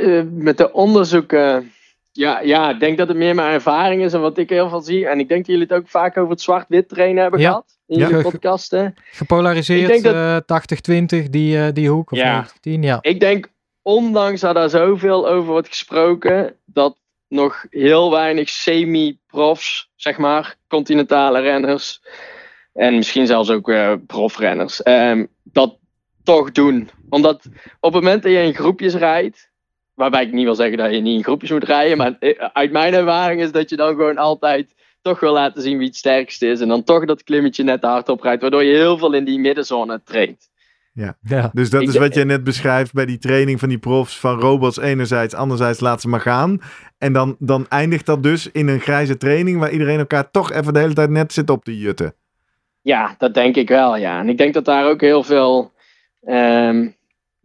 Uh, 0.00 0.22
met 0.30 0.56
de 0.58 0.72
onderzoeken. 0.72 1.72
Ja, 2.12 2.40
ja, 2.40 2.70
ik 2.70 2.80
denk 2.80 2.98
dat 2.98 3.08
het 3.08 3.16
meer 3.16 3.34
mijn 3.34 3.52
ervaring 3.52 4.02
is 4.02 4.12
en 4.12 4.20
wat 4.20 4.38
ik 4.38 4.48
heel 4.50 4.68
veel 4.68 4.80
zie. 4.80 5.06
En 5.06 5.18
ik 5.18 5.28
denk 5.28 5.40
dat 5.40 5.54
jullie 5.54 5.68
het 5.68 5.72
ook 5.78 5.88
vaak 5.88 6.16
over 6.16 6.30
het 6.30 6.40
zwart-wit 6.40 6.88
trainen 6.88 7.22
hebben 7.22 7.40
Ja. 7.40 7.48
gehad 7.48 7.78
in 7.86 7.98
Ja. 7.98 8.08
jullie 8.08 8.22
podcasten. 8.22 8.94
Gepolariseerd 9.12 9.90
Ik 9.90 10.02
denk 10.02 10.14
eh 10.14 10.36
80-20, 10.46 11.28
die, 11.30 11.58
eh, 11.58 11.72
die 11.72 11.88
hoek. 11.90 12.12
Of 12.12 12.18
Ja. 12.18 12.36
90-10, 12.60 12.82
ja. 12.82 12.98
Ik 13.00 13.20
denk, 13.20 13.48
ondanks 13.82 14.40
dat 14.40 14.54
daar 14.54 14.68
zoveel 14.70 15.28
over 15.28 15.50
wordt 15.52 15.68
gesproken, 15.68 16.56
dat 16.64 16.96
nog 17.28 17.64
heel 17.70 18.10
weinig 18.10 18.48
semi-profs, 18.48 19.90
zeg 19.96 20.18
maar, 20.18 20.56
continentale 20.68 21.40
renners 21.40 22.02
en 22.72 22.94
misschien 22.94 23.26
zelfs 23.26 23.50
ook 23.50 23.68
eh, 23.70 23.92
profrenners, 24.06 24.82
ehm, 24.82 25.26
dat 25.42 25.78
toch 26.24 26.52
doen. 26.52 26.90
Omdat 27.08 27.42
op 27.80 27.92
het 27.92 28.02
moment 28.02 28.22
dat 28.22 28.32
je 28.32 28.42
in 28.42 28.54
groepjes 28.54 28.94
rijdt, 28.94 29.50
waarbij 29.96 30.22
ik 30.22 30.32
niet 30.32 30.44
wil 30.44 30.54
zeggen 30.54 30.78
dat 30.78 30.92
je 30.92 31.00
niet 31.00 31.16
in 31.16 31.24
groepjes 31.24 31.50
moet 31.50 31.64
rijden, 31.64 31.96
maar 31.96 32.16
eh, 32.18 32.48
uit 32.52 32.72
mijn 32.72 32.94
ervaring 32.94 33.40
is 33.40 33.52
dat 33.52 33.70
je 33.70 33.76
dan 33.76 33.88
gewoon 33.88 34.18
altijd 34.18 34.74
toch 35.02 35.20
wil 35.20 35.32
laten 35.32 35.62
zien 35.62 35.78
wie 35.78 35.86
het 35.86 35.96
sterkste 35.96 36.46
is 36.46 36.60
en 36.60 36.68
dan 36.68 36.84
toch 36.84 37.04
dat 37.04 37.22
klimmetje 37.22 37.64
net 37.64 37.80
te 37.80 37.86
hard 37.86 38.08
oprijdt, 38.08 38.42
waardoor 38.42 38.64
je 38.64 38.74
heel 38.74 38.98
veel 38.98 39.12
in 39.14 39.24
die 39.24 39.38
middenzone 39.38 40.00
traint. 40.04 40.48
ja. 40.92 41.50
Dus 41.52 41.70
dat 41.70 41.82
Ik 41.82 41.88
is 41.88 41.96
wat 41.96 42.14
jij 42.14 42.24
net 42.24 42.44
beschrijft 42.44 42.92
bij 42.92 43.06
die 43.06 43.18
training 43.18 43.58
van 43.58 43.68
die 43.68 43.78
profs 43.78 44.18
van 44.18 44.40
robots 44.40 44.78
enerzijds, 44.78 45.34
anderzijds 45.34 45.80
laat 45.80 46.00
ze 46.00 46.08
maar 46.08 46.20
gaan. 46.20 46.60
En 46.98 47.12
dan, 47.12 47.36
dan 47.38 47.68
eindigt 47.68 48.06
dat 48.06 48.22
dus 48.22 48.50
in 48.50 48.68
een 48.68 48.80
grijze 48.80 49.16
training 49.16 49.58
waar 49.58 49.70
iedereen 49.70 49.98
elkaar 49.98 50.30
toch 50.30 50.52
even 50.52 50.72
de 50.72 50.78
hele 50.78 50.94
tijd 50.94 51.10
net 51.10 51.32
zit 51.32 51.50
op 51.50 51.64
te 51.64 51.78
jutten. 51.78 52.14
Ja, 52.82 53.14
dat 53.18 53.34
denk 53.34 53.56
ik 53.56 53.68
wel, 53.68 53.96
ja. 53.96 54.20
En 54.20 54.28
ik 54.28 54.38
denk 54.38 54.54
dat 54.54 54.64
daar 54.64 54.86
ook 54.86 55.00
heel 55.00 55.22
veel 55.22 55.72
ehm, 56.22 56.88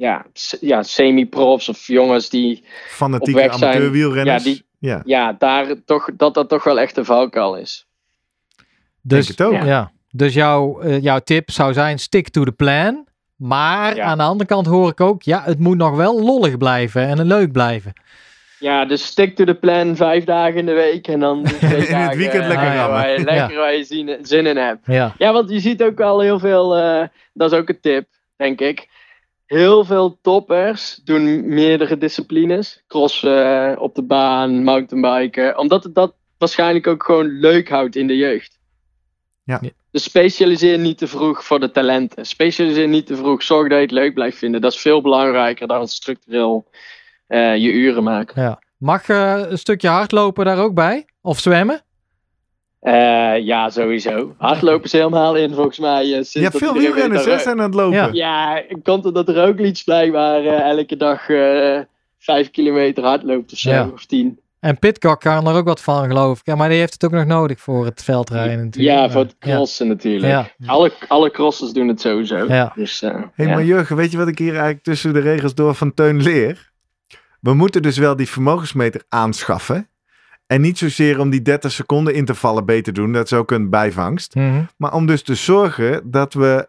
ja, 0.01 0.25
ja, 0.59 0.83
semi-profs 0.83 1.69
of 1.69 1.87
jongens 1.87 2.29
die 2.29 2.63
Fanatieke 2.87 3.39
Op 3.39 3.45
weg 3.45 3.55
zijn. 3.57 3.71
amateurwielrenners. 3.71 4.43
Ja, 4.43 4.49
die- 4.51 4.63
ja. 4.79 5.01
ja, 5.05 5.35
daar 5.39 5.73
toch, 5.85 6.09
dat 6.17 6.33
dat 6.33 6.49
toch 6.49 6.63
wel 6.63 6.79
echt 6.79 6.95
de 6.95 7.05
valkuil 7.05 7.55
is. 7.57 7.87
Dus, 9.01 9.27
het 9.27 9.41
ook. 9.41 9.53
Ja. 9.53 9.65
Ja. 9.65 9.91
dus 10.09 10.33
jouw, 10.33 10.79
eh, 10.81 11.01
jouw 11.01 11.19
tip 11.19 11.51
zou 11.51 11.73
zijn, 11.73 11.99
stick 11.99 12.29
to 12.29 12.43
the 12.43 12.51
plan. 12.51 13.07
Maar 13.35 13.95
Ja. 13.95 14.03
aan 14.05 14.17
de 14.17 14.23
andere 14.23 14.49
kant 14.49 14.65
hoor 14.65 14.89
ik 14.89 15.01
ook, 15.01 15.23
ja, 15.23 15.41
het 15.45 15.59
moet 15.59 15.77
nog 15.77 15.95
wel 15.95 16.21
lollig 16.23 16.57
blijven 16.57 17.07
en 17.07 17.25
leuk 17.25 17.51
blijven. 17.51 17.93
Ja, 18.59 18.85
dus 18.85 19.05
stick 19.05 19.35
to 19.35 19.43
the 19.45 19.53
plan, 19.55 19.95
vijf 19.95 20.23
dagen 20.23 20.55
in 20.55 20.65
de 20.65 20.73
week 20.73 21.07
en 21.07 21.19
dan 21.19 21.43
twee 21.43 21.87
In 21.87 21.95
het 21.95 22.15
weekend 22.15 22.43
eh, 22.43 22.47
lekker 22.47 22.65
waar 22.65 22.73
je- 22.73 22.79
rammen. 22.79 22.97
Waar 22.99 23.11
je, 23.11 23.23
lekker 23.23 23.57
waar 23.57 23.73
je 23.75 23.83
zin, 23.83 24.17
zin 24.21 24.45
in 24.45 24.57
hebt. 24.57 24.85
Ja, 24.85 25.13
Ja, 25.17 25.33
want 25.33 25.49
je 25.49 25.59
ziet 25.59 25.83
ook 25.83 25.99
al 26.01 26.19
heel 26.19 26.39
veel, 26.39 26.75
eh, 26.77 27.07
dat 27.33 27.51
is 27.51 27.57
ook 27.57 27.69
een 27.69 27.79
tip, 27.81 28.07
denk 28.35 28.59
ik. 28.59 28.89
Heel 29.51 29.85
veel 29.85 30.17
toppers 30.21 30.99
doen 31.03 31.47
meerdere 31.47 31.97
disciplines. 31.97 32.83
Crossen, 32.87 33.79
op 33.79 33.95
de 33.95 34.01
baan, 34.01 34.63
mountainbiken. 34.63 35.57
Omdat 35.57 35.83
het 35.83 35.95
dat 35.95 36.13
waarschijnlijk 36.37 36.87
ook 36.87 37.03
gewoon 37.03 37.27
leuk 37.27 37.69
houdt 37.69 37.95
in 37.95 38.07
de 38.07 38.17
jeugd. 38.17 38.59
Ja. 39.43 39.57
Ja. 39.61 39.69
Dus 39.91 40.03
specialiseer 40.03 40.77
niet 40.77 40.97
te 40.97 41.07
vroeg 41.07 41.45
voor 41.45 41.59
de 41.59 41.71
talenten. 41.71 42.25
Specialiseer 42.25 42.87
niet 42.87 43.05
te 43.05 43.15
vroeg. 43.15 43.43
Zorg 43.43 43.69
dat 43.69 43.77
je 43.77 43.83
het 43.83 43.91
leuk 43.91 44.13
blijft 44.13 44.37
vinden. 44.37 44.61
Dat 44.61 44.73
is 44.73 44.79
veel 44.79 45.01
belangrijker 45.01 45.67
dan 45.67 45.87
structureel 45.87 46.69
eh, 47.27 47.55
je 47.55 47.71
uren 47.71 48.03
maken. 48.03 48.41
ja. 48.41 48.59
Mag 48.77 49.09
eh, 49.09 49.43
een 49.49 49.57
stukje 49.57 49.87
hardlopen 49.87 50.45
daar 50.45 50.63
ook 50.63 50.73
bij? 50.73 51.05
Of 51.21 51.39
zwemmen? 51.39 51.81
Eh, 52.81 53.37
ja, 53.45 53.69
sowieso. 53.69 54.35
Hardlopen 54.37 54.83
is 54.83 54.91
helemaal 54.91 55.35
in 55.35 55.53
volgens 55.53 55.79
mij. 55.79 56.03
eh, 56.03 56.09
sinds 56.13 56.33
Ja, 56.33 56.41
dat 56.49 56.57
veel 56.57 56.73
wielrenners 56.73 57.19
dat 57.19 57.25
hè, 57.29 57.31
er- 57.33 57.39
zijn 57.39 57.57
aan 57.59 57.65
het 57.65 57.73
lopen. 57.73 57.95
Ja. 57.97 58.09
Ja, 58.11 58.63
komt 58.83 59.05
omdat 59.05 59.29
er 59.29 59.47
ook 59.47 59.59
iets 59.59 59.83
blijkbaar 59.83 60.39
eh, 60.45 60.69
elke 60.77 60.97
dag 60.97 61.29
eh 61.29 61.79
vijf 62.19 62.51
kilometer 62.51 63.03
hard 63.03 63.23
loopt 63.23 63.51
of 63.51 63.57
zo, 63.57 63.69
Ja. 63.69 63.89
of 63.93 64.05
tien. 64.05 64.39
En 64.59 64.79
Pitcock 64.79 65.19
kan 65.19 65.47
er 65.47 65.55
ook 65.55 65.65
wat 65.65 65.81
van, 65.81 66.05
geloof 66.07 66.39
ik. 66.39 66.45
Ja, 66.45 66.55
maar 66.55 66.69
die 66.69 66.77
heeft 66.77 66.93
het 66.93 67.05
ook 67.05 67.11
nog 67.11 67.25
nodig 67.25 67.59
voor 67.59 67.85
het 67.85 68.03
veldrijden 68.03 68.63
natuurlijk. 68.65 68.95
Ja, 68.97 69.09
voor 69.09 69.21
het 69.21 69.35
crossen 69.39 69.87
natuurlijk. 69.87 70.31
Ja. 70.31 70.47
Alle, 70.65 70.91
alle 71.07 71.31
crossers 71.31 71.71
doen 71.71 71.87
het 71.87 72.01
sowieso. 72.01 72.45
Ja. 72.47 72.71
Dus, 72.75 73.01
eh, 73.01 73.15
Hé, 73.33 73.43
ja. 73.43 73.49
maar 73.53 73.63
Jurgen, 73.63 73.95
weet 73.95 74.11
je 74.11 74.17
wat 74.17 74.27
ik 74.27 74.37
hier 74.37 74.51
eigenlijk 74.53 74.83
tussen 74.83 75.13
de 75.13 75.19
regels 75.19 75.55
door 75.55 75.75
van 75.75 75.93
Teun 75.93 76.21
leer? 76.21 76.71
We 77.39 77.53
moeten 77.53 77.81
dus 77.81 77.97
wel 77.97 78.15
die 78.15 78.29
vermogensmeter 78.29 79.01
aanschaffen. 79.09 79.87
En 80.51 80.61
niet 80.61 80.77
zozeer 80.77 81.19
om 81.19 81.29
die 81.29 81.41
30 81.41 81.71
seconden 81.71 82.13
intervallen 82.13 82.65
beter 82.65 82.93
doen, 82.93 83.11
dat 83.13 83.25
is 83.25 83.33
ook 83.33 83.51
een 83.51 83.69
bijvangst. 83.69 84.35
Mhm. 84.35 84.63
Maar 84.77 84.93
om 84.93 85.05
dus 85.05 85.21
te 85.23 85.35
zorgen 85.35 86.01
dat 86.11 86.33
we 86.33 86.67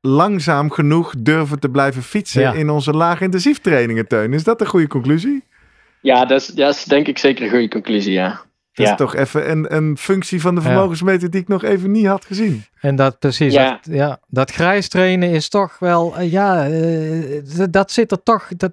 langzaam 0.00 0.70
genoeg 0.70 1.14
durven 1.18 1.58
te 1.58 1.68
blijven 1.68 2.02
fietsen 2.02 2.40
Ja. 2.42 2.52
in 2.52 2.70
onze 2.70 2.92
laag 2.92 3.20
intensief 3.20 3.58
trainingen, 3.60 4.06
Teun. 4.08 4.32
Is 4.32 4.44
dat 4.44 4.60
een 4.60 4.66
goede 4.66 4.86
conclusie? 4.86 5.44
ja, 6.00 6.24
dat 6.24 6.40
is, 6.40 6.46
dat 6.46 6.74
is 6.74 6.84
denk 6.84 7.06
ik 7.06 7.18
zeker 7.18 7.44
een 7.44 7.50
goede 7.50 7.68
conclusie, 7.68 8.12
ja. 8.12 8.28
Dat 8.72 8.86
Ja. 8.86 8.90
is 8.92 8.98
toch 8.98 9.14
even 9.16 9.50
een, 9.50 9.74
een 9.76 9.96
functie 9.98 10.40
van 10.40 10.54
de 10.54 10.60
Ja. 10.60 10.66
vermogensmeter 10.66 11.30
die 11.30 11.40
ik 11.40 11.48
nog 11.48 11.62
even 11.64 11.90
niet 11.90 12.06
had 12.06 12.24
gezien. 12.24 12.64
En 12.80 12.96
dat 12.96 13.18
precies, 13.18 13.52
Ja. 13.52 13.70
Dat, 13.82 13.94
ja, 13.94 14.20
dat 14.28 14.50
grijs 14.50 14.88
trainen 14.88 15.30
is 15.30 15.48
toch 15.48 15.78
wel, 15.78 16.16
eh, 16.16 16.32
ja, 16.32 16.68
eh, 16.68 17.64
dat 17.70 17.90
zit 17.90 18.10
er 18.10 18.22
toch 18.22 18.48
dat, 18.56 18.72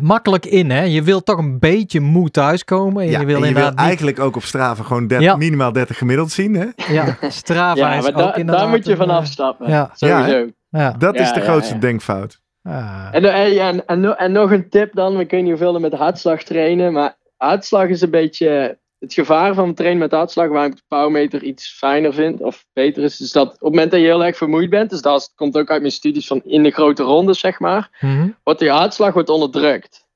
makkelijk 0.00 0.46
in. 0.46 0.70
Hè? 0.70 0.82
Je 0.82 1.02
wil 1.02 1.22
toch 1.22 1.38
een 1.38 1.58
beetje 1.58 2.00
moe 2.00 2.30
thuiskomen. 2.30 3.02
En 3.02 3.10
Ja, 3.10 3.20
je 3.20 3.26
wil 3.26 3.42
en 3.42 3.48
je 3.48 3.54
wil 3.54 3.68
niet- 3.68 3.78
eigenlijk 3.78 4.18
ook 4.20 4.36
op 4.36 4.42
Strava 4.42 4.82
gewoon 4.82 5.06
30 5.06 5.26
Ja. 5.26 5.36
minimaal 5.36 5.72
30 5.72 5.98
gemiddeld 5.98 6.30
zien. 6.30 6.54
Hè? 6.54 6.66
ja, 6.94 7.16
Strava 7.28 7.74
Ja, 7.76 7.94
is 7.94 8.02
maar 8.02 8.10
ook 8.12 8.18
da- 8.18 8.34
inderdaad 8.36 8.64
daar 8.64 8.68
moet 8.76 8.84
je 8.84 8.90
een, 8.90 8.96
van 8.96 9.10
eh, 9.10 9.16
afstappen. 9.16 9.68
ja. 9.70 9.90
Sowieso. 9.94 10.46
Ja. 10.70 10.90
Dat 10.98 11.14
is 11.14 11.32
de 11.32 11.38
ja, 11.40 11.44
grootste 11.46 11.74
ja. 11.74 11.80
denkfout. 11.80 12.40
Ah. 12.62 13.08
En, 13.12 13.24
en, 13.34 13.52
ja, 13.52 13.68
en, 13.68 13.86
en, 13.86 14.18
en 14.18 14.32
nog 14.32 14.50
een 14.50 14.68
tip 14.68 14.94
dan. 14.94 15.20
Ik 15.20 15.30
weet 15.30 15.40
niet 15.40 15.50
hoeveel 15.50 15.74
er 15.74 15.80
met 15.80 15.92
hartslag 15.94 16.42
trainen. 16.42 16.92
Maar 16.92 17.16
hartslag 17.36 17.88
is 17.88 18.00
een 18.00 18.10
beetje 18.10 18.78
het 18.98 19.14
gevaar 19.14 19.54
van 19.54 19.74
trainen 19.74 19.98
met 20.00 20.10
hartslag. 20.10 20.48
Waar 20.48 20.66
ik 20.66 20.76
de 20.76 20.82
powermeter 20.88 21.42
iets 21.42 21.72
fijner 21.72 22.14
vind. 22.14 22.40
Of 22.40 22.66
beter 22.72 23.02
is. 23.02 23.16
Dus 23.16 23.32
dat 23.32 23.46
op 23.46 23.52
het 23.52 23.60
moment 23.62 23.90
dat 23.90 24.00
je 24.00 24.06
heel 24.06 24.24
erg 24.24 24.36
vermoeid 24.36 24.70
bent. 24.70 24.90
Dus 24.90 25.00
dat 25.02 25.20
is- 25.20 25.32
komt 25.34 25.58
ook 25.58 25.70
uit 25.70 25.80
mijn 25.80 25.92
studies 25.92 26.26
van 26.26 26.40
in 26.44 26.62
de 26.62 26.70
grote 26.70 27.02
rondes 27.02 27.40
zeg 27.40 27.58
maar. 27.60 27.98
Mhm. 28.00 28.28
Wordt 28.44 28.60
je 28.60 28.70
hartslag 28.70 29.12
wordt 29.12 29.28
onderdrukt. 29.28 30.06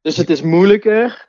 Dus 0.00 0.16
het 0.16 0.30
is 0.30 0.42
moeilijker 0.42 1.28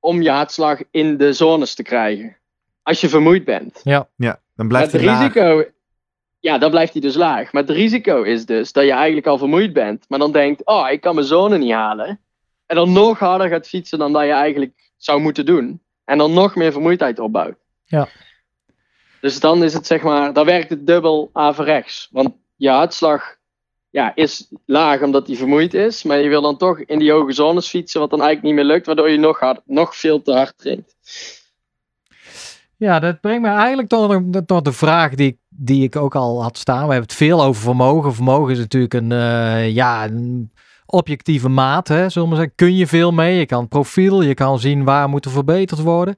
om 0.00 0.22
je 0.22 0.30
hartslag 0.30 0.80
in 0.90 1.16
de 1.16 1.32
zones 1.32 1.74
te 1.74 1.82
krijgen. 1.82 2.36
Als 2.82 3.00
je 3.00 3.08
vermoeid 3.08 3.44
bent. 3.44 3.80
Ja, 4.16 4.40
dan 4.56 4.68
blijft 4.68 4.92
Maar 4.92 5.00
hij 5.02 5.10
het 5.10 5.20
laag. 5.20 5.34
risico, 5.34 5.70
ja, 6.40 6.58
dan 6.58 6.70
blijft 6.70 6.92
hij 6.92 7.02
dus 7.02 7.14
laag. 7.14 7.52
Maar 7.52 7.62
het 7.62 7.70
risico 7.70 8.22
is 8.22 8.46
dus 8.46 8.72
dat 8.72 8.84
je 8.84 8.92
eigenlijk 8.92 9.26
al 9.26 9.38
vermoeid 9.38 9.72
bent, 9.72 10.04
maar 10.08 10.18
dan 10.18 10.32
denkt, 10.32 10.64
oh, 10.66 10.90
ik 10.90 11.00
kan 11.00 11.14
mijn 11.14 11.26
zone 11.26 11.58
niet 11.58 11.72
halen. 11.72 12.20
En 12.66 12.76
dan 12.76 12.92
nog 12.92 13.18
harder 13.18 13.48
gaat 13.48 13.68
fietsen 13.68 13.98
dan 13.98 14.12
dat 14.12 14.22
je 14.22 14.30
eigenlijk 14.30 14.90
zou 14.96 15.20
moeten 15.20 15.46
doen. 15.46 15.82
En 16.04 16.18
dan 16.18 16.32
nog 16.32 16.54
meer 16.54 16.72
vermoeidheid 16.72 17.18
opbouwt. 17.18 17.56
Ja. 17.84 18.08
Dus 19.20 19.40
dan 19.40 19.64
is 19.64 19.74
het 19.74 19.86
zeg 19.86 20.02
maar, 20.02 20.32
dan 20.32 20.44
werkt 20.44 20.70
het 20.70 20.86
dubbel 20.86 21.30
averechts. 21.32 22.08
Want 22.10 22.34
je 22.56 22.68
hartslag 22.70 23.36
ja, 23.90 24.12
is 24.14 24.52
laag 24.66 25.02
omdat 25.02 25.26
hij 25.26 25.36
vermoeid 25.36 25.74
is, 25.74 26.02
maar 26.02 26.18
je 26.18 26.28
wil 26.28 26.42
dan 26.42 26.56
toch 26.56 26.80
in 26.80 26.98
die 26.98 27.12
hoge 27.12 27.32
zones 27.32 27.68
fietsen, 27.68 28.00
wat 28.00 28.10
dan 28.10 28.22
eigenlijk 28.22 28.54
niet 28.54 28.64
meer 28.64 28.74
lukt, 28.74 28.86
waardoor 28.86 29.10
je 29.10 29.18
nog, 29.18 29.40
hard, 29.40 29.60
nog 29.64 29.96
veel 29.96 30.22
te 30.22 30.32
hard 30.32 30.58
traint. 30.58 30.94
Ja, 32.76 32.98
dat 32.98 33.20
brengt 33.20 33.42
me 33.42 33.48
eigenlijk 33.48 33.88
tot, 33.88 34.46
tot 34.46 34.64
de 34.64 34.72
vraag 34.72 35.14
die, 35.14 35.26
ik- 35.28 35.38
die 35.48 35.82
ik 35.82 35.96
ook 35.96 36.14
al 36.14 36.42
had 36.42 36.58
staan. 36.58 36.86
We 36.86 36.92
hebben 36.92 37.08
het 37.08 37.14
veel 37.14 37.42
over 37.42 37.62
vermogen. 37.62 38.14
Vermogen 38.14 38.52
is 38.52 38.58
natuurlijk 38.58 38.94
een, 38.94 39.12
eh, 39.12 39.74
ja, 39.74 40.04
een 40.04 40.52
objectieve 40.86 41.48
maat. 41.48 41.88
Hè, 41.88 42.08
zullen 42.08 42.28
we 42.28 42.34
zeggen. 42.34 42.54
Kun 42.54 42.76
je 42.76 42.86
veel 42.86 43.12
mee? 43.12 43.38
Je 43.38 43.46
kan 43.46 43.68
profiel, 43.68 44.22
je 44.22 44.34
kan 44.34 44.58
zien 44.58 44.84
waar 44.84 45.08
moet 45.08 45.24
er 45.24 45.30
verbeterd 45.30 45.80
worden. 45.80 46.16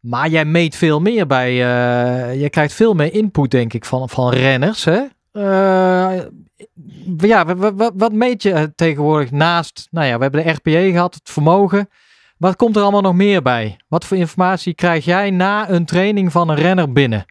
Maar 0.00 0.28
jij 0.28 0.44
meet 0.44 0.76
veel 0.76 1.00
meer 1.00 1.26
bij. 1.26 1.50
eh, 1.50 2.40
je 2.40 2.50
krijgt 2.50 2.72
veel 2.74 2.94
meer 2.94 3.12
input, 3.14 3.50
denk 3.50 3.72
ik, 3.72 3.84
van, 3.84 4.08
van 4.08 4.30
renners. 4.32 4.84
Hè? 4.84 5.00
Eh, 5.32 6.22
ja, 7.18 7.44
wa- 7.44 7.54
wa- 7.56 7.74
wa- 7.74 7.90
wat 7.94 8.12
meet 8.12 8.42
je 8.42 8.52
eh, 8.52 8.62
tegenwoordig 8.74 9.30
naast? 9.30 9.88
Nou 9.90 10.06
ja, 10.06 10.16
we 10.16 10.22
hebben 10.22 10.44
de 10.44 10.50
RPE 10.50 10.90
gehad, 10.92 11.14
het 11.14 11.30
vermogen. 11.30 11.88
Wat 12.38 12.56
komt 12.56 12.76
er 12.76 12.82
allemaal 12.82 13.00
nog 13.00 13.14
meer 13.14 13.42
bij? 13.42 13.76
Wat 13.88 14.04
voor 14.04 14.16
informatie 14.16 14.74
krijg 14.74 15.04
jij 15.04 15.30
na 15.30 15.70
een 15.70 15.84
training 15.84 16.32
van 16.32 16.48
een 16.48 16.56
renner 16.56 16.92
binnen? 16.92 17.24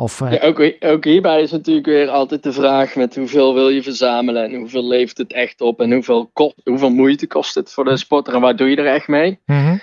Of, 0.00 0.20
eh, 0.20 0.32
Ja, 0.32 0.46
ook, 0.46 0.72
ook 0.80 1.04
hierbij 1.04 1.42
is 1.42 1.50
natuurlijk 1.50 1.86
weer 1.86 2.08
altijd 2.08 2.42
de 2.42 2.52
vraag 2.52 2.94
met 2.94 3.16
hoeveel 3.16 3.54
wil 3.54 3.68
je 3.68 3.82
verzamelen 3.82 4.44
en 4.44 4.54
hoeveel 4.54 4.86
levert 4.86 5.18
het 5.18 5.32
echt 5.32 5.60
op 5.60 5.80
en 5.80 5.92
hoeveel, 5.92 6.30
kost, 6.32 6.54
hoeveel 6.64 6.90
moeite 6.90 7.26
kost 7.26 7.54
het 7.54 7.72
voor 7.72 7.84
de 7.84 7.96
sporter 7.96 8.34
en 8.34 8.40
waar 8.40 8.56
doe 8.56 8.70
je 8.70 8.76
er 8.76 8.94
echt 8.94 9.08
mee. 9.08 9.38
mhm. 9.46 9.76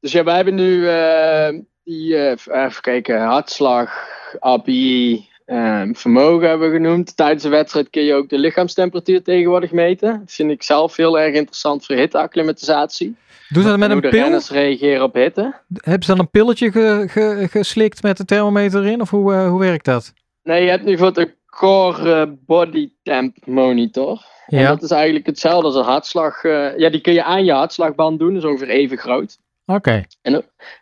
Dus 0.00 0.12
ja, 0.12 0.24
wij 0.24 0.34
hebben 0.34 0.54
nu 0.54 0.88
eh, 0.88 1.48
die, 1.84 2.16
eh, 2.16 2.64
even 2.64 2.80
kijken, 2.80 3.20
hartslag, 3.20 4.08
API, 4.38 5.28
Ehm, 5.44 5.92
vermogen 5.94 6.48
hebben 6.48 6.70
we 6.70 6.76
genoemd. 6.76 7.16
Tijdens 7.16 7.42
de 7.42 7.48
wedstrijd 7.48 7.90
kun 7.90 8.02
je 8.02 8.14
ook 8.14 8.28
de 8.28 8.38
lichaamstemperatuur 8.38 9.22
tegenwoordig 9.22 9.72
meten. 9.72 10.18
Dat 10.18 10.32
vind 10.32 10.50
ik 10.50 10.62
zelf 10.62 10.96
heel 10.96 11.18
erg 11.18 11.34
interessant 11.34 11.86
voor 11.86 11.96
hitteacclimatisatie. 11.96 13.16
Doen 13.48 13.62
ze 13.62 13.68
dat 13.68 13.78
met 13.78 13.88
En 13.90 13.94
een 13.94 14.00
pil? 14.00 14.10
renners 14.10 14.50
reageren 14.50 15.02
op 15.02 15.14
hitte. 15.14 15.54
Hebben 15.74 16.02
ze 16.04 16.10
dan 16.10 16.18
een 16.20 16.30
pilletje 16.30 16.70
ge- 16.72 17.04
ge- 17.08 17.46
geslikt 17.50 18.02
met 18.02 18.16
de 18.16 18.24
thermometer 18.24 18.80
erin? 18.84 19.00
Of 19.00 19.10
hoe, 19.10 19.32
eh, 19.34 19.48
hoe 19.48 19.60
werkt 19.60 19.84
dat? 19.84 20.12
Nee, 20.42 20.62
je 20.64 20.70
hebt 20.70 20.84
nu 20.84 20.98
voor 20.98 21.12
de 21.12 21.34
Core 21.46 22.12
eh, 22.20 22.30
Body 22.46 22.90
Temp 23.02 23.36
Monitor. 23.46 24.24
En 24.46 24.58
Ja, 24.58 24.68
dat 24.68 24.82
is 24.82 24.90
eigenlijk 24.90 25.26
hetzelfde 25.26 25.66
als 25.66 25.74
een 25.76 25.82
hartslag. 25.84 26.44
eh, 26.44 26.78
ja, 26.78 26.90
die 26.90 27.00
kun 27.00 27.12
je 27.12 27.24
aan 27.24 27.44
je 27.44 27.52
hartslagband 27.52 28.18
doen. 28.18 28.34
Dat 28.34 28.42
is 28.42 28.48
ongeveer 28.48 28.68
even 28.68 28.98
groot. 28.98 29.38
oké. 29.66 30.02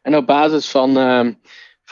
En 0.02 0.16
op 0.16 0.26
basis 0.26 0.68
van, 0.70 0.96
ehm, 0.98 1.32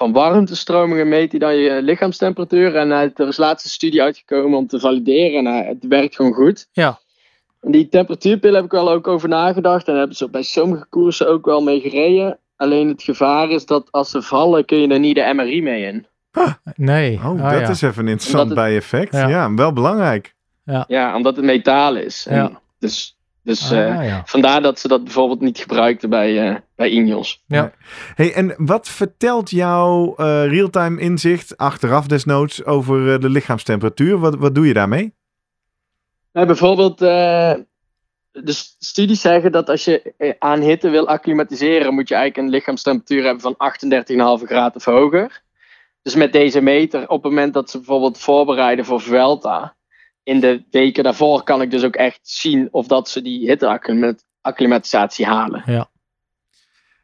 van 0.00 0.12
warmtestromingen 0.12 1.08
meet 1.08 1.30
hij 1.30 1.40
dan 1.40 1.56
je 1.56 1.82
lichaamstemperatuur. 1.82 2.76
En 2.76 2.92
uit- 2.92 3.18
er 3.18 3.28
is 3.28 3.36
laatst 3.36 3.64
een 3.64 3.70
studie 3.70 4.02
uitgekomen 4.02 4.58
om 4.58 4.66
te 4.66 4.80
valideren. 4.80 5.46
En 5.46 5.60
eh, 5.62 5.68
het 5.68 5.86
werkt 5.88 6.14
gewoon 6.14 6.32
goed. 6.32 6.68
Ja. 6.72 6.98
En 7.60 7.70
die 7.70 7.88
temperatuurpil 7.88 8.54
heb 8.54 8.64
ik 8.64 8.70
wel 8.70 8.90
ook 8.90 9.06
over 9.08 9.28
nagedacht. 9.28 9.80
En 9.86 9.90
daar 9.92 9.98
hebben 9.98 10.16
ze 10.16 10.30
bij 10.30 10.42
sommige 10.42 10.86
koersen 10.88 11.28
ook 11.28 11.44
wel 11.44 11.60
mee 11.62 11.80
gereden. 11.80 12.38
Alleen 12.56 12.88
het 12.88 13.02
gevaar 13.02 13.50
is 13.50 13.66
dat 13.66 13.88
als 13.90 14.10
ze 14.10 14.22
vallen 14.22 14.64
kun 14.64 14.78
je 14.78 14.88
er 14.88 14.98
niet 14.98 15.14
de 15.14 15.32
MRI 15.34 15.62
mee 15.62 15.82
in. 15.84 16.06
Nee. 16.74 17.14
Oh, 17.16 17.24
Ah, 17.24 17.50
dat 17.50 17.60
ja. 17.60 17.68
is 17.68 17.82
even 17.82 18.02
een 18.02 18.10
interessant 18.10 18.54
bijeffect. 18.54 19.12
Ja. 19.12 19.28
Ja. 19.28 19.54
wel 19.54 19.72
belangrijk. 19.72 20.34
Ja, 20.86 21.16
omdat 21.16 21.36
het 21.36 21.44
metaal 21.44 21.96
is. 21.96 22.26
En 22.28 22.36
Ja. 22.36 22.60
Dus, 22.78 23.18
dus 23.42 23.72
Ah, 23.72 23.78
eh, 24.00 24.08
ja. 24.08 24.22
vandaar 24.26 24.62
dat 24.62 24.78
ze 24.78 24.88
dat 24.88 25.04
bijvoorbeeld 25.04 25.40
niet 25.40 25.58
gebruikten 25.58 26.10
bij, 26.10 26.48
eh 26.48 26.56
bij 26.76 26.88
Ineos. 26.88 27.42
Hey, 28.14 28.34
en 28.34 28.54
wat 28.56 28.88
vertelt 28.88 29.50
jouw 29.50 30.14
eh 30.16 30.46
real-time 30.46 31.00
inzicht, 31.00 31.56
achteraf 31.56 32.06
desnoods, 32.06 32.64
over 32.64 33.20
de 33.20 33.28
lichaamstemperatuur? 33.28 34.18
Wat, 34.18 34.36
wat 34.36 34.54
doe 34.54 34.66
je 34.66 34.74
daarmee? 34.74 35.14
Nou, 36.32 36.46
bijvoorbeeld, 36.46 37.02
eh, 37.02 37.54
de 38.32 38.52
studies 38.78 39.20
zeggen 39.20 39.52
dat 39.52 39.68
als 39.68 39.84
je 39.84 40.14
aan 40.38 40.60
hitte 40.60 40.88
wil 40.88 41.08
acclimatiseren, 41.08 41.94
moet 41.94 42.08
je 42.08 42.14
eigenlijk 42.14 42.46
een 42.46 42.54
lichaamstemperatuur 42.54 43.24
hebben 43.24 43.42
van 43.42 43.54
38,5 43.56 44.46
graden 44.46 44.76
of 44.76 44.84
hoger. 44.84 45.42
Dus 46.02 46.14
met 46.14 46.32
deze 46.32 46.60
meter, 46.60 47.08
op 47.08 47.22
het 47.22 47.32
moment 47.32 47.54
dat 47.54 47.70
ze 47.70 47.76
bijvoorbeeld 47.76 48.18
voorbereiden 48.18 48.84
voor 48.84 49.00
Vuelta, 49.00 49.76
in 50.30 50.40
de 50.40 50.62
weken 50.70 51.04
daarvoor 51.04 51.42
kan 51.42 51.62
ik 51.62 51.70
dus 51.70 51.84
ook 51.84 51.94
echt 51.94 52.20
zien 52.22 52.68
of 52.70 52.86
dat 52.86 53.08
ze 53.08 53.22
die 53.22 53.48
hitteacclimatisatie 53.48 55.26
halen. 55.26 55.62
Ja. 55.66 55.90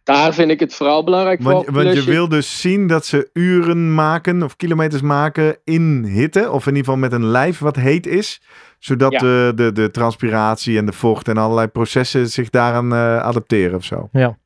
Daar 0.03 0.35
vind 0.35 0.51
ik 0.51 0.61
het 0.61 0.75
vooral 0.75 1.05
belangrijk 1.05 1.43
voor. 1.43 1.53
Want, 1.53 1.67
want 1.67 1.93
je 1.95 2.05
wil 2.05 2.29
dus 2.29 2.61
zien 2.61 2.87
dat 2.87 3.07
ze 3.07 3.31
uren 3.33 3.95
maken 3.95 4.43
of 4.43 4.57
kilometers 4.57 5.03
maken 5.03 5.59
in 5.65 6.05
hitte, 6.05 6.51
of 6.51 6.67
in 6.67 6.75
ieder 6.77 6.85
geval 6.85 6.97
met 6.97 7.13
een 7.13 7.27
lijf 7.27 7.59
wat 7.59 7.77
heet 7.77 8.07
is, 8.07 8.43
zodat 8.79 9.13
Ja. 9.13 9.19
de, 9.19 9.53
de, 9.55 9.73
de 9.73 9.91
transpiratie 9.91 10.79
en 10.79 10.87
de 10.87 10.93
vocht 10.93 11.29
en 11.29 11.37
allerlei 11.37 11.67
processen 11.67 12.29
zich 12.29 12.51
daaraan 12.51 12.93
eh, 12.93 13.19
adapteren 13.23 13.77
of 13.77 13.85
zo. 13.85 14.09
Ja, 14.13 14.39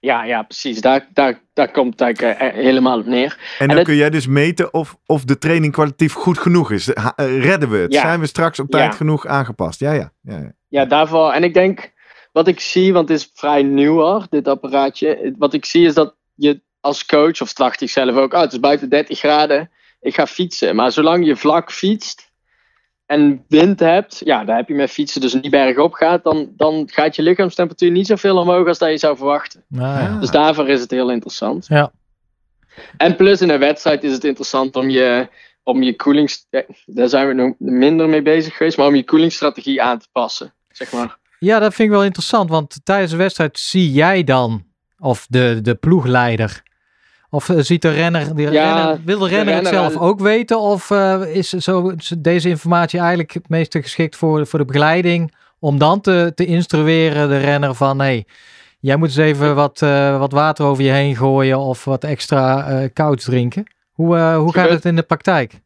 ja, 0.00 0.24
ja, 0.24 0.42
precies. 0.42 0.80
Daar, 0.80 1.08
daar, 1.12 1.40
daar 1.52 1.70
komt 1.70 1.90
het 1.92 2.00
eigenlijk 2.00 2.38
eh, 2.40 2.52
helemaal 2.52 2.98
op 2.98 3.06
neer. 3.06 3.38
En 3.58 3.68
dan 3.68 3.84
kun 3.84 3.94
jij 3.94 4.10
dus 4.10 4.26
meten 4.26 4.74
of, 4.74 4.96
of 5.06 5.24
de 5.24 5.38
training 5.38 5.72
kwalitatief 5.72 6.12
goed 6.12 6.38
genoeg 6.38 6.70
is. 6.70 6.92
Eh, 6.92 7.12
redden 7.40 7.70
we 7.70 7.76
het? 7.76 7.92
Ja. 7.92 8.00
Zijn 8.00 8.20
we 8.20 8.26
straks 8.26 8.58
op 8.58 8.70
tijd 8.70 8.90
Ja. 8.90 8.96
genoeg 8.96 9.26
aangepast? 9.26 9.80
Ja, 9.80 9.92
ja. 9.92 10.12
ja, 10.22 10.38
ja. 10.38 10.52
Ja, 10.68 10.84
daarvoor. 10.84 11.32
En 11.32 11.44
ik 11.44 11.54
denk, 11.54 11.92
wat 12.32 12.48
ik 12.48 12.60
zie, 12.60 12.92
want 12.92 13.08
het 13.08 13.18
is 13.18 13.30
vrij 13.34 13.62
nieuw 13.62 13.94
hoor, 13.98 14.26
dit 14.30 14.48
apparaatje. 14.48 15.34
Wat 15.38 15.54
ik 15.54 15.64
zie 15.64 15.86
is 15.86 15.94
dat 15.94 16.16
je 16.34 16.62
als 16.80 17.06
coach, 17.06 17.40
of 17.40 17.52
dacht 17.52 17.80
ik 17.80 17.90
zelf 17.90 18.16
ook, 18.16 18.32
oh, 18.32 18.40
het 18.40 18.52
is 18.52 18.60
buiten 18.60 18.88
30 18.88 19.18
graden, 19.18 19.70
ik 20.00 20.14
ga 20.14 20.26
fietsen. 20.26 20.76
Maar 20.76 20.92
zolang 20.92 21.26
je 21.26 21.36
vlak 21.36 21.72
fietst 21.72 22.32
en 23.06 23.44
wind 23.48 23.80
hebt, 23.80 24.20
ja, 24.24 24.44
daar 24.44 24.56
heb 24.56 24.68
je 24.68 24.74
met 24.74 24.90
fietsen 24.90 25.20
dus 25.20 25.34
niet 25.34 25.50
bergop 25.50 25.92
gaat, 25.92 26.24
dan, 26.24 26.52
dan 26.56 26.88
gaat 26.92 27.16
je 27.16 27.22
lichaamstemperatuur 27.22 27.90
niet 27.90 28.06
zoveel 28.06 28.36
omhoog 28.36 28.68
als 28.68 28.78
dat 28.78 28.90
je 28.90 28.98
zou 28.98 29.16
verwachten. 29.16 29.64
Ah, 29.72 29.78
ja. 29.78 30.18
Dus 30.20 30.30
daarvoor 30.30 30.68
is 30.68 30.80
het 30.80 30.90
heel 30.90 31.10
interessant. 31.10 31.66
Ja. 31.66 31.92
En 32.96 33.16
plus 33.16 33.40
in 33.40 33.50
een 33.50 33.58
wedstrijd 33.58 34.04
is 34.04 34.12
het 34.12 34.24
interessant 34.24 34.76
om 34.76 34.88
je, 34.88 35.28
om 35.62 35.82
je 35.82 35.96
koelings... 35.96 36.46
Daar 36.86 37.08
zijn 37.08 37.28
we 37.28 37.32
nog 37.32 37.54
minder 37.58 38.08
mee 38.08 38.22
bezig 38.22 38.56
geweest, 38.56 38.76
maar 38.76 38.86
om 38.86 38.94
je 38.94 39.04
koelingsstrategie 39.04 39.82
aan 39.82 39.98
te 39.98 40.08
passen. 40.12 40.52
Zeg 40.70 40.92
maar. 40.92 41.18
Ja, 41.38 41.58
dat 41.58 41.74
vind 41.74 41.88
ik 41.88 41.94
wel 41.94 42.04
interessant, 42.04 42.50
want 42.50 42.80
tijdens 42.84 43.10
de 43.10 43.16
wedstrijd 43.16 43.58
zie 43.58 43.92
jij 43.92 44.24
dan, 44.24 44.64
of 44.98 45.26
de, 45.28 45.58
de 45.62 45.74
ploegleider, 45.74 46.62
of 47.34 47.48
eh, 47.48 47.56
ziet 47.58 47.82
de 47.82 47.90
renner, 47.90 48.34
die 48.36 48.50
Ja, 48.50 48.74
renner 48.74 49.00
wil 49.04 49.18
de 49.18 49.28
de 49.28 49.34
renner 49.34 49.54
het 49.54 49.66
zelf 49.66 49.96
ook 49.96 50.20
weten, 50.20 50.60
of 50.60 50.90
eh, 50.90 51.34
is 51.36 51.48
zo, 51.48 51.92
deze 52.18 52.48
informatie 52.48 52.98
eigenlijk 53.00 53.32
het 53.32 53.48
meeste 53.48 53.82
geschikt 53.82 54.16
voor, 54.16 54.46
voor 54.46 54.58
de 54.58 54.64
begeleiding, 54.64 55.34
om 55.58 55.78
dan 55.78 56.00
te, 56.00 56.32
te 56.34 56.46
instrueren 56.46 57.28
de 57.28 57.38
renner 57.38 57.74
van, 57.74 57.98
hey, 57.98 58.24
jij 58.80 58.96
moet 58.96 59.08
eens 59.08 59.16
even 59.16 59.54
wat, 59.54 59.82
eh, 59.82 60.18
wat 60.18 60.32
water 60.32 60.64
over 60.64 60.84
je 60.84 60.90
heen 60.90 61.16
gooien 61.16 61.58
of 61.58 61.84
wat 61.84 62.04
extra 62.04 62.88
koud 62.92 63.20
drinken. 63.20 63.64
Hoe, 63.92 64.18
hoe 64.18 64.52
gaat 64.52 64.70
het 64.70 64.84
in 64.84 64.96
de 64.96 65.02
praktijk? 65.02 65.60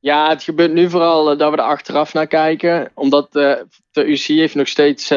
Ja, 0.00 0.28
het 0.28 0.42
gebeurt 0.42 0.72
nu 0.72 0.90
vooral 0.90 1.36
dat 1.36 1.50
we 1.50 1.56
er 1.56 1.62
achteraf 1.62 2.14
naar 2.14 2.26
kijken. 2.26 2.90
Omdat 2.94 3.36
eh, 3.36 3.52
de 3.92 4.04
UCI 4.04 4.38
heeft 4.38 4.54
nog 4.54 4.68
steeds, 4.68 5.12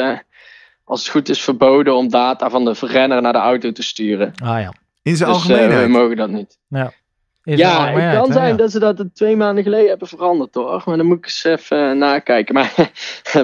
als 0.83 0.99
het 0.99 1.09
goed 1.09 1.29
is, 1.29 1.41
verboden 1.41 1.95
om 1.95 2.09
data 2.09 2.49
van 2.49 2.65
de 2.65 2.73
renner 2.79 3.21
naar 3.21 3.33
de 3.33 3.39
auto 3.39 3.71
te 3.71 3.83
sturen. 3.83 4.33
Ah 4.43 4.59
ja. 4.59 4.73
In 5.03 5.15
zijn 5.15 5.29
Dus 5.31 5.37
eh, 5.43 5.49
algemeenheid. 5.49 5.85
we 5.85 5.91
mogen 5.91 6.15
dat 6.15 6.29
niet. 6.29 6.57
In 7.43 7.57
zijn 7.57 7.69
ja, 7.69 7.91
het 7.91 8.17
kan 8.17 8.27
hè? 8.27 8.33
zijn 8.33 8.47
Ja. 8.49 8.55
dat 8.55 8.71
ze 8.71 8.79
dat 8.79 9.05
twee 9.13 9.35
maanden 9.35 9.63
geleden 9.63 9.89
hebben 9.89 10.07
veranderd 10.07 10.55
hoor. 10.55 10.81
Maar 10.85 10.97
dan 10.97 11.05
moet 11.05 11.17
ik 11.17 11.25
eens 11.25 11.43
even 11.43 11.89
eh, 11.89 11.95
nakijken. 11.97 12.53
Maar 12.55 12.91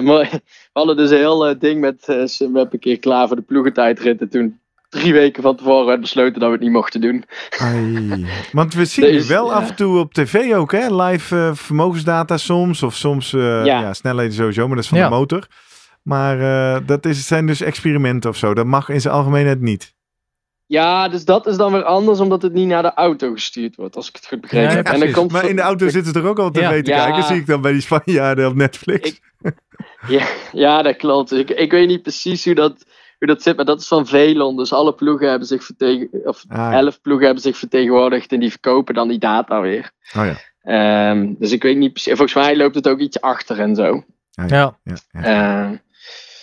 mooi. 0.02 0.28
we 0.32 0.40
hadden 0.72 0.96
dus 0.96 1.10
een 1.10 1.16
heel 1.16 1.46
eh, 1.46 1.58
ding 1.58 1.80
met, 1.80 2.00
eh, 2.08 2.16
we 2.16 2.44
hebben 2.44 2.68
een 2.70 2.78
keer 2.78 2.98
klaar 2.98 3.26
voor 3.26 3.36
de 3.36 3.42
ploegentijdrit. 3.42 4.20
En 4.20 4.28
toen 4.28 4.60
drie 4.88 5.12
weken 5.12 5.42
van 5.42 5.56
tevoren 5.56 6.00
besloten 6.00 6.40
dat 6.40 6.48
we 6.48 6.54
het 6.54 6.62
niet 6.62 6.72
mochten 6.72 7.00
doen. 7.00 7.24
Ai. 7.58 8.26
Want 8.52 8.74
we 8.74 8.84
zien 8.84 9.08
is- 9.10 9.26
wel 9.26 9.46
ja. 9.46 9.52
af 9.52 9.68
en 9.68 9.76
toe 9.76 9.98
op 9.98 10.14
tv 10.14 10.54
ook, 10.54 10.72
hè? 10.72 11.02
Live 11.02 11.36
eh, 11.36 11.54
vermogensdata 11.54 12.36
soms. 12.36 12.82
Of 12.82 12.94
soms 12.94 13.32
eh, 13.32 13.40
ja. 13.40 13.80
Ja. 13.80 13.92
snelheden 13.94 14.32
sowieso, 14.32 14.66
maar 14.66 14.74
dat 14.74 14.84
is 14.84 14.90
van 14.90 14.98
Ja. 14.98 15.08
de 15.08 15.14
motor. 15.14 15.46
Maar 16.02 16.40
eh, 16.40 16.80
dat 16.86 17.06
is, 17.06 17.26
zijn 17.26 17.46
dus 17.46 17.60
experimenten 17.60 18.30
of 18.30 18.36
zo. 18.36 18.54
Dat 18.54 18.66
mag 18.66 18.88
in 18.88 19.00
zijn 19.00 19.14
algemeenheid 19.14 19.60
niet. 19.60 19.96
Ja, 20.68 21.08
dus 21.08 21.24
dat 21.24 21.46
is 21.46 21.56
dan 21.56 21.72
weer 21.72 21.82
anders 21.84 22.20
omdat 22.20 22.42
het 22.42 22.52
niet 22.52 22.66
naar 22.66 22.82
de 22.82 22.94
auto 22.94 23.32
gestuurd 23.32 23.76
wordt, 23.76 23.96
als 23.96 24.08
ik 24.08 24.16
het 24.16 24.26
goed 24.26 24.40
begrepen 24.40 24.68
Ja, 24.70 24.74
heb. 24.76 24.86
En 24.88 25.00
dan 25.00 25.10
komt 25.12 25.32
Maar 25.32 25.48
in 25.48 25.56
de 25.56 25.62
auto 25.62 25.88
zitten 25.88 26.12
ze 26.14 26.20
toch 26.20 26.28
ook 26.30 26.38
al 26.38 26.50
tv 26.50 26.60
Ja. 26.60 26.82
te 26.82 26.90
Ja. 26.90 27.04
kijken? 27.04 27.22
Zie 27.22 27.36
ik 27.36 27.46
dan 27.46 27.60
bij 27.60 27.72
die 27.72 27.80
Spanjaarden 27.80 28.46
op 28.48 28.54
Netflix. 28.54 29.08
Ik- 29.08 29.22
Ja, 30.08 30.26
ja, 30.52 30.82
dat 30.82 30.96
klopt. 30.96 31.32
Ik, 31.32 31.50
ik 31.50 31.70
weet 31.70 31.88
niet 31.88 32.02
precies 32.02 32.44
hoe 32.44 32.54
dat, 32.54 32.84
hoe 33.18 33.28
dat 33.28 33.42
zit, 33.42 33.56
maar 33.56 33.64
dat 33.64 33.80
is 33.80 33.86
van 33.88 34.06
Velon. 34.06 34.56
Dus 34.56 34.72
alle 34.72 34.94
ploegen 34.94 35.28
hebben 35.28 35.48
zich 35.48 35.64
vertegenwoordigd, 35.64 36.26
of 36.28 36.44
Ah, 36.48 36.56
ja. 36.58 36.72
elf 36.72 37.00
ploegen 37.00 37.24
hebben 37.26 37.42
zich 37.42 37.56
vertegenwoordigd 37.56 38.32
en 38.32 38.40
die 38.40 38.50
verkopen 38.50 38.94
dan 38.94 39.08
die 39.08 39.18
data 39.18 39.60
weer. 39.60 39.90
Oh 40.16 40.24
ja. 40.26 40.36
Ehm, 40.62 41.34
dus 41.38 41.52
ik 41.52 41.62
weet 41.62 41.76
niet 41.76 41.92
precies. 41.92 42.12
Volgens 42.16 42.34
mij 42.34 42.56
loopt 42.56 42.74
het 42.74 42.88
ook 42.88 42.98
iets 42.98 43.20
achter 43.20 43.60
en 43.60 43.74
zo. 43.74 44.04
Ah, 44.34 44.48
Ja. 44.48 44.78
ja, 44.84 44.94
ja. 45.10 45.22
Ehm, 45.64 45.68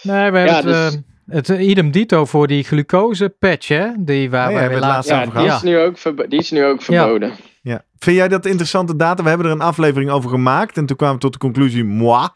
Nee, 0.01 0.31
we 0.31 0.37
hebben 0.37 0.45
Ja, 0.45 0.55
het, 0.55 0.63
dus- 0.63 0.93
eh, 0.95 0.99
het 1.27 1.49
eh, 1.49 1.67
idem 1.67 1.91
dito 1.91 2.25
voor 2.25 2.47
die 2.47 2.63
glucose 2.63 3.29
patch, 3.29 3.67
hè? 3.67 3.87
Die 3.97 4.29
waar 4.29 4.45
Oh 4.45 4.51
ja, 4.51 4.53
wij 4.53 4.61
hebben 4.61 4.79
we 4.79 4.85
het 4.85 4.93
laatst 4.93 5.09
ja, 5.09 5.21
over 5.21 5.33
die 5.33 5.41
gehad. 5.43 5.63
is, 5.63 5.69
nu 5.69 5.77
ook 5.79 5.97
verbo- 5.97 6.27
die 6.27 6.39
is 6.39 6.51
nu 6.51 6.65
ook 6.65 6.81
verboden. 6.81 7.31
Ja. 7.61 7.83
Vind 7.99 8.17
jij 8.17 8.27
dat 8.27 8.45
interessante 8.45 8.95
data? 8.95 9.23
We 9.23 9.29
hebben 9.29 9.47
er 9.47 9.53
een 9.53 9.61
aflevering 9.61 10.09
over 10.11 10.29
gemaakt. 10.29 10.77
En 10.77 10.85
toen 10.85 10.97
kwamen 10.97 11.15
we 11.15 11.21
tot 11.21 11.33
de 11.33 11.39
conclusie, 11.39 11.83
moi. 11.83 12.27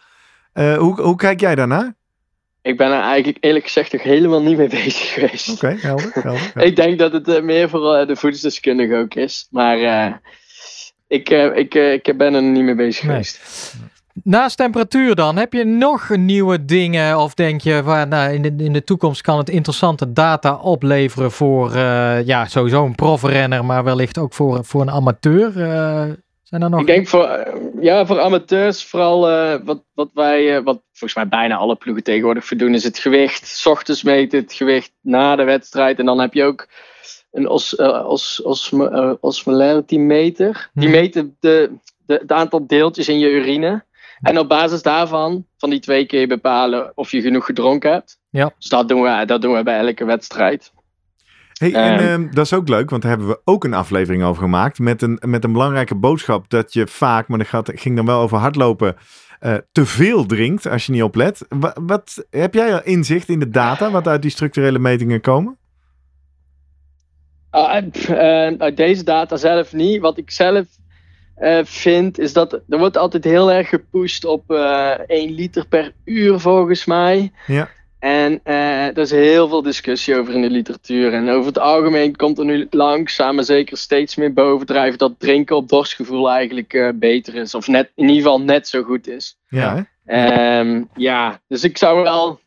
Eh, 0.54 0.78
hoe, 0.78 1.02
hoe 1.02 1.16
kijk 1.16 1.40
jij 1.40 1.56
daarnaar? 1.56 1.94
Ik 2.62 2.78
ben 2.78 2.88
er 2.92 3.02
eigenlijk 3.02 3.38
eerlijk 3.44 3.66
gezegd 3.66 3.92
nog 3.94 4.02
helemaal 4.04 4.42
niet 4.42 4.58
mee 4.58 4.70
bezig 4.84 5.14
geweest. 5.14 5.50
Oké, 5.50 5.76
helder. 5.80 6.12
helder. 6.24 6.52
Ik 6.64 6.76
denk 6.76 7.00
dat 7.00 7.12
het 7.12 7.28
eh, 7.28 7.42
meer 7.42 7.70
voor 7.70 8.06
de 8.08 8.16
voedingsdeskundige 8.16 8.96
ook 8.96 9.14
is. 9.14 9.48
Maar 9.52 9.78
eh, 9.80 10.14
ik, 11.08 11.30
ik, 11.56 11.74
ik 12.04 12.18
ben 12.18 12.34
er 12.34 12.42
niet 12.42 12.64
mee 12.64 12.76
bezig 12.76 13.04
Nee. 13.04 13.12
geweest. 13.12 13.40
Naast 14.24 14.57
temperatuur 14.57 15.15
dan, 15.15 15.38
heb 15.38 15.53
je 15.53 15.63
nog 15.63 16.09
nieuwe 16.09 16.65
dingen 16.65 17.20
of 17.20 17.34
denk 17.34 17.61
je, 17.61 17.84
waar, 17.84 18.07
nou, 18.07 18.34
in, 18.34 18.41
de, 18.41 18.63
in 18.63 18.74
de 18.74 18.84
toekomst 18.84 19.22
kan 19.22 19.38
het 19.38 19.49
interessante 19.49 20.13
data 20.13 20.55
opleveren 20.55 21.32
voor 21.32 21.74
eh, 21.74 22.26
ja, 22.26 22.45
sowieso 22.45 22.86
een 22.86 22.95
profrenner, 22.95 23.65
maar 23.65 23.84
wellicht 23.84 24.17
ook 24.17 24.34
voor, 24.34 24.65
voor 24.65 24.82
een 24.82 24.91
amateur? 24.91 25.47
Eh, 25.47 26.03
zijn 26.43 26.61
er 26.61 26.70
nog... 26.70 26.80
Ik 26.80 26.86
denk 26.86 27.07
voor, 27.07 27.47
ja, 27.82 28.05
voor 28.05 28.20
amateurs 28.20 28.86
vooral 28.86 29.30
eh, 29.30 29.59
wat, 29.63 29.84
wat 29.93 30.09
wij, 30.13 30.63
wat 30.63 30.82
volgens 30.91 31.15
mij 31.15 31.28
bijna 31.28 31.55
alle 31.55 31.76
ploegen 31.76 32.03
tegenwoordig 32.03 32.45
verdoen, 32.45 32.74
is 32.74 32.84
het 32.84 32.97
gewicht. 32.97 33.47
's 33.47 33.65
ochtends 33.65 34.03
meten, 34.03 34.39
het 34.39 34.53
gewicht 34.53 34.91
na 35.01 35.36
de 35.36 35.43
wedstrijd. 35.43 35.99
En 35.99 36.05
dan 36.05 36.20
heb 36.20 36.34
je 36.34 36.43
ook 36.43 36.67
een 37.32 37.47
os, 37.47 37.76
os, 37.76 38.72
eh, 38.74 39.13
osmolarity 39.20 39.97
meter. 39.97 40.70
Die 40.74 40.89
Mhm. 40.89 40.97
meten 40.97 41.38
de, 41.39 41.72
de, 42.05 42.13
het 42.13 42.32
aantal 42.32 42.67
deeltjes 42.67 43.09
in 43.09 43.20
je 43.20 43.32
urine. 43.32 43.88
En 44.22 44.38
op 44.39 44.49
basis 44.49 44.82
daarvan, 44.82 45.45
van 45.57 45.70
die 45.70 45.80
twee, 45.80 46.05
je 46.07 46.28
bepalen 46.28 46.91
of 46.95 47.11
je 47.11 47.22
genoeg 47.22 47.45
gedronken 47.45 47.91
hebt. 47.91 48.20
Ja. 48.30 48.53
Dus 48.57 48.67
dat 48.70 48.88
doen 48.88 49.01
we, 49.01 49.24
dat 49.26 49.41
doen 49.41 49.53
we 49.53 49.63
bij 49.63 49.80
elke 49.80 50.05
wedstrijd. 50.05 50.72
Hey, 51.53 51.74
en 51.74 51.99
Ehm. 51.99 52.07
ehm, 52.07 52.32
dat 52.34 52.45
is 52.45 52.53
ook 52.53 52.67
leuk, 52.67 52.89
want 52.89 53.01
daar 53.01 53.11
hebben 53.11 53.30
we 53.30 53.41
ook 53.43 53.63
een 53.63 53.74
aflevering 53.74 54.24
over 54.24 54.41
gemaakt. 54.41 54.80
Met 54.80 55.01
een, 55.01 55.22
met 55.26 55.43
een 55.43 55.51
belangrijke 55.51 55.95
boodschap 55.95 56.49
dat 56.49 56.74
je 56.74 56.88
vaak, 56.88 57.28
maar 57.28 57.38
dat 57.38 57.47
gaat, 57.47 57.72
ging 57.76 57.95
dan 57.95 58.05
wel 58.05 58.22
over 58.22 58.38
hardlopen, 58.38 58.95
eh, 59.39 59.55
te 59.72 59.86
veel 59.86 60.26
drinkt 60.26 60.67
als 60.67 60.86
je 60.86 60.91
niet 60.91 61.03
oplet. 61.03 61.45
Wat, 61.49 61.80
wat 61.82 62.26
heb 62.30 62.53
jij 62.53 62.74
al 62.74 62.84
inzicht 62.84 63.30
in 63.30 63.39
de 63.39 63.49
data 63.49 63.91
wat 63.91 64.07
uit 64.07 64.22
die 64.22 64.32
structurele 64.32 64.80
metingen 64.80 65.22
komen? 65.22 65.57
Ah, 67.49 67.89
pff, 67.91 68.09
eh, 68.09 68.53
uit 68.57 68.78
deze 68.78 69.03
data 69.03 69.36
zelf 69.36 69.74
niet. 69.74 70.01
Wat 70.01 70.17
ik 70.17 70.32
zelf 70.32 70.65
eh, 71.40 71.60
vind, 71.64 72.20
is 72.20 72.34
dat 72.34 72.54
er 72.54 72.78
wordt 72.78 72.98
altijd 72.98 73.24
heel 73.24 73.52
erg 73.52 73.70
gepusht 73.70 74.26
op 74.26 74.52
eh 74.52 75.00
1 75.08 75.32
liter 75.32 75.68
per 75.68 75.94
uur 76.06 76.40
volgens 76.40 76.86
mij. 76.86 77.32
Ja. 77.48 77.70
En 78.00 78.40
eh, 78.44 78.88
er 78.88 78.98
is 78.98 79.12
heel 79.12 79.48
veel 79.48 79.62
discussie 79.62 80.18
over 80.18 80.34
in 80.34 80.42
de 80.42 80.50
literatuur. 80.50 81.14
En 81.14 81.30
over 81.30 81.46
het 81.46 81.60
algemeen 81.60 82.16
komt 82.16 82.40
er 82.40 82.46
nu 82.46 82.68
langzaam 82.70 83.36
maar 83.36 83.44
zeker 83.44 83.78
steeds 83.78 84.16
meer 84.16 84.34
bovendrijven 84.34 84.98
dat 84.98 85.14
drinken 85.18 85.56
op 85.56 85.70
dorstgevoel 85.70 86.30
eigenlijk 86.30 86.74
eh, 86.74 86.90
beter 86.96 87.36
is. 87.36 87.56
Of 87.56 87.68
net, 87.68 87.92
in 87.96 88.08
ieder 88.08 88.16
geval 88.16 88.42
net 88.42 88.68
zo 88.68 88.84
goed 88.84 89.08
is. 89.08 89.38
Ja, 89.50 89.76
hè? 89.76 89.82
Ehm, 90.14 90.84
ja, 90.96 91.42
dus 91.48 91.64
ik 91.64 91.78
zou 91.78 92.04
wel. 92.04 92.40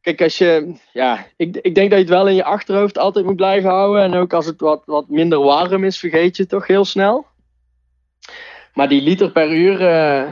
Kijk, 0.00 0.22
als 0.22 0.38
je. 0.38 0.74
Ja, 0.92 1.26
ik, 1.36 1.56
ik 1.56 1.74
denk 1.74 1.90
dat 1.90 1.98
je 1.98 2.04
het 2.04 2.14
wel 2.14 2.28
in 2.28 2.34
je 2.34 2.44
achterhoofd 2.44 2.98
altijd 2.98 3.24
moet 3.24 3.36
blijven 3.36 3.70
houden. 3.70 4.02
En 4.02 4.14
ook 4.14 4.32
als 4.32 4.46
het 4.46 4.60
wat, 4.60 4.82
wat 4.84 5.08
minder 5.08 5.38
warm 5.38 5.84
is, 5.84 5.98
vergeet 5.98 6.36
je 6.36 6.42
het 6.42 6.50
toch 6.50 6.66
heel 6.66 6.84
snel. 6.84 7.26
Maar 8.76 8.88
die 8.88 9.02
liter 9.02 9.30
per 9.30 9.52
uur. 9.52 9.86
eh, 9.88 10.22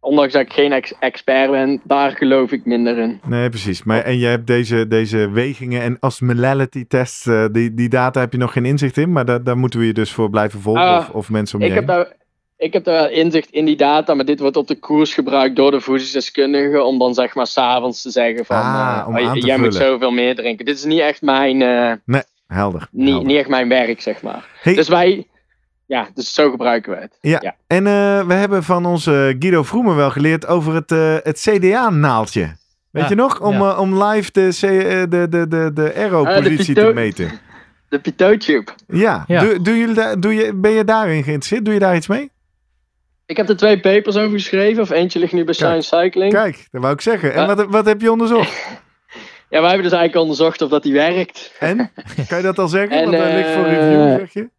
ondanks 0.00 0.32
dat 0.32 0.42
ik 0.42 0.52
geen 0.52 0.72
ex- 0.72 0.94
expert 1.00 1.50
ben, 1.50 1.80
daar 1.84 2.10
geloof 2.10 2.50
ik 2.52 2.64
minder 2.64 2.98
in. 2.98 3.20
Nee, 3.28 3.48
precies. 3.48 3.82
Maar, 3.82 4.02
en 4.02 4.18
je 4.18 4.26
hebt 4.26 4.46
deze, 4.46 4.88
deze 4.88 5.30
wegingen 5.30 5.82
en 5.82 5.96
osmolality 6.00 6.84
tests, 6.88 7.26
eh, 7.26 7.44
die, 7.52 7.74
die 7.74 7.88
data 7.88 8.20
heb 8.20 8.32
je 8.32 8.38
nog 8.38 8.52
geen 8.52 8.64
inzicht 8.64 8.96
in, 8.96 9.12
maar 9.12 9.24
daar, 9.24 9.44
daar 9.44 9.56
moeten 9.56 9.78
we 9.80 9.86
je 9.86 9.92
dus 9.92 10.12
voor 10.12 10.30
blijven 10.30 10.60
volgen 10.60 10.82
Ah, 10.82 10.96
of, 10.98 11.08
of 11.10 11.30
mensen 11.30 11.58
om 11.58 11.64
je 11.64 11.70
Ik 11.70 11.74
heb, 11.76 11.86
heen. 11.88 11.96
daar, 11.96 12.12
ik 12.56 12.72
heb 12.72 12.84
daar 12.84 12.94
wel 12.94 13.10
inzicht 13.10 13.50
in 13.50 13.64
die 13.64 13.76
data, 13.76 14.14
maar 14.14 14.24
dit 14.24 14.40
wordt 14.40 14.56
op 14.56 14.66
de 14.68 14.78
koers 14.78 15.14
gebruikt 15.14 15.56
door 15.56 15.70
de 15.70 15.80
voedingsdeskundigen. 15.80 16.86
Om 16.86 16.98
dan 16.98 17.14
zeg 17.14 17.34
maar 17.34 17.46
s'avonds 17.46 18.02
te 18.02 18.10
zeggen 18.10 18.44
van. 18.44 18.56
Ah, 18.56 19.04
eh, 19.16 19.26
oh, 19.28 19.34
jij 19.36 19.58
moet 19.58 19.74
zoveel 19.74 20.10
meer 20.10 20.34
drinken. 20.34 20.64
Dit 20.64 20.76
is 20.76 20.84
niet 20.84 21.00
echt 21.00 21.22
mijn. 21.22 21.62
eh, 21.62 21.92
Helder. 22.46 22.88
niet, 22.90 23.08
helder. 23.08 23.26
niet 23.26 23.36
echt 23.38 23.48
mijn 23.48 23.68
werk, 23.68 24.00
zeg 24.00 24.22
maar. 24.22 24.48
Hey, 24.62 24.74
Dus 24.74 24.88
wij, 24.88 25.26
ja, 25.86 26.08
dus 26.14 26.34
zo 26.34 26.50
gebruiken 26.50 26.92
we 26.92 26.98
het. 27.00 27.18
Ja. 27.20 27.54
En 27.66 27.86
eh, 27.86 28.26
we 28.26 28.34
hebben 28.34 28.62
van 28.62 28.86
onze 28.86 29.36
Guido 29.38 29.62
Vroemen 29.62 29.96
wel 29.96 30.10
geleerd 30.10 30.46
over 30.46 30.74
het, 30.74 30.92
eh, 30.92 31.14
het 31.22 31.40
CDA-naaltje. 31.50 32.56
Weet 32.90 33.02
Ja, 33.02 33.08
je 33.08 33.14
nog? 33.14 33.40
Om, 33.40 33.52
ja. 33.62 33.70
eh, 33.70 33.80
om 33.80 34.02
live 34.04 34.32
de, 34.32 34.48
C- 34.48 35.10
de, 35.10 35.26
de, 35.30 35.48
de, 35.48 35.70
de 35.74 35.92
aero-positie 35.96 36.74
te 36.74 36.80
pito- 36.80 36.92
meten. 36.92 37.30
De 37.88 37.98
Pitotube. 37.98 38.72
Ja. 38.88 39.24
Ja. 39.26 39.40
Doe, 39.40 39.62
doe 39.62 39.78
jullie 39.78 39.94
daar, 39.94 40.20
doe 40.20 40.34
je, 40.34 40.54
ben 40.54 40.70
je 40.70 40.84
daarin 40.84 41.22
geïnteresseerd? 41.22 41.64
Doe 41.64 41.74
je 41.74 41.80
daar 41.80 41.96
iets 41.96 42.06
mee? 42.06 42.30
Ik 43.26 43.36
heb 43.36 43.48
er 43.48 43.56
twee 43.56 43.80
papers 43.80 44.16
over 44.16 44.30
geschreven, 44.30 44.82
of 44.82 44.90
eentje 44.90 45.18
ligt 45.18 45.32
nu 45.32 45.44
bij 45.44 45.54
Kijk, 45.54 45.82
Science 45.82 45.96
Cycling. 46.02 46.32
Kijk, 46.32 46.66
dat 46.70 46.80
wou 46.80 46.94
ik 46.94 47.00
zeggen. 47.00 47.34
En 47.34 47.46
wat, 47.46 47.66
wat 47.66 47.86
heb 47.86 48.00
je 48.00 48.10
onderzocht? 48.12 48.52
Ja, 49.48 49.60
wij 49.60 49.70
hebben 49.70 49.90
dus 49.90 49.98
eigenlijk 49.98 50.28
onderzocht 50.28 50.62
of 50.62 50.68
dat 50.70 50.82
die 50.82 50.92
werkt. 50.92 51.52
En? 51.58 51.76
Kan 52.28 52.36
je 52.36 52.42
dat 52.42 52.58
al 52.58 52.68
zeggen? 52.68 52.96
En, 52.96 53.04
Want 53.10 53.16
dat 53.22 53.32
ligt 53.32 53.48
voor 53.50 53.64
review, 53.64 54.18
zeg 54.18 54.32
je? 54.32 54.50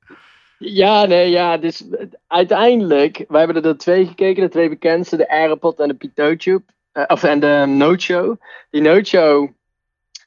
Ja, 0.60 1.06
nee, 1.06 1.30
ja, 1.30 1.58
dus 1.58 1.84
uiteindelijk, 2.28 3.26
wij 3.28 3.44
hebben 3.44 3.64
er 3.64 3.78
twee 3.78 4.06
gekeken, 4.06 4.44
de 4.44 4.50
twee 4.50 4.70
bekendste, 4.70 5.18
de 5.18 5.30
Aeropod 5.30 5.80
en 5.80 5.88
de 5.88 5.94
Pitotube. 5.94 6.64
Eh, 6.92 7.04
of 7.08 7.24
en 7.24 7.40
de 7.40 7.64
Note 7.68 8.00
Show. 8.04 8.36
Die 8.70 8.82
Note 8.82 9.04
Show. 9.06 9.50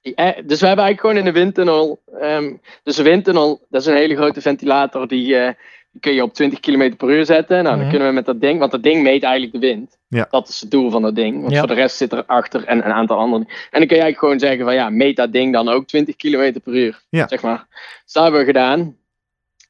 Die, 0.03 0.15
eh, 0.15 0.27
dus 0.47 0.61
we 0.61 0.67
hebben 0.67 0.85
eigenlijk 0.85 1.01
gewoon 1.01 1.17
in 1.17 1.25
de 1.25 1.41
windtunnel. 1.41 2.01
ehm, 2.21 2.53
dus 2.83 2.97
de 2.97 3.03
windtunnel, 3.03 3.61
dat 3.69 3.81
is 3.81 3.87
een 3.87 3.95
hele 3.97 4.17
grote 4.17 4.41
ventilator. 4.41 5.09
Die, 5.09 5.37
eh, 5.37 5.53
die 5.91 6.01
kun 6.01 6.13
je 6.15 6.23
op 6.23 6.35
20 6.35 6.61
km 6.61 6.97
per 6.97 7.11
uur 7.11 7.25
zetten. 7.25 7.57
Nou, 7.63 7.69
dan 7.69 7.79
Mhm. 7.79 7.91
kunnen 7.91 8.09
we 8.09 8.15
met 8.15 8.27
dat 8.27 8.41
ding, 8.41 8.59
want 8.59 8.71
dat 8.71 8.83
ding 8.83 9.03
meet 9.03 9.23
eigenlijk 9.23 9.53
de 9.53 9.59
wind. 9.69 9.99
Ja. 10.09 10.27
Dat 10.31 10.49
is 10.49 10.61
het 10.61 10.71
doel 10.71 10.91
van 10.91 11.03
dat 11.03 11.15
ding. 11.15 11.41
Want 11.41 11.53
Ja. 11.53 11.59
voor 11.59 11.69
de 11.69 11.75
rest 11.75 11.97
zit 11.97 12.13
er 12.13 12.25
achter 12.27 12.65
en 12.65 12.77
een 12.77 12.93
aantal 12.93 13.19
andere. 13.19 13.43
En 13.45 13.79
dan 13.79 13.87
kun 13.87 13.97
je 13.97 14.03
eigenlijk 14.03 14.19
gewoon 14.19 14.39
zeggen 14.39 14.65
van 14.65 14.75
ja, 14.75 14.91
meet 14.91 15.17
dat 15.17 15.33
ding 15.33 15.53
dan 15.53 15.69
ook 15.69 15.87
20 15.87 16.17
km 16.17 16.61
per 16.65 16.75
uur. 16.75 17.03
Ja. 17.09 17.29
Zeg 17.29 17.43
maar. 17.43 17.67
Dus 18.05 18.13
dat 18.13 18.23
hebben 18.23 18.41
we 18.41 18.47
gedaan. 18.47 18.97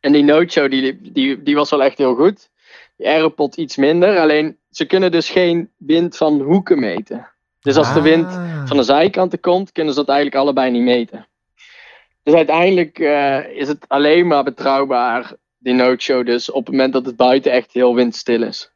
En 0.01 0.13
die 0.13 0.23
Note 0.23 0.53
Show, 0.53 0.71
die, 0.71 1.13
die, 1.13 1.43
die 1.43 1.55
was 1.55 1.71
wel 1.71 1.83
echt 1.83 1.99
heel 1.99 2.15
goed. 2.15 2.51
Die 2.97 3.09
Aeropod 3.09 3.57
iets 3.57 3.77
minder. 3.77 4.19
Alleen, 4.19 4.57
ze 4.71 4.85
kunnen 4.85 5.11
dus 5.11 5.31
geen 5.31 5.71
wind 5.77 6.17
van 6.17 6.41
hoeken 6.41 6.79
meten. 6.81 7.29
Dus 7.61 7.77
als 7.77 7.95
de 7.95 8.01
wind 8.01 8.27
Ah. 8.27 8.67
van 8.67 8.77
de 8.77 8.83
zijkanten 8.83 9.41
komt, 9.41 9.73
kunnen 9.73 9.95
ze 9.95 10.01
dat 10.01 10.09
eigenlijk 10.09 10.39
allebei 10.43 10.71
niet 10.71 10.83
meten. 10.83 11.27
Dus 12.23 12.35
uiteindelijk 12.35 12.99
eh, 12.99 13.57
is 13.57 13.69
het 13.69 13.85
alleen 13.89 14.27
maar 14.27 14.45
betrouwbaar, 14.45 15.33
die 15.59 15.75
Note 15.75 16.03
Show 16.03 16.27
dus, 16.27 16.51
op 16.51 16.67
het 16.67 16.75
moment 16.75 16.93
dat 16.93 17.07
het 17.07 17.17
buiten 17.17 17.53
echt 17.53 17.73
heel 17.73 17.95
windstil 17.95 18.43
is. 18.43 18.71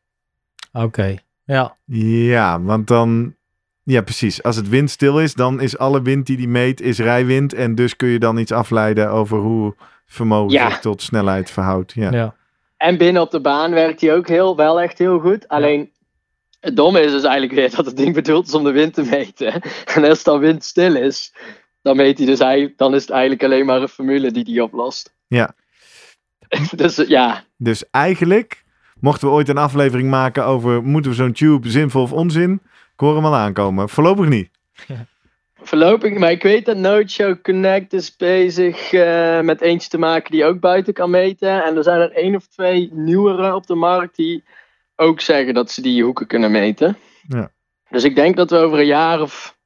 Oké. 0.72 1.16
Ja. 1.44 1.76
Ja, 1.86 2.60
want 2.62 2.86
dan... 2.86 3.34
Ja, 3.82 4.02
precies. 4.02 4.42
Als 4.42 4.56
het 4.56 4.68
windstil 4.68 5.20
is, 5.20 5.34
dan 5.34 5.60
is 5.60 5.78
alle 5.78 6.02
wind 6.02 6.26
die 6.26 6.36
die 6.36 6.48
meet, 6.48 6.80
is 6.80 6.98
rijwind. 6.98 7.52
En 7.54 7.74
dus 7.74 7.96
kun 7.96 8.08
je 8.08 8.18
dan 8.18 8.38
iets 8.38 8.52
afleiden 8.52 9.10
over 9.10 9.38
hoe 9.38 9.74
vermogen 10.14 10.52
Ja. 10.52 10.70
zich 10.70 10.80
tot 10.80 11.02
snelheid 11.02 11.50
verhoudt. 11.50 11.92
Ja. 11.92 12.10
Ja. 12.10 12.34
En 12.76 12.98
binnen 12.98 13.22
op 13.22 13.30
de 13.30 13.40
baan 13.40 13.70
werkt 13.70 14.00
hij 14.00 14.14
ook 14.14 14.28
heel, 14.28 14.56
wel 14.56 14.80
echt 14.80 14.98
heel 14.98 15.18
goed. 15.18 15.48
Alleen 15.48 15.92
het 16.60 16.76
domme 16.76 17.00
is 17.00 17.10
dus 17.10 17.22
eigenlijk 17.22 17.52
weer 17.52 17.70
dat 17.76 17.86
het 17.86 17.96
ding 17.96 18.14
bedoeld 18.14 18.46
is 18.46 18.54
om 18.54 18.64
de 18.64 18.70
wind 18.70 18.94
te 18.94 19.02
meten. 19.02 19.52
En 19.94 20.04
als 20.04 20.16
het 20.16 20.24
dan 20.24 20.38
windstil 20.38 20.96
is, 20.96 21.34
dan, 21.82 21.96
meet 21.96 22.18
hij 22.18 22.26
dus 22.26 22.38
eigenlijk, 22.40 22.78
dan 22.78 22.94
is 22.94 23.00
het 23.02 23.10
eigenlijk 23.10 23.42
alleen 23.44 23.66
maar 23.66 23.82
een 23.82 23.88
formule 23.88 24.30
die 24.30 24.44
die 24.44 24.62
oplost. 24.62 25.14
Ja. 25.26 25.54
dus 26.76 26.96
ja, 26.96 27.44
Dus 27.56 27.90
eigenlijk, 27.90 28.64
mochten 29.00 29.28
we 29.28 29.34
ooit 29.34 29.48
een 29.48 29.58
aflevering 29.58 30.10
maken 30.10 30.44
over 30.44 30.82
moeten 30.82 31.10
we 31.10 31.16
zo'n 31.16 31.32
tube 31.32 31.70
zinvol 31.70 32.02
of 32.02 32.12
onzin, 32.12 32.52
ik 32.92 33.00
hoor 33.00 33.14
hem 33.14 33.24
al 33.24 33.34
aankomen. 33.34 33.88
Voorlopig 33.88 34.28
niet. 34.28 34.48
voorlopig. 35.66 36.12
Maar 36.18 36.30
ik 36.30 36.42
weet 36.42 36.64
dat 36.64 36.76
Note 36.76 37.08
Show 37.08 37.42
Connect 37.42 37.92
is 37.92 38.16
bezig 38.16 38.92
eh, 38.92 39.40
met 39.40 39.60
eentje 39.60 39.88
te 39.88 39.98
maken 39.98 40.30
die 40.30 40.44
ook 40.44 40.60
buiten 40.60 40.92
kan 40.92 41.10
meten. 41.10 41.64
En 41.64 41.76
er 41.76 41.82
zijn 41.82 42.00
er 42.00 42.12
één 42.12 42.34
of 42.34 42.46
twee 42.46 42.90
nieuwere 42.92 43.54
op 43.54 43.66
de 43.66 43.74
markt 43.74 44.16
die 44.16 44.44
ook 44.96 45.20
zeggen 45.20 45.54
dat 45.54 45.70
ze 45.70 45.80
die 45.82 46.02
hoeken 46.04 46.26
kunnen 46.26 46.50
meten. 46.50 46.96
Ja. 47.28 47.50
Dus 47.90 48.04
ik 48.04 48.14
denk 48.14 48.36
dat 48.36 48.50
we 48.50 48.56
over 48.56 48.78
een 48.78 48.86
jaar 48.86 49.20
of. 49.20 49.56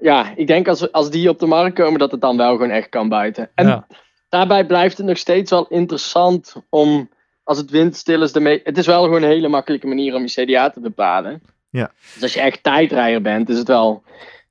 Ja, 0.00 0.32
ik 0.36 0.46
denk 0.46 0.68
als, 0.68 0.80
we- 0.80 0.92
als 0.92 1.10
die 1.10 1.28
op 1.28 1.38
de 1.38 1.46
markt 1.46 1.74
komen, 1.74 1.98
dat 1.98 2.10
het 2.10 2.20
dan 2.20 2.36
wel 2.36 2.50
gewoon 2.52 2.70
echt 2.70 2.88
kan 2.88 3.08
buiten. 3.08 3.50
En 3.54 3.66
Ja. 3.66 3.86
daarbij 4.28 4.66
blijft 4.66 4.96
het 4.96 5.06
nog 5.06 5.18
steeds 5.18 5.50
wel 5.50 5.66
interessant 5.68 6.54
om, 6.68 7.10
als 7.44 7.58
het 7.58 7.70
windstil 7.70 8.22
is, 8.22 8.32
de 8.32 8.60
het 8.64 8.78
is 8.78 8.86
wel 8.86 9.02
gewoon 9.02 9.22
een 9.22 9.28
hele 9.28 9.48
makkelijke 9.48 9.86
manier 9.86 10.14
om 10.14 10.22
je 10.26 10.44
CDA 10.44 10.70
te 10.70 10.80
bepalen. 10.80 11.42
Ja. 11.70 11.90
Dus 12.14 12.22
als 12.22 12.34
je 12.34 12.40
echt 12.40 12.62
tijdrijder 12.62 13.22
bent, 13.22 13.48
is 13.48 13.58
het 13.58 13.68
wel, 13.68 14.02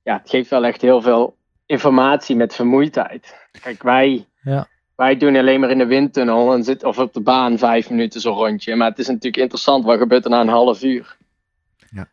ja, 0.03 0.17
het 0.17 0.29
geeft 0.29 0.49
wel 0.49 0.65
echt 0.65 0.81
heel 0.81 1.01
veel 1.01 1.35
informatie 1.65 2.35
met 2.35 2.55
vermoeidheid. 2.55 3.35
Kijk, 3.61 3.83
wij, 3.83 4.25
Ja. 4.41 4.67
wij 4.95 5.17
doen 5.17 5.35
alleen 5.35 5.59
maar 5.59 5.69
in 5.71 5.77
de 5.77 5.85
windtunnel 5.85 6.53
en 6.53 6.63
zit, 6.63 6.83
of 6.83 6.97
op 6.97 7.13
de 7.13 7.21
baan 7.21 7.57
vijf 7.57 7.89
minuten 7.89 8.21
zo'n 8.21 8.35
rondje. 8.35 8.75
Maar 8.75 8.89
het 8.89 8.99
is 8.99 9.07
natuurlijk 9.07 9.43
interessant, 9.43 9.85
wat 9.85 9.97
gebeurt 9.97 10.23
er 10.23 10.29
na 10.29 10.41
een 10.41 10.47
half 10.47 10.83
uur? 10.83 11.17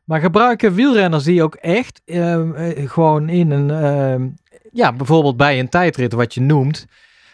Maar 0.05 0.21
gebruiken 0.21 0.75
wielrenners 0.75 1.25
die 1.25 1.43
ook 1.43 1.55
echt 1.55 2.03
ehm, 2.05 2.55
eh, 2.55 2.91
gewoon 2.91 3.29
in 3.29 3.51
een, 3.51 3.71
ehm, 3.71 4.29
ja, 4.73 4.93
bijvoorbeeld 4.93 5.37
bij 5.37 5.59
een 5.59 5.69
tijdrit 5.69 6.13
wat 6.13 6.35
je 6.35 6.41
noemt, 6.41 6.87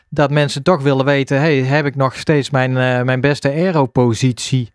dat 0.08 0.30
mensen 0.30 0.62
toch 0.62 0.82
willen 0.82 1.04
weten, 1.04 1.40
hey, 1.40 1.56
heb 1.56 1.86
ik 1.86 1.96
nog 1.96 2.14
steeds 2.16 2.50
mijn, 2.50 2.76
eh, 2.76 3.02
mijn 3.02 3.20
beste 3.20 3.48
aeropositie? 3.48 4.72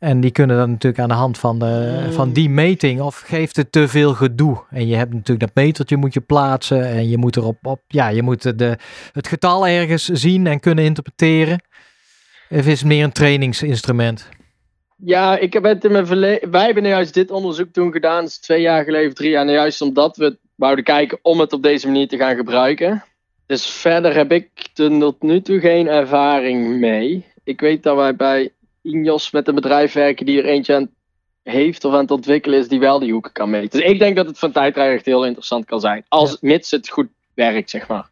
En 0.00 0.20
die 0.20 0.30
kunnen 0.30 0.56
dan 0.56 0.70
natuurlijk 0.70 1.02
aan 1.02 1.08
de 1.08 1.14
hand 1.14 1.38
van, 1.38 1.58
de, 1.58 2.02
Mm. 2.06 2.12
van 2.12 2.32
die 2.32 2.48
meting, 2.50 3.00
of 3.00 3.16
geeft 3.26 3.56
het 3.56 3.72
te 3.72 3.88
veel 3.88 4.14
gedoe? 4.14 4.64
En 4.70 4.86
je 4.86 4.96
hebt 4.96 5.12
natuurlijk 5.12 5.40
dat 5.54 5.64
metertje 5.64 5.96
moet 5.96 6.14
je 6.14 6.20
plaatsen 6.20 6.86
en 6.86 7.08
je 7.08 7.18
moet 7.18 7.36
erop, 7.36 7.66
op, 7.66 7.80
ja, 7.86 8.08
je 8.08 8.22
moet 8.22 8.58
de, 8.58 8.76
het 9.12 9.28
getal 9.28 9.66
ergens 9.66 10.04
zien 10.04 10.46
en 10.46 10.60
kunnen 10.60 10.84
interpreteren. 10.84 11.62
Of 12.50 12.66
is 12.66 12.78
het 12.78 12.88
meer 12.88 13.04
een 13.04 13.12
trainingsinstrument? 13.12 14.28
Ja, 14.96 15.38
ik 15.38 15.52
heb 15.52 15.62
het 15.62 15.84
in 15.84 15.92
mijn 15.92 16.06
verleden. 16.06 16.50
Wij 16.50 16.64
hebben 16.64 16.86
juist 16.86 17.14
dit 17.14 17.30
onderzoek 17.30 17.72
toen 17.72 17.92
gedaan, 17.92 18.24
is 18.24 18.38
twee 18.38 18.60
jaar 18.60 18.84
geleden, 18.84 19.14
drie 19.14 19.30
jaar. 19.30 19.44
Nou, 19.44 19.56
juist 19.56 19.80
omdat 19.80 20.16
we 20.16 20.38
wouden 20.54 20.84
kijken 20.84 21.18
om 21.22 21.40
het 21.40 21.52
op 21.52 21.62
deze 21.62 21.86
manier 21.86 22.08
te 22.08 22.16
gaan 22.16 22.36
gebruiken. 22.36 23.04
Dus 23.46 23.66
verder 23.66 24.14
heb 24.14 24.32
ik 24.32 24.48
tot 24.74 25.22
nu 25.22 25.40
toe 25.40 25.60
geen 25.60 25.88
ervaring 25.88 26.78
mee. 26.80 27.26
Ik 27.44 27.60
weet 27.60 27.82
dat 27.82 27.96
wij 27.96 28.16
bij 28.16 28.52
Ineos 28.94 29.30
met 29.30 29.48
een 29.48 29.54
bedrijf 29.54 29.92
werken 29.92 30.26
die 30.26 30.38
er 30.38 30.44
eentje 30.44 30.74
aan 30.74 30.88
heeft 31.42 31.84
of 31.84 31.92
aan 31.92 32.00
het 32.00 32.10
ontwikkelen 32.10 32.58
is, 32.58 32.68
die 32.68 32.80
wel 32.80 32.98
die 32.98 33.12
hoeken 33.12 33.32
kan 33.32 33.50
meten. 33.50 33.80
Dus 33.80 33.90
ik 33.90 33.98
denk 33.98 34.16
dat 34.16 34.26
het 34.26 34.38
van 34.38 34.52
tijdrijder 34.52 34.94
echt 34.96 35.06
heel 35.06 35.24
interessant 35.26 35.64
kan 35.64 35.80
zijn. 35.80 36.04
Als 36.08 36.36
mits 36.40 36.70
het 36.70 36.88
goed 36.88 37.08
werkt, 37.34 37.70
zeg 37.70 37.88
maar. 37.88 38.08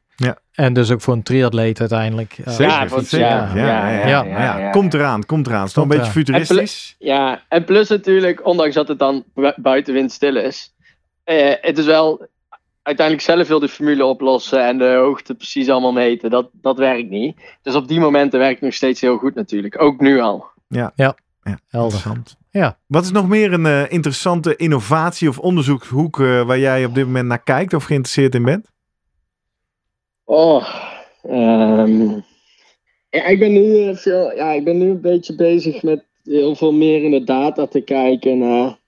En 0.53 0.73
dus 0.73 0.91
ook 0.91 1.01
voor 1.01 1.15
een 1.15 1.23
triatleet 1.23 1.81
uiteindelijk. 1.81 2.33
Ja. 2.45 2.51
Zeker, 2.51 3.19
Ja, 3.19 3.51
ja, 3.55 3.55
ja, 3.55 3.89
ja, 3.91 4.07
ja, 4.09 4.25
ja, 4.25 4.59
ja. 4.59 4.71
Komt 4.71 4.95
eraan, 4.95 5.27
komt 5.27 5.47
eraan. 5.47 5.61
Het 5.61 5.69
is 5.69 5.77
een 5.77 5.89
beetje 5.89 6.11
futuristisch. 6.11 6.97
Ja, 6.99 7.43
en 7.49 7.65
plus 7.65 7.89
natuurlijk, 7.89 8.47
ondanks 8.47 8.75
dat 8.75 8.89
het 8.89 8.99
dan 8.99 9.25
bu- 9.35 9.53
buiten 9.57 9.95
windstil 9.95 10.37
is, 10.37 10.75
eh, 11.25 11.53
het 11.61 11.79
is 11.79 11.85
wel 11.87 12.27
uiteindelijk 12.83 13.27
zelf 13.27 13.49
wil 13.49 13.59
de 13.59 13.69
formule 13.69 14.05
oplossen 14.05 14.65
en 14.67 14.79
de 14.79 14.95
hoogte 14.95 15.35
precies 15.35 15.69
allemaal 15.69 15.93
meten. 15.93 16.31
Dat, 16.31 16.49
dat 16.53 16.79
werkt 16.79 17.09
niet. 17.11 17.41
Dus 17.63 17.75
op 17.75 17.89
die 17.89 18.01
momenten 18.01 18.39
werkt 18.39 18.55
het 18.55 18.65
nog 18.65 18.75
steeds 18.75 19.01
heel 19.01 19.17
goed 19.17 19.35
natuurlijk. 19.35 19.83
Ook 19.83 20.01
nu 20.01 20.21
al. 20.21 20.47
Ja, 20.69 20.93
Ja. 20.95 21.17
ja 21.43 21.59
Helder. 21.69 21.93
interessant. 21.95 22.37
Ja. 22.51 22.79
Wat 22.87 23.05
is 23.05 23.11
nog 23.11 23.29
meer 23.29 23.53
een 23.53 23.67
eh, 23.67 23.93
interessante 23.93 24.57
innovatie 24.57 25.29
of 25.29 25.39
onderzoekshoek 25.39 26.21
eh, 26.21 26.43
waar 26.47 26.59
jij 26.59 26.85
op 26.85 26.95
dit 26.95 27.07
moment 27.07 27.27
naar 27.27 27.43
kijkt 27.43 27.75
of 27.75 27.85
geïnteresseerd 27.85 28.35
in 28.35 28.45
bent? 28.45 28.71
Oh, 30.25 30.69
ehm, 31.23 32.11
ja, 33.11 33.25
ik 33.25 33.39
ben 33.39 33.53
nu 33.53 33.89
eh, 33.89 33.97
veel, 33.97 34.33
ja, 34.35 34.53
ik 34.53 34.65
ben 34.65 34.79
nu 34.79 34.91
een 34.91 35.01
beetje 35.01 35.35
bezig 35.35 35.83
met 35.83 36.05
heel 36.25 36.55
veel 36.57 36.73
meer 36.73 37.03
in 37.03 37.11
de 37.11 37.25
data 37.25 37.67
te 37.67 37.81
kijken. 37.81 38.39
naar 38.39 38.79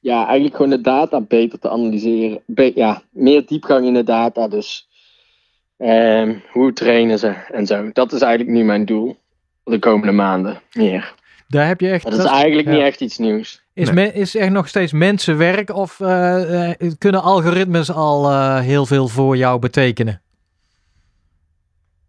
ja, 0.00 0.24
eigenlijk 0.24 0.56
gewoon 0.56 0.70
de 0.70 0.80
data 0.80 1.20
beter 1.20 1.58
te 1.58 1.70
analyseren. 1.70 2.42
Be- 2.46 2.72
ja, 2.74 3.02
meer 3.10 3.46
diepgang 3.46 3.86
in 3.86 3.94
de 3.94 4.02
data. 4.04 4.48
Dus 4.48 4.88
ehm, 5.76 6.38
hoe 6.52 6.72
trainen 6.72 7.18
ze 7.18 7.28
en 7.28 7.66
zo. 7.66 7.90
Dat 7.92 8.12
is 8.12 8.20
eigenlijk 8.20 8.56
nu 8.56 8.64
mijn 8.64 8.84
doel 8.84 9.16
de 9.72 9.78
komende 9.78 10.12
maanden. 10.12 10.60
Meer. 10.72 11.14
Daar 11.48 11.66
heb 11.66 11.80
je 11.80 11.90
echt. 11.90 12.02
Maar 12.02 12.12
dat 12.12 12.20
is 12.24 12.26
dat- 12.30 12.36
eigenlijk 12.38 12.68
niet 12.68 12.80
echt 12.80 13.00
iets 13.00 13.18
nieuws. 13.18 13.64
Is, 13.74 13.90
Nee. 13.90 14.06
me- 14.06 14.12
is 14.12 14.34
er 14.36 14.50
nog 14.50 14.68
steeds 14.68 14.92
mensenwerk 14.92 15.70
of 15.74 16.00
eh, 16.00 16.70
eh, 16.70 16.92
kunnen 16.98 17.22
algoritmes 17.22 17.90
al 17.92 18.30
eh, 18.30 18.58
heel 18.60 18.86
veel 18.86 19.08
voor 19.08 19.36
jou 19.36 19.58
betekenen? 19.58 20.22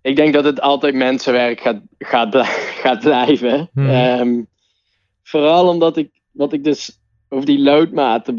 Ik 0.02 0.16
denk 0.16 0.34
dat 0.34 0.44
het 0.44 0.62
altijd 0.62 0.96
mensenwerk 0.96 1.60
gaat, 1.62 1.82
gaat, 2.00 2.36
gaat 2.84 3.00
blijven. 3.00 3.70
Hmm. 3.74 3.90
Ehm, 3.90 4.42
vooral 5.24 5.68
omdat 5.68 5.98
ik, 5.98 6.10
wat 6.32 6.54
ik 6.54 6.64
dus 6.64 7.00
over 7.30 7.46
die 7.46 7.60
loodmaten. 7.60 8.36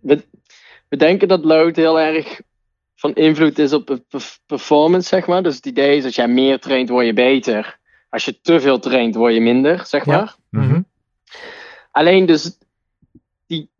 We, 0.00 0.22
we 0.88 0.96
denken 0.96 1.28
dat 1.28 1.44
lood 1.44 1.76
heel 1.76 2.00
erg 2.00 2.40
van 2.94 3.14
invloed 3.14 3.58
is 3.58 3.72
op 3.72 3.98
performance, 4.46 5.08
zeg 5.08 5.26
maar. 5.26 5.42
Dus 5.42 5.56
het 5.56 5.66
idee 5.66 5.96
is 5.96 6.04
als 6.04 6.14
jij 6.14 6.28
meer 6.28 6.58
traint, 6.58 6.88
word 6.88 7.06
je 7.06 7.12
beter. 7.12 7.78
Als 8.14 8.24
je 8.24 8.40
te 8.40 8.60
veel 8.60 8.78
traint, 8.78 9.14
word 9.14 9.34
je 9.34 9.40
minder, 9.40 9.82
zeg 9.86 10.04
Ja. 10.04 10.16
maar. 10.16 10.34
Mhm. 10.50 10.80
Alleen 11.90 12.26
dus 12.26 12.58
die 13.46 13.70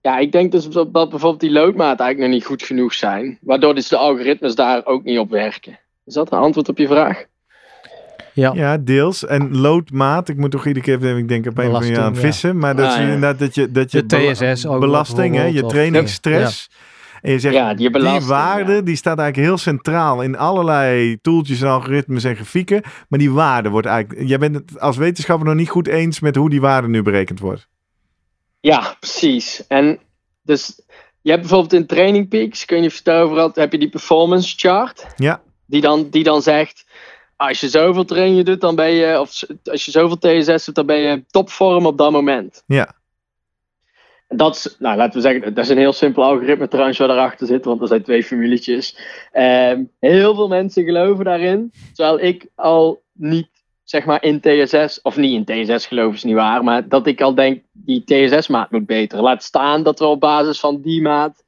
ja, 0.00 0.18
ik 0.18 0.32
denk 0.32 0.52
dus 0.52 0.68
dat, 0.68 0.94
dat 0.94 1.10
bijvoorbeeld 1.10 1.40
die 1.40 1.50
loodmaten 1.50 2.04
eigenlijk 2.04 2.18
nog 2.18 2.28
niet 2.28 2.48
goed 2.48 2.62
genoeg 2.62 2.94
zijn. 2.94 3.38
Waardoor 3.40 3.74
dus 3.74 3.88
de 3.88 3.96
algoritmes 3.96 4.54
daar 4.54 4.84
ook 4.86 5.04
niet 5.04 5.18
op 5.18 5.30
werken. 5.30 5.78
Is 6.04 6.14
dat 6.14 6.32
een 6.32 6.38
antwoord 6.38 6.68
op 6.68 6.78
je 6.78 6.86
vraag? 6.86 7.24
Ja. 8.32 8.52
Ja, 8.54 8.78
deels. 8.78 9.26
En 9.26 9.56
loodmaat, 9.56 10.28
ik 10.28 10.36
moet 10.36 10.50
toch 10.50 10.66
iedere 10.66 10.84
keer 10.84 10.94
even 10.94 11.26
denken 11.26 11.50
op 11.50 11.58
een 11.58 11.70
van 11.70 11.86
je 11.86 12.00
aan 12.00 12.14
ja. 12.14 12.20
vissen. 12.20 12.58
Maar 12.58 12.76
dat 12.76 12.86
Ah, 12.86 12.92
is 12.92 12.98
inderdaad 12.98 13.38
dat 13.38 13.54
je, 13.54 13.70
dat 13.70 13.92
je 13.92 14.06
De 14.06 14.32
TSS 14.32 14.66
ook 14.66 14.80
belasting, 14.80 15.34
hè, 15.34 15.44
je 15.44 15.66
trainingsstress. 15.66 16.70
En 17.22 17.32
je 17.32 17.38
zegt, 17.38 17.54
Ja, 17.54 17.74
die 17.74 17.90
waarde 18.26 18.72
ja. 18.72 18.80
die 18.80 18.96
staat 18.96 19.18
eigenlijk 19.18 19.48
heel 19.48 19.58
centraal 19.58 20.22
in 20.22 20.36
allerlei 20.36 21.20
toeltjes 21.20 21.60
en 21.60 21.68
algoritmes 21.68 22.24
en 22.24 22.34
grafieken. 22.34 22.82
Maar 23.08 23.18
die 23.18 23.32
waarde 23.32 23.68
wordt 23.68 23.86
eigenlijk, 23.86 24.28
jij 24.28 24.38
bent 24.38 24.54
het 24.54 24.80
als 24.80 24.96
wetenschapper 24.96 25.46
nog 25.46 25.56
niet 25.56 25.68
goed 25.68 25.86
eens 25.86 26.20
met 26.20 26.36
hoe 26.36 26.50
die 26.50 26.60
waarde 26.60 26.88
nu 26.88 27.02
berekend 27.02 27.40
wordt. 27.40 27.68
Ja, 28.60 28.96
precies. 29.00 29.66
En 29.66 29.98
dus 30.42 30.80
je 31.20 31.30
hebt 31.30 31.42
bijvoorbeeld 31.42 31.72
in 31.72 31.86
Training 31.86 32.28
Peaks, 32.28 32.64
kun 32.64 32.82
je 32.82 32.90
vertellen 32.90 33.24
overal, 33.24 33.50
heb 33.54 33.72
je 33.72 33.78
die 33.78 33.88
performance 33.88 34.54
chart. 34.56 35.06
Ja. 35.16 35.42
Die 35.66 35.80
dan, 35.80 36.10
die 36.10 36.24
dan 36.24 36.42
zegt, 36.42 36.84
als 37.36 37.60
je 37.60 37.68
zoveel 37.68 38.04
trainingen 38.04 38.44
doet, 38.44 38.60
dan 38.60 38.74
ben 38.74 38.90
je, 38.90 39.20
of 39.20 39.42
als 39.64 39.84
je 39.84 39.90
zoveel 39.90 40.18
TSS 40.18 40.64
doet, 40.64 40.74
dan 40.74 40.86
ben 40.86 40.98
je 40.98 41.24
topvorm 41.30 41.86
op 41.86 41.98
dat 41.98 42.10
moment. 42.10 42.62
Ja. 42.66 42.94
Dat 44.28 44.56
is, 44.56 44.76
nou 44.78 44.96
laten 44.96 45.14
we 45.14 45.20
zeggen, 45.20 45.54
dat 45.54 45.64
is 45.64 45.70
een 45.70 45.78
heel 45.78 45.92
simpel 45.92 46.22
algoritme 46.22 46.68
trouwens 46.68 46.98
waar 46.98 47.08
daarachter 47.08 47.46
zit, 47.46 47.64
want 47.64 47.80
er 47.80 47.88
zijn 47.88 48.02
twee 48.02 48.24
formuletjes. 48.24 48.98
Ehm, 49.32 49.84
heel 50.00 50.34
veel 50.34 50.48
mensen 50.48 50.84
geloven 50.84 51.24
daarin, 51.24 51.72
terwijl 51.94 52.20
ik 52.20 52.46
al 52.54 53.02
niet, 53.12 53.48
zeg 53.84 54.04
maar, 54.04 54.22
in 54.22 54.40
TSS, 54.40 55.02
of 55.02 55.16
niet 55.16 55.48
in 55.48 55.64
TSS 55.64 55.86
geloven 55.86 56.14
is 56.14 56.24
niet 56.24 56.34
waar, 56.34 56.64
maar 56.64 56.88
dat 56.88 57.06
ik 57.06 57.20
al 57.20 57.34
denk, 57.34 57.62
die 57.72 58.04
TSS-maat 58.04 58.70
moet 58.70 58.86
beter. 58.86 59.22
Laat 59.22 59.42
staan 59.42 59.82
dat 59.82 59.98
we 59.98 60.04
op 60.04 60.20
basis 60.20 60.60
van 60.60 60.80
die 60.80 61.02
maat 61.02 61.44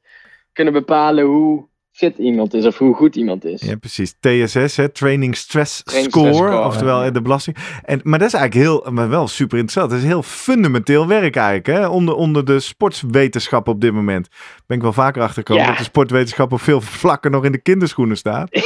kunnen 0.53 0.73
bepalen 0.73 1.25
hoe 1.25 1.67
fit 1.99 2.17
iemand 2.17 2.53
is 2.53 2.65
of 2.65 2.77
hoe 2.77 2.95
goed 2.95 3.15
iemand 3.15 3.45
is. 3.45 3.61
Ja, 3.61 3.75
precies. 3.75 4.15
TSS, 4.19 4.75
hè, 4.77 4.89
Training 4.89 5.35
Stress 5.35 5.83
Training 5.83 6.11
Score, 6.11 6.27
Stress 6.27 6.47
Score, 6.47 6.65
oftewel 6.65 7.03
ja. 7.03 7.09
de 7.11 7.21
belasting. 7.21 7.57
En, 7.83 7.99
maar 8.03 8.19
dat 8.19 8.27
is 8.27 8.33
eigenlijk 8.33 8.65
heel, 8.67 8.91
maar 8.91 9.09
wel 9.09 9.27
super 9.27 9.57
interessant. 9.57 9.89
Dat 9.89 9.99
is 9.99 10.05
heel 10.05 10.23
fundamenteel 10.23 11.07
werk 11.07 11.35
eigenlijk, 11.35 11.67
hè, 11.67 11.87
onder, 11.87 12.15
onder 12.15 12.45
de 12.45 12.59
sportwetenschap 12.59 13.67
op 13.67 13.81
dit 13.81 13.93
moment. 13.93 14.27
Ben 14.67 14.77
ik 14.77 14.83
wel 14.83 14.93
vaker 14.93 15.21
achtergekomen 15.21 15.63
Ja. 15.63 15.69
dat 15.69 15.77
de 15.77 15.83
sportwetenschap 15.83 16.51
op 16.51 16.61
veel 16.61 16.81
vlakken 16.81 17.31
nog 17.31 17.45
in 17.45 17.51
de 17.51 17.61
kinderschoenen 17.61 18.17
staat. 18.17 18.49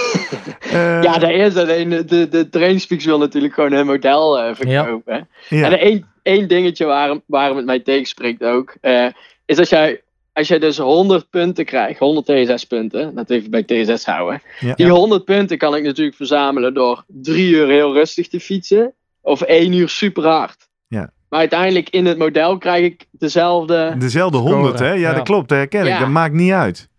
Eh, 0.64 1.02
Ja, 1.04 1.18
dat 1.18 1.30
is 1.30 1.56
alleen 1.56 1.90
de, 1.90 2.28
de, 2.30 2.50
trainingspeaks 2.50 3.06
wil 3.06 3.18
natuurlijk 3.18 3.54
gewoon 3.54 3.72
een 3.72 3.86
model 3.86 4.40
eh, 4.40 4.56
verkopen. 4.56 5.28
ja. 5.50 5.66
En 5.72 5.80
één, 5.80 6.08
één 6.22 6.48
dingetje 6.48 6.86
waarom, 6.86 7.22
waarom 7.26 7.58
het 7.58 7.66
mij 7.66 7.80
tegenspreekt 7.80 8.44
ook, 8.44 8.76
eh, 8.82 9.08
is 9.46 9.58
als 9.58 9.70
jij, 9.70 10.02
als 10.34 10.48
jij 10.48 10.60
dus 10.60 10.78
100 10.78 11.30
punten 11.30 11.66
krijgt, 11.66 12.00
100 12.00 12.26
TSS-punten, 12.26 13.16
dat 13.16 13.30
even 13.30 13.50
bij 13.50 13.64
TSS 13.64 14.06
houden. 14.06 14.42
Ja. 14.60 14.74
Die 14.74 14.90
100 14.90 15.26
punten 15.26 15.58
kan 15.58 15.76
ik 15.76 15.84
natuurlijk 15.84 16.16
verzamelen 16.16 16.74
door 16.74 17.04
drie 17.08 17.50
uur 17.50 17.68
heel 17.68 17.94
rustig 17.94 18.28
te 18.28 18.40
fietsen, 18.40 18.94
of 19.22 19.42
één 19.42 19.74
uur 19.74 19.90
super 19.90 20.28
hard. 20.28 20.68
Ja. 20.88 21.10
Maar 21.30 21.40
uiteindelijk 21.40 21.90
in 21.90 22.06
het 22.06 22.18
model 22.18 22.58
krijg 22.58 22.86
ik 22.86 23.06
dezelfde. 23.12 23.96
Dezelfde 23.98 24.38
Scoren, 24.38 24.56
100, 24.56 24.80
hè? 24.80 24.88
Ja, 24.88 24.94
ja. 24.94 25.14
dat 25.14 25.24
klopt, 25.24 25.50
dat 25.50 25.58
herken 25.58 25.82
ik. 25.82 25.88
Ja. 25.88 26.00
Dat 26.00 26.10
maakt 26.10 26.34
niet 26.34 26.52
uit. 26.52 26.90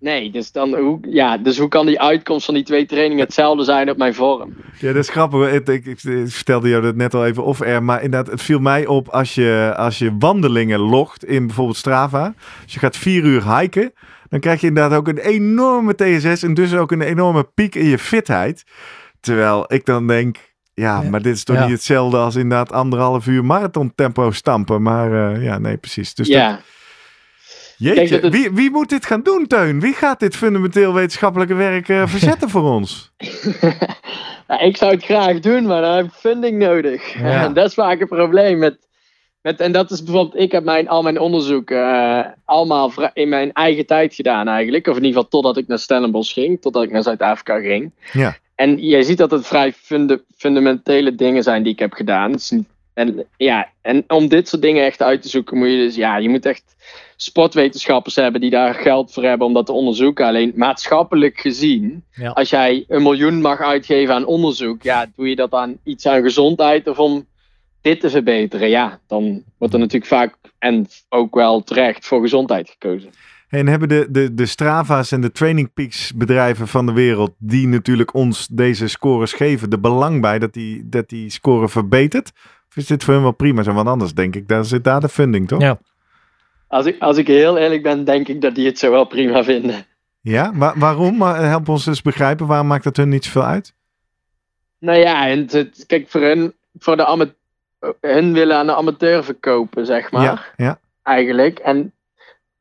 Nee, 0.00 0.30
dus, 0.30 0.52
dan, 0.52 0.74
hoe, 0.74 0.98
ja, 1.08 1.38
dus 1.38 1.58
hoe 1.58 1.68
kan 1.68 1.86
die 1.86 2.00
uitkomst 2.00 2.44
van 2.44 2.54
die 2.54 2.62
twee 2.64 2.86
trainingen 2.86 3.24
hetzelfde 3.24 3.64
zijn 3.64 3.90
op 3.90 3.96
mijn 3.96 4.14
vorm? 4.14 4.54
Ja, 4.78 4.86
dat 4.92 5.02
is 5.02 5.08
grappig. 5.08 5.52
Ik, 5.52 5.68
ik, 5.68 5.86
ik 5.86 5.98
vertelde 6.30 6.68
jou 6.68 6.82
dat 6.82 6.94
net 6.96 7.14
al 7.14 7.26
even 7.26 7.44
off-air. 7.44 7.82
Maar 7.82 8.02
inderdaad, 8.02 8.30
het 8.32 8.42
viel 8.42 8.58
mij 8.58 8.86
op 8.86 9.08
als 9.08 9.34
je, 9.34 9.74
als 9.76 9.98
je 9.98 10.16
wandelingen 10.18 10.78
logt 10.80 11.24
in 11.24 11.46
bijvoorbeeld 11.46 11.76
Strava. 11.76 12.34
Als 12.62 12.72
je 12.72 12.78
gaat 12.78 12.96
vier 12.96 13.24
uur 13.24 13.58
hiken, 13.58 13.92
dan 14.28 14.40
krijg 14.40 14.60
je 14.60 14.66
inderdaad 14.66 14.98
ook 14.98 15.08
een 15.08 15.18
enorme 15.18 15.94
TSS. 15.94 16.42
En 16.42 16.54
dus 16.54 16.74
ook 16.74 16.92
een 16.92 17.00
enorme 17.02 17.44
piek 17.54 17.74
in 17.74 17.84
je 17.86 17.98
fitheid. 17.98 18.64
Terwijl 19.20 19.64
ik 19.72 19.84
dan 19.84 20.06
denk, 20.06 20.36
ja, 20.74 21.02
Ja. 21.02 21.10
maar 21.10 21.22
dit 21.22 21.34
is 21.34 21.44
toch 21.44 21.56
Ja. 21.56 21.62
niet 21.62 21.72
hetzelfde 21.72 22.16
als 22.16 22.34
inderdaad 22.36 22.72
anderhalf 22.72 23.26
uur 23.26 23.44
marathon 23.44 23.92
tempo 23.94 24.30
stampen. 24.30 24.82
Maar 24.82 25.32
eh, 25.34 25.42
ja, 25.44 25.58
nee, 25.58 25.76
precies. 25.76 26.14
Dus 26.14 26.28
dat, 26.28 26.36
ja, 26.36 26.60
jeetje, 27.78 28.18
het- 28.20 28.32
wie, 28.32 28.50
wie 28.50 28.70
moet 28.70 28.88
dit 28.88 29.06
gaan 29.06 29.22
doen, 29.22 29.46
Teun? 29.46 29.80
Wie 29.80 29.92
gaat 29.92 30.20
dit 30.20 30.36
fundamenteel 30.36 30.94
wetenschappelijke 30.94 31.54
werk 31.54 31.88
eh, 31.88 32.06
verzetten 32.16 32.50
voor 32.50 32.62
ons? 32.62 33.12
Ja, 34.48 34.60
ik 34.70 34.76
zou 34.76 34.92
het 34.94 35.04
graag 35.04 35.40
doen, 35.40 35.66
maar 35.66 35.80
dan 35.82 35.96
heb 35.96 36.04
ik 36.04 36.12
funding 36.12 36.58
nodig. 36.58 37.18
Ja. 37.18 37.44
En 37.44 37.52
dat 37.58 37.66
is 37.66 37.74
vaak 37.74 38.00
een 38.00 38.08
probleem. 38.08 38.58
Met, 38.58 38.78
met, 39.42 39.60
en 39.60 39.72
dat 39.72 39.90
is 39.90 40.02
bijvoorbeeld, 40.02 40.42
ik 40.42 40.52
heb 40.52 40.64
mijn, 40.64 40.88
al 40.88 41.02
mijn 41.02 41.18
onderzoek 41.20 41.70
eh, 41.70 42.20
allemaal 42.44 42.92
in 43.12 43.28
mijn 43.28 43.52
eigen 43.52 43.86
tijd 43.86 44.14
gedaan 44.14 44.48
eigenlijk. 44.48 44.86
Of 44.86 44.96
in 44.96 45.04
ieder 45.04 45.16
geval 45.22 45.28
totdat 45.40 45.56
ik 45.56 45.66
naar 45.68 45.78
Stellenbosch 45.78 46.32
ging, 46.32 46.60
totdat 46.60 46.82
ik 46.82 46.90
naar 46.90 47.02
Zuid-Afrika 47.02 47.58
ging. 47.60 47.92
Ja. 48.12 48.36
En 48.54 48.82
je 48.86 49.02
ziet 49.02 49.18
dat 49.18 49.30
het 49.30 49.46
vrij 49.46 49.72
fundamentele 50.36 51.14
dingen 51.14 51.42
zijn 51.42 51.62
die 51.62 51.72
ik 51.72 51.78
heb 51.78 51.92
gedaan. 51.92 52.30
Het 52.30 52.40
is 52.40 52.50
niet- 52.50 52.68
En, 52.98 53.24
ja, 53.36 53.68
en 53.80 54.04
om 54.08 54.28
dit 54.28 54.48
soort 54.48 54.62
dingen 54.62 54.84
echt 54.84 55.02
uit 55.02 55.22
te 55.22 55.28
zoeken, 55.28 55.58
moet 55.58 55.68
je 55.68 55.76
dus, 55.76 55.94
ja, 55.94 56.16
je 56.16 56.28
moet 56.28 56.46
echt 56.46 56.76
sportwetenschappers 57.16 58.14
hebben 58.14 58.40
die 58.40 58.50
daar 58.50 58.74
geld 58.74 59.12
voor 59.12 59.22
hebben 59.22 59.46
om 59.46 59.52
dat 59.52 59.66
te 59.66 59.72
onderzoeken. 59.72 60.26
Alleen 60.26 60.52
maatschappelijk 60.56 61.40
gezien, 61.40 62.04
Ja. 62.12 62.30
als 62.30 62.50
jij 62.50 62.84
een 62.88 63.02
miljoen 63.02 63.40
mag 63.40 63.60
uitgeven 63.60 64.14
aan 64.14 64.24
onderzoek, 64.26 64.82
ja, 64.82 65.06
doe 65.16 65.28
je 65.28 65.36
dat 65.36 65.52
aan 65.52 65.78
iets 65.84 66.06
aan 66.06 66.22
gezondheid 66.22 66.88
of 66.88 66.98
om 66.98 67.26
dit 67.80 68.00
te 68.00 68.10
verbeteren? 68.10 68.68
Ja, 68.68 69.00
dan 69.06 69.42
wordt 69.58 69.74
er 69.74 69.80
natuurlijk 69.80 70.12
vaak 70.12 70.34
en 70.58 70.86
ook 71.08 71.34
wel 71.34 71.62
terecht 71.62 72.06
voor 72.06 72.20
gezondheid 72.20 72.70
gekozen. 72.70 73.10
En 73.48 73.66
hebben 73.66 73.88
de, 73.88 74.06
de, 74.10 74.34
de 74.34 74.46
Strava's 74.46 75.12
en 75.12 75.20
de 75.20 75.32
Training 75.32 75.72
Peaks 75.74 76.12
bedrijven 76.14 76.68
van 76.68 76.86
de 76.86 76.92
wereld, 76.92 77.34
die 77.38 77.66
natuurlijk 77.66 78.14
ons 78.14 78.46
deze 78.46 78.88
scores 78.88 79.32
geven, 79.32 79.70
er 79.70 79.80
belang 79.80 80.20
bij 80.20 80.38
dat 80.38 80.52
die, 80.52 80.88
dat 80.88 81.08
die 81.08 81.30
score 81.30 81.68
verbetert? 81.68 82.32
Is 82.78 82.86
dit 82.86 83.04
voor 83.04 83.14
hen 83.14 83.22
wel 83.22 83.32
prima 83.32 83.62
zo? 83.62 83.72
Want 83.72 83.88
anders 83.88 84.14
denk 84.14 84.36
ik, 84.36 84.48
daar 84.48 84.64
zit 84.64 84.84
daar 84.84 85.00
de 85.00 85.08
funding, 85.08 85.48
toch? 85.48 85.60
Ja. 85.60 85.78
Als 86.68 86.86
ik, 86.86 87.00
als 87.00 87.16
ik 87.16 87.26
heel 87.26 87.58
eerlijk 87.58 87.82
ben, 87.82 88.04
denk 88.04 88.28
ik 88.28 88.40
dat 88.40 88.54
die 88.54 88.66
het 88.66 88.78
zo 88.78 88.90
wel 88.90 89.04
prima 89.04 89.44
vinden. 89.44 89.86
Ja? 90.20 90.52
Wa- 90.54 90.74
waarom? 90.76 91.16
Maar 91.16 91.42
help 91.42 91.68
ons 91.68 91.86
eens 91.86 92.02
begrijpen, 92.02 92.46
waarom 92.46 92.66
maakt 92.66 92.84
dat 92.84 92.96
hun 92.96 93.08
niet 93.08 93.24
zoveel 93.24 93.44
uit? 93.44 93.74
Nou 94.78 94.98
ja, 94.98 95.28
en 95.28 95.46
het, 95.50 95.84
kijk, 95.86 96.08
voor 96.08 96.20
hun, 96.20 96.54
voor 96.78 96.96
de 96.96 97.34
hun 98.00 98.32
willen 98.32 98.56
aan 98.56 98.66
de 98.66 98.74
amateur 98.74 99.24
verkopen, 99.24 99.86
zeg 99.86 100.10
maar. 100.10 100.22
Ja, 100.22 100.44
ja. 100.56 100.80
Eigenlijk. 101.02 101.58
En, 101.58 101.92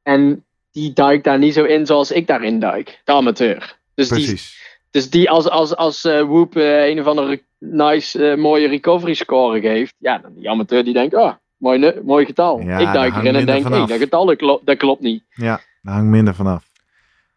en 0.03 0.45
die 0.71 0.93
duikt 0.93 1.23
daar 1.23 1.37
niet 1.37 1.53
zo 1.53 1.63
in 1.63 1.85
zoals 1.85 2.11
ik 2.11 2.27
daarin 2.27 2.59
duik, 2.59 3.01
de 3.03 3.11
amateur. 3.11 3.77
Dus 3.95 4.09
die, 4.09 4.17
precies. 4.17 4.77
dus 4.91 5.09
die 5.09 5.29
als, 5.29 5.49
als, 5.49 5.75
als 5.75 6.03
eh, 6.05 6.21
Whoop 6.21 6.55
eh, 6.55 6.87
een 6.87 6.99
of 6.99 7.05
andere 7.05 7.43
nice, 7.59 8.31
eh, 8.31 8.37
mooie 8.37 8.67
recovery 8.67 9.13
score 9.13 9.61
geeft, 9.61 9.95
ja, 9.97 10.17
dan 10.17 10.33
die 10.33 10.49
amateur 10.49 10.83
die 10.83 10.93
denkt, 10.93 11.15
oh, 11.15 11.33
mooi, 11.57 11.93
mooi 12.03 12.25
getal. 12.25 12.61
Ja, 12.61 12.77
ik 12.77 12.93
duik 12.93 13.15
erin 13.15 13.35
en 13.35 13.45
denk, 13.45 13.63
vanaf. 13.63 13.89
dat 13.89 13.97
getal 13.97 14.25
dat 14.63 14.77
klopt 14.77 15.01
niet. 15.01 15.23
Ja, 15.29 15.61
daar 15.81 15.93
hangt 15.93 16.09
minder 16.09 16.35
vanaf. 16.35 16.69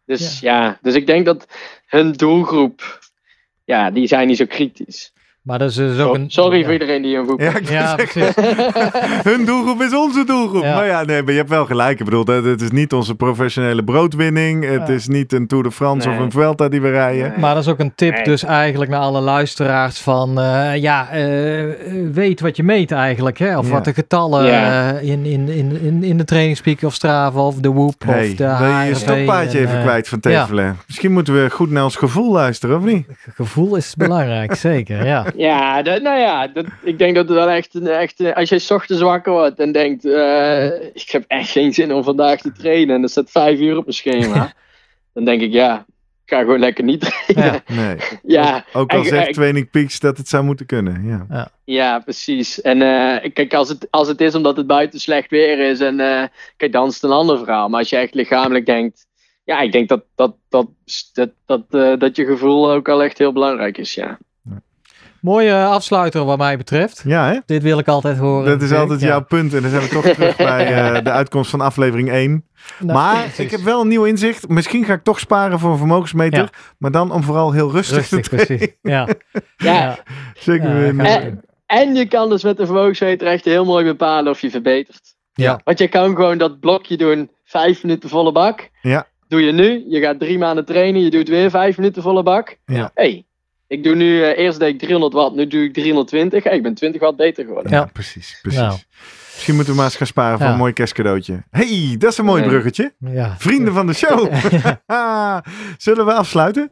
Dus 0.05 0.39
ja. 0.39 0.77
dus 0.81 0.95
ik 0.95 1.07
denk 1.07 1.25
dat 1.25 1.47
hun 1.87 2.11
doelgroep, 2.11 2.99
ja, 3.65 3.91
die 3.91 4.07
zijn 4.07 4.27
niet 4.27 4.37
zo 4.37 4.45
kritisch. 4.45 5.13
Maar 5.41 5.59
dat 5.59 5.69
is 5.69 5.75
dus 5.75 5.99
ook 5.99 6.15
een... 6.15 6.29
Sorry 6.29 6.57
ja. 6.57 6.63
voor 6.63 6.73
iedereen 6.73 7.01
die 7.01 7.17
een 7.17 7.25
voetbal... 7.25 7.47
Ja, 7.69 7.95
precies. 7.95 8.35
hun 9.31 9.45
doelgroep 9.45 9.81
is 9.81 9.95
onze 9.95 10.23
doelgroep. 10.25 10.63
Ja. 10.63 10.75
Maar 10.75 10.85
ja, 10.85 11.03
nee, 11.03 11.21
maar 11.23 11.31
je 11.31 11.37
hebt 11.37 11.49
wel 11.49 11.65
gelijk. 11.65 11.99
Ik 11.99 12.05
bedoel, 12.05 12.25
het 12.25 12.61
is 12.61 12.71
niet 12.71 12.93
onze 12.93 13.15
professionele 13.15 13.83
broodwinning. 13.83 14.63
Het 14.65 14.87
Ja. 14.87 14.93
is 14.93 15.07
niet 15.07 15.33
een 15.33 15.47
Tour 15.47 15.63
de 15.63 15.71
France 15.71 16.07
Nee. 16.07 16.17
of 16.17 16.23
een 16.23 16.31
Vuelta 16.31 16.69
die 16.69 16.81
we 16.81 16.89
rijden. 16.89 17.29
Nee. 17.29 17.37
Maar 17.39 17.53
dat 17.53 17.63
is 17.63 17.69
ook 17.69 17.79
een 17.79 17.91
tip 17.95 18.13
Nee. 18.13 18.23
dus 18.23 18.43
eigenlijk 18.43 18.91
naar 18.91 18.99
alle 18.99 19.19
luisteraars 19.21 19.99
van... 19.99 20.39
eh, 20.39 20.75
ja, 20.75 21.09
eh, 21.09 21.65
weet 22.11 22.39
wat 22.41 22.55
je 22.55 22.63
meet 22.63 22.91
eigenlijk. 22.91 23.37
Hè? 23.39 23.57
Of 23.57 23.65
Ja. 23.65 23.71
wat 23.71 23.85
de 23.85 23.93
getallen 23.93 24.45
Ja. 24.45 24.91
eh, 24.93 25.09
in, 25.09 25.25
in, 25.25 25.49
in, 25.49 25.81
in, 25.81 26.03
in 26.03 26.17
de 26.17 26.25
trainingspeak 26.25 26.81
of 26.83 26.93
Strava 26.93 27.39
of 27.39 27.55
de 27.55 27.71
Whoop 27.71 28.03
Hey, 28.05 28.29
of 28.29 28.35
de 28.35 28.45
wil 28.45 28.67
je 28.67 28.73
je 28.73 28.89
HRV 28.89 28.95
stokpaardje 28.95 29.59
en, 29.59 29.67
even 29.67 29.81
kwijt 29.81 30.07
van 30.07 30.17
ja. 30.21 30.41
Tevelen? 30.41 30.77
Misschien 30.87 31.11
moeten 31.11 31.43
we 31.43 31.49
goed 31.49 31.71
naar 31.71 31.83
ons 31.83 31.95
gevoel 31.95 32.31
luisteren, 32.31 32.77
of 32.77 32.83
niet? 32.83 33.07
Gevoel 33.35 33.75
is 33.75 33.95
belangrijk, 33.95 34.55
zeker. 34.69 35.05
Ja. 35.05 35.25
Ja, 35.35 35.81
dat, 35.81 36.01
nou 36.01 36.19
ja, 36.19 36.47
dat, 36.47 36.65
ik 36.83 36.97
denk 36.99 37.15
dat 37.15 37.27
het 37.27 37.37
wel 37.37 37.49
echt, 37.49 37.73
een- 37.75 37.87
echt 37.87 38.33
als 38.35 38.49
je 38.49 38.59
's 38.59 38.71
ochtends 38.71 39.01
wakker 39.01 39.31
wordt 39.31 39.59
en 39.59 39.71
denkt, 39.71 40.05
eh, 40.05 40.65
ik 40.93 41.09
heb 41.11 41.23
echt 41.27 41.49
geen 41.49 41.73
zin 41.73 41.93
om 41.93 42.03
vandaag 42.03 42.39
te 42.41 42.51
trainen 42.51 42.95
en 42.95 43.03
er 43.03 43.09
staat 43.09 43.31
vijf 43.31 43.59
uur 43.59 43.77
op 43.77 43.83
mijn 43.83 43.95
schema, 43.95 44.53
dan 45.13 45.25
denk 45.25 45.41
ik, 45.41 45.51
ja, 45.51 45.85
ik 46.25 46.37
ga 46.37 46.39
gewoon 46.39 46.59
lekker 46.59 46.83
niet 46.83 46.99
trainen. 47.01 47.61
Ja. 47.67 47.75
Nee. 47.83 47.95
Ja, 48.23 48.65
Ook 48.73 48.91
al 48.93 48.99
ik- 48.99 49.07
zegt 49.07 49.27
ik- 49.27 49.33
Training 49.33 49.69
Peaks 49.69 49.99
dat 49.99 50.17
het 50.17 50.27
zou 50.27 50.43
moeten 50.43 50.65
kunnen. 50.65 51.05
Ja. 51.29 51.51
ja, 51.63 51.99
precies. 51.99 52.61
En 52.61 52.81
eh, 52.81 53.31
kijk, 53.33 53.53
als 53.53 53.69
het, 53.69 53.87
als 53.89 54.07
het 54.07 54.21
is 54.21 54.35
omdat 54.35 54.57
het 54.57 54.67
buiten 54.67 54.99
slecht 54.99 55.29
weer 55.29 55.59
is, 55.69 55.79
en 55.79 55.99
eh, 55.99 56.23
kijk, 56.57 56.71
dan 56.71 56.87
is 56.87 56.93
het 56.93 57.03
een 57.03 57.11
ander 57.11 57.37
verhaal. 57.37 57.69
Maar 57.69 57.79
als 57.79 57.89
je 57.89 57.95
echt 57.97 58.13
lichamelijk 58.13 58.65
denkt, 58.65 59.05
ja, 59.43 59.59
ik 59.59 59.71
denk 59.71 59.89
dat, 59.89 60.03
dat, 60.15 60.35
dat, 60.49 60.67
dat, 61.13 61.29
dat, 61.45 61.61
eh, 61.69 61.93
dat 61.99 62.15
je 62.15 62.25
gevoel 62.25 62.71
ook 62.71 62.89
al 62.89 63.03
echt 63.03 63.17
heel 63.17 63.31
belangrijk 63.33 63.77
is, 63.77 63.93
ja. 63.93 64.19
Mooie 65.21 65.63
afsluiter 65.65 66.25
wat 66.25 66.37
mij 66.37 66.57
betreft. 66.57 67.01
ja, 67.05 67.31
hè? 67.31 67.39
Dit 67.45 67.63
wil 67.63 67.79
ik 67.79 67.87
altijd 67.87 68.17
horen. 68.17 68.45
Dat 68.45 68.61
is 68.61 68.71
altijd 68.73 69.01
Ja. 69.01 69.07
jouw 69.07 69.23
punt. 69.23 69.53
En 69.53 69.61
dan 69.61 69.69
zijn 69.71 69.81
we 69.81 69.87
toch 69.89 70.05
terug 70.05 70.35
bij 70.51 70.73
eh, 70.93 71.03
de 71.03 71.11
uitkomst 71.11 71.49
van 71.49 71.61
aflevering 71.61 72.09
1. 72.09 72.45
Nou, 72.79 72.93
maar 72.99 73.19
precies. 73.21 73.39
ik 73.39 73.51
heb 73.51 73.59
wel 73.59 73.81
een 73.81 73.87
nieuw 73.87 74.03
inzicht. 74.05 74.47
Misschien 74.49 74.85
ga 74.85 74.93
ik 74.93 75.03
toch 75.03 75.19
sparen 75.19 75.59
voor 75.59 75.71
een 75.71 75.77
vermogensmeter. 75.77 76.39
Ja. 76.39 76.49
Maar 76.77 76.91
dan 76.91 77.11
om 77.11 77.23
vooral 77.23 77.51
heel 77.51 77.71
rustig, 77.71 77.97
Rustig, 77.97 78.21
te 78.21 78.29
trainen. 78.29 78.57
precies. 78.57 78.75
Ja. 78.81 79.07
Ja, 79.57 79.73
Ja. 79.73 79.97
Zeker 80.33 80.93
doen. 80.95 81.39
En 81.65 81.95
je 81.95 82.07
kan 82.07 82.29
dus 82.29 82.43
met 82.43 82.57
de 82.57 82.65
vermogensmeter 82.65 83.27
echt 83.27 83.45
heel 83.45 83.65
mooi 83.65 83.85
bepalen 83.85 84.31
of 84.31 84.41
je 84.41 84.49
verbetert. 84.49 85.15
Ja. 85.33 85.59
Want 85.63 85.79
je 85.79 85.87
kan 85.87 86.15
gewoon 86.15 86.37
dat 86.37 86.59
blokje 86.59 86.97
doen, 86.97 87.31
vijf 87.43 87.83
minuten 87.83 88.09
volle 88.09 88.31
bak. 88.31 88.69
Ja. 88.81 89.07
Doe 89.27 89.41
je 89.45 89.51
nu, 89.51 89.85
je 89.87 89.99
gaat 89.99 90.19
drie 90.19 90.37
maanden 90.37 90.65
trainen, 90.65 91.01
je 91.01 91.09
doet 91.09 91.29
weer 91.29 91.49
vijf 91.49 91.77
minuten 91.77 92.01
volle 92.01 92.23
bak. 92.23 92.57
Ja. 92.65 92.91
hey, 92.93 93.25
ik 93.71 93.83
doe 93.83 93.95
nu, 93.95 94.23
eh, 94.23 94.37
eerst 94.43 94.59
deed 94.59 94.73
ik 94.73 94.79
300 94.79 95.13
watt, 95.13 95.35
nu 95.35 95.47
doe 95.47 95.63
ik 95.63 95.73
320. 95.73 96.43
Hey, 96.43 96.55
ik 96.55 96.63
ben 96.63 96.73
20 96.73 97.01
watt 97.01 97.17
beter 97.17 97.45
geworden. 97.45 97.71
ja, 97.71 97.77
Ja. 97.77 97.85
precies. 97.93 98.39
precies. 98.41 98.59
Nou. 98.59 98.77
Misschien 99.33 99.55
moeten 99.55 99.73
we 99.73 99.79
maar 99.79 99.87
eens 99.89 99.97
gaan 99.97 100.07
sparen 100.07 100.37
voor 100.37 100.47
Ja. 100.47 100.51
een 100.53 100.59
mooi 100.59 100.73
kerstcadeautje. 100.73 101.43
hey, 101.49 101.95
dat 101.97 102.11
is 102.11 102.17
een 102.17 102.25
mooi 102.25 102.43
bruggetje. 102.43 102.93
Ja. 102.99 103.35
Vrienden 103.37 103.73
van 103.73 103.87
de 103.87 103.93
show. 103.93 104.19
Zullen 105.85 106.05
we 106.05 106.13
afsluiten? 106.13 106.71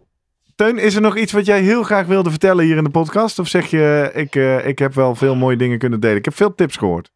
Teun, 0.56 0.78
is 0.78 0.96
er 0.96 1.02
nog 1.02 1.18
iets 1.18 1.32
wat 1.32 1.46
jij 1.46 1.62
heel 1.62 1.84
graag 1.84 2.06
wilde 2.06 2.30
vertellen 2.30 2.66
hier 2.66 2.78
in 2.78 2.84
de 2.84 2.90
podcast? 2.90 3.40
Of 3.40 3.48
zeg 3.48 3.66
je, 3.70 4.12
ik, 4.14 4.36
eh, 4.36 4.68
ik 4.68 4.80
heb 4.80 4.94
wel 4.94 5.16
veel 5.16 5.36
mooie 5.36 5.58
dingen 5.58 5.78
kunnen 5.80 6.00
delen. 6.00 6.18
Ik 6.18 6.26
heb 6.26 6.36
veel 6.36 6.56
tips 6.56 6.78
gehoord. 6.78 7.12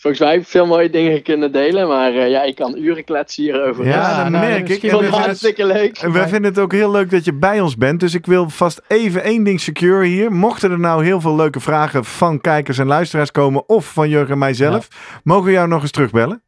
Volgens 0.00 0.22
mij 0.22 0.32
heb 0.32 0.40
ik 0.40 0.48
veel 0.48 0.66
mooie 0.66 0.90
dingen 0.90 1.22
kunnen 1.22 1.52
delen, 1.52 1.88
maar 1.88 2.14
eh, 2.14 2.30
ja, 2.30 2.42
ik 2.42 2.54
kan 2.54 2.76
uren 2.78 3.04
kletsen 3.04 3.42
hierover. 3.42 3.84
Ja, 3.84 3.90
Ja, 3.90 4.22
dat 4.22 4.32
nou, 4.32 4.46
merk 4.46 4.68
ik. 4.68 4.82
Ik 4.82 4.90
hartstikke 4.90 5.66
leuk. 5.66 5.98
En 5.98 6.12
wij 6.12 6.28
vinden 6.28 6.50
het 6.50 6.60
ook 6.60 6.72
heel 6.72 6.90
leuk 6.90 7.10
dat 7.10 7.24
je 7.24 7.32
bij 7.32 7.60
ons 7.60 7.76
bent. 7.76 8.00
Dus 8.00 8.14
ik 8.14 8.26
wil 8.26 8.48
vast 8.48 8.82
even 8.88 9.22
één 9.22 9.44
ding 9.44 9.60
secure 9.60 10.06
hier. 10.06 10.32
Mochten 10.32 10.70
er 10.70 10.78
nou 10.78 11.04
heel 11.04 11.20
veel 11.20 11.36
leuke 11.36 11.60
vragen 11.60 12.04
van 12.04 12.40
kijkers 12.40 12.78
en 12.78 12.86
luisteraars 12.86 13.30
komen... 13.30 13.68
of 13.68 13.92
van 13.92 14.08
Jurgen 14.08 14.32
en 14.32 14.38
mijzelf... 14.38 14.88
mogen 15.24 15.44
we 15.44 15.52
jou 15.52 15.68
nog 15.68 15.82
eens 15.82 15.90
terugbellen? 15.90 16.42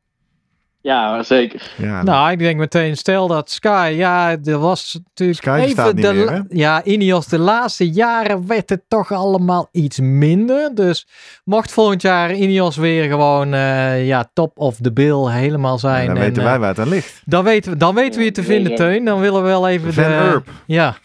Ja, 0.82 1.22
zeker. 1.22 1.70
Ja, 1.76 2.02
Nou, 2.02 2.30
ik 2.30 2.38
denk 2.38 2.58
meteen, 2.58 2.96
stel 2.96 3.26
dat 3.28 3.50
Sky, 3.50 3.92
ja, 3.96 4.36
er 4.44 4.58
was 4.58 4.98
natuurlijk 5.04 5.38
Sky 5.38 5.60
even 5.64 5.94
niet 5.94 6.04
de, 6.04 6.12
meer, 6.12 6.24
la- 6.24 6.32
hè? 6.32 6.40
ja, 6.48 6.84
Ineos 6.84 7.26
de 7.26 7.38
laatste 7.38 7.90
jaren 7.90 8.46
werd 8.46 8.70
het 8.70 8.82
toch 8.88 9.12
allemaal 9.12 9.68
iets 9.72 10.00
minder. 10.00 10.74
Dus 10.74 11.06
mocht 11.44 11.72
volgend 11.72 12.02
jaar 12.02 12.32
Ineos 12.34 12.76
weer 12.76 13.08
gewoon, 13.08 13.54
eh, 13.54 14.06
ja, 14.06 14.30
top 14.32 14.58
of 14.58 14.76
the 14.76 14.92
bill 14.92 15.26
helemaal 15.30 15.78
zijn. 15.78 16.06
dan 16.06 16.16
en, 16.16 16.22
weten 16.22 16.42
eh, 16.42 16.48
wij 16.48 16.58
waar 16.58 16.68
het 16.68 16.78
aan 16.78 16.88
ligt. 16.88 17.22
dan 17.24 17.44
weten 17.44 17.72
we, 17.72 17.76
dan 17.78 17.94
weten 17.94 18.18
we 18.18 18.24
je 18.24 18.32
te 18.32 18.42
vinden. 18.42 18.74
Teun. 18.74 19.04
Dan 19.04 19.20
willen 19.20 19.42
we 19.42 19.48
wel 19.48 19.68
even 19.68 19.92
Van 19.94 20.04
de, 20.04 20.42
ja, 20.66 20.96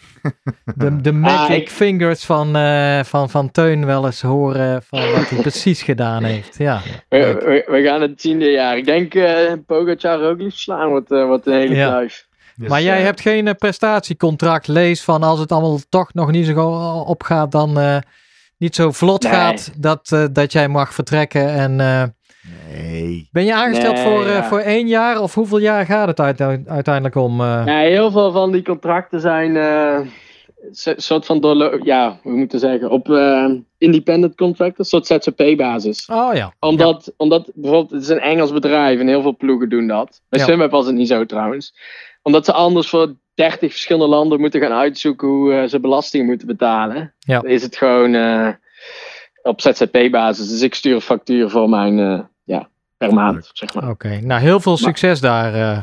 de, 0.76 1.00
de 1.06 1.12
magic 1.12 1.50
Ah, 1.50 1.56
ik- 1.56 1.70
fingers 1.70 2.24
van, 2.24 2.56
eh, 2.56 3.00
van, 3.04 3.30
van 3.30 3.50
Teun 3.50 3.86
wel 3.86 4.06
eens 4.06 4.22
horen 4.22 4.82
van 4.82 5.12
wat 5.12 5.28
hij 5.28 5.40
precies 5.40 5.82
gedaan 5.82 6.24
heeft. 6.24 6.58
Ja, 6.58 6.80
We, 7.08 7.18
we, 7.66 7.72
we 7.72 7.82
gaan 7.82 8.00
het 8.00 8.18
tiende 8.20 8.50
jaar. 8.50 8.76
Ik 8.76 8.84
denk 8.84 9.14
eh 9.14 9.52
Pogacar 9.66 10.22
ook 10.22 10.38
liefst 10.40 10.58
slaan 10.58 10.88
wordt, 10.88 11.10
eh, 11.12 11.24
wordt 11.24 11.46
een 11.46 11.52
hele 11.52 11.74
Ja. 11.74 11.88
kluif. 11.88 12.26
maar 12.56 12.82
jij 12.82 13.00
hebt 13.02 13.20
geen 13.20 13.56
prestatiecontract. 13.58 14.66
Lees 14.68 15.02
van 15.02 15.22
als 15.22 15.38
het 15.40 15.52
allemaal 15.52 15.78
toch 15.88 16.14
nog 16.14 16.30
niet 16.30 16.46
zo 16.46 16.68
opgaat, 17.06 17.52
dan 17.52 17.78
eh, 17.80 17.96
niet 18.58 18.74
zo 18.74 18.92
vlot 18.92 19.22
Nee. 19.22 19.32
gaat, 19.32 19.70
dat, 19.76 20.12
eh, 20.12 20.24
dat 20.32 20.52
jij 20.52 20.68
mag 20.68 20.94
vertrekken. 20.94 21.48
En 21.48 21.80
eh, 21.80 22.02
Nee. 22.82 23.28
ben 23.32 23.44
je 23.44 23.54
aangesteld 23.54 23.94
Nee, 23.94 24.04
voor, 24.04 24.26
eh, 24.26 24.42
voor 24.44 24.58
één 24.58 24.86
jaar 24.88 25.20
of 25.22 25.34
hoeveel 25.34 25.58
jaar 25.58 25.86
gaat 25.86 26.08
het 26.08 26.20
uite- 26.20 26.62
uiteindelijk 26.66 27.14
om? 27.14 27.40
eh? 27.40 27.62
Ja, 27.66 27.78
heel 27.78 28.10
veel 28.10 28.32
van 28.32 28.52
die 28.52 28.62
contracten 28.62 29.20
zijn 29.20 29.56
eh, 29.56 29.98
een 30.84 30.94
soort 30.96 31.26
van 31.26 31.40
doorlo- 31.40 31.78
ja, 31.82 32.18
we 32.22 32.30
moeten 32.30 32.58
zeggen, 32.58 32.90
op 32.90 33.10
eh, 33.10 33.50
independent 33.78 34.34
contractors, 34.36 34.92
een 34.92 35.04
soort 35.04 35.22
ZZP-basis. 35.24 36.06
Oh 36.12 36.34
ja. 36.34 36.52
Omdat, 36.60 37.12
omdat 37.16 37.50
bijvoorbeeld, 37.54 37.90
het 37.90 38.02
is 38.02 38.08
een 38.08 38.20
Engels 38.20 38.52
bedrijf 38.52 39.00
en 39.00 39.08
heel 39.08 39.22
veel 39.22 39.36
ploegen 39.36 39.68
doen 39.68 39.86
dat. 39.86 40.20
Bij 40.28 40.40
Ja. 40.40 40.46
Sunweb 40.46 40.70
was 40.70 40.86
het 40.86 40.94
niet 40.94 41.08
zo 41.08 41.26
trouwens. 41.26 41.74
Omdat 42.22 42.44
ze 42.44 42.52
anders 42.52 42.88
voor 42.88 43.14
30 43.34 43.70
verschillende 43.70 44.08
landen 44.08 44.40
moeten 44.40 44.60
gaan 44.60 44.72
uitzoeken 44.72 45.28
hoe 45.28 45.68
ze 45.68 45.80
belasting 45.80 46.26
moeten 46.26 46.46
betalen. 46.46 47.14
Ja. 47.18 47.40
Dan 47.40 47.50
is 47.50 47.62
het 47.62 47.76
gewoon 47.76 48.14
eh, 48.14 48.48
op 49.42 49.60
ZZP-basis. 49.60 50.48
Dus 50.48 50.62
ik 50.62 50.74
stuur 50.74 50.94
een 50.94 51.00
factuur 51.00 51.50
voor 51.50 51.68
mijn, 51.68 51.98
eh, 51.98 52.20
per 52.98 53.14
maand, 53.14 53.50
zeg 53.52 53.74
maar. 53.74 53.88
Oké, 53.88 54.20
nou 54.20 54.40
heel 54.40 54.60
veel 54.60 54.76
succes 54.76 55.20
daar. 55.20 55.54
eh. 55.54 55.82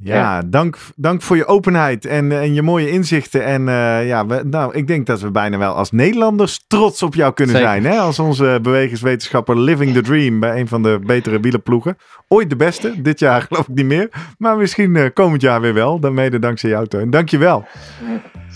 Ja. 0.00 0.14
Ja, 0.14 0.42
dank, 0.46 0.78
dank 0.96 1.22
voor 1.22 1.36
je 1.36 1.46
openheid 1.46 2.06
en, 2.06 2.32
en 2.32 2.54
je 2.54 2.62
mooie 2.62 2.90
inzichten. 2.90 3.44
En 3.44 3.68
eh, 3.68 4.06
ja, 4.06 4.26
we, 4.26 4.42
nou, 4.44 4.74
ik 4.74 4.86
denk 4.86 5.06
dat 5.06 5.20
we 5.20 5.30
bijna 5.30 5.58
wel 5.58 5.74
als 5.74 5.90
Nederlanders 5.90 6.64
trots 6.66 7.02
op 7.02 7.14
jou 7.14 7.32
kunnen 7.32 7.56
Zeker. 7.56 7.70
zijn. 7.70 7.84
Hè? 7.84 7.98
Als 7.98 8.18
onze 8.18 8.58
bewegingswetenschapper 8.62 9.60
Living 9.60 9.92
the 9.94 10.00
Dream 10.00 10.40
bij 10.40 10.60
een 10.60 10.68
van 10.68 10.82
de 10.82 11.00
betere 11.06 11.40
wielerploegen. 11.40 11.96
Ooit 12.28 12.50
de 12.50 12.56
beste, 12.56 13.02
dit 13.02 13.18
jaar 13.18 13.42
geloof 13.48 13.68
ik 13.68 13.74
niet 13.74 13.86
meer. 13.86 14.08
Maar 14.38 14.56
misschien 14.56 14.96
eh, 14.96 15.06
komend 15.14 15.42
jaar 15.42 15.60
weer 15.60 15.74
wel. 15.74 15.98
Dan 16.00 16.14
mede 16.14 16.38
dankzij 16.38 16.70
jou, 16.70 16.86
Teun. 16.86 17.10
Dank 17.10 17.28
je 17.28 17.38
wel. 17.38 17.66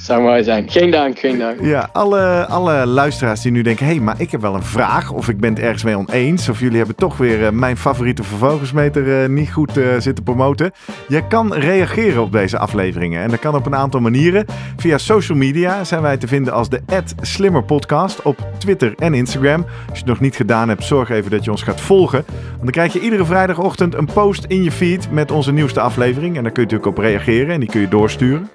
Zou 0.02 0.22
mooi 0.22 0.42
zijn. 0.42 0.70
Geen 0.70 0.90
dank, 0.90 1.18
geen 1.18 1.38
dank. 1.38 1.60
Ja, 1.60 1.88
alle, 1.92 2.46
alle 2.46 2.86
luisteraars 2.86 3.40
die 3.40 3.52
nu 3.52 3.62
denken... 3.62 3.86
hé, 3.86 3.92
hey, 3.92 4.00
maar 4.00 4.14
ik 4.18 4.30
heb 4.30 4.40
wel 4.40 4.54
een 4.54 4.62
vraag... 4.62 5.10
of 5.10 5.28
ik 5.28 5.40
ben 5.40 5.50
het 5.50 5.62
ergens 5.62 5.84
mee 5.84 5.96
oneens... 5.96 6.48
of 6.48 6.60
jullie 6.60 6.76
hebben 6.76 6.96
toch 6.96 7.16
weer 7.16 7.46
eh, 7.46 7.50
mijn 7.50 7.76
favoriete 7.76 8.22
vervogensmeter 8.22 9.22
eh, 9.22 9.28
niet 9.28 9.52
goed 9.52 9.76
eh, 9.76 9.84
zitten 9.98 10.24
promoten... 10.24 10.70
je 11.08 11.26
kan 11.32 11.54
reageren 11.54 12.22
op 12.22 12.32
deze 12.32 12.58
afleveringen. 12.58 13.22
En 13.22 13.28
dat 13.28 13.38
kan 13.38 13.54
op 13.54 13.66
een 13.66 13.74
aantal 13.74 14.00
manieren. 14.00 14.46
Via 14.76 14.98
social 14.98 15.38
media 15.38 15.84
zijn 15.84 16.02
wij 16.02 16.16
te 16.16 16.26
vinden 16.26 16.52
als 16.52 16.68
de 16.68 16.82
@slimmerpodcast 17.20 18.22
op 18.22 18.46
Twitter 18.58 18.94
en 18.96 19.14
Instagram. 19.14 19.60
Als 19.60 19.98
je 19.98 19.98
het 19.98 20.04
nog 20.04 20.20
niet 20.20 20.36
gedaan 20.36 20.68
hebt, 20.68 20.84
zorg 20.84 21.10
even 21.10 21.30
dat 21.30 21.44
je 21.44 21.50
ons 21.50 21.62
gaat 21.62 21.80
volgen. 21.80 22.24
Want 22.26 22.62
dan 22.62 22.70
krijg 22.70 22.92
je 22.92 23.00
iedere 23.00 23.24
vrijdagochtend 23.24 23.94
een 23.94 24.08
post 24.12 24.44
in 24.44 24.62
je 24.62 24.72
feed... 24.72 25.10
met 25.10 25.30
onze 25.30 25.52
nieuwste 25.52 25.80
aflevering. 25.80 26.36
En 26.36 26.42
daar 26.42 26.52
kun 26.52 26.62
je 26.62 26.68
natuurlijk 26.68 26.98
op 26.98 27.04
reageren 27.04 27.54
en 27.54 27.60
die 27.60 27.68
kun 27.68 27.80
je 27.80 27.88
doorsturen. 27.88 28.50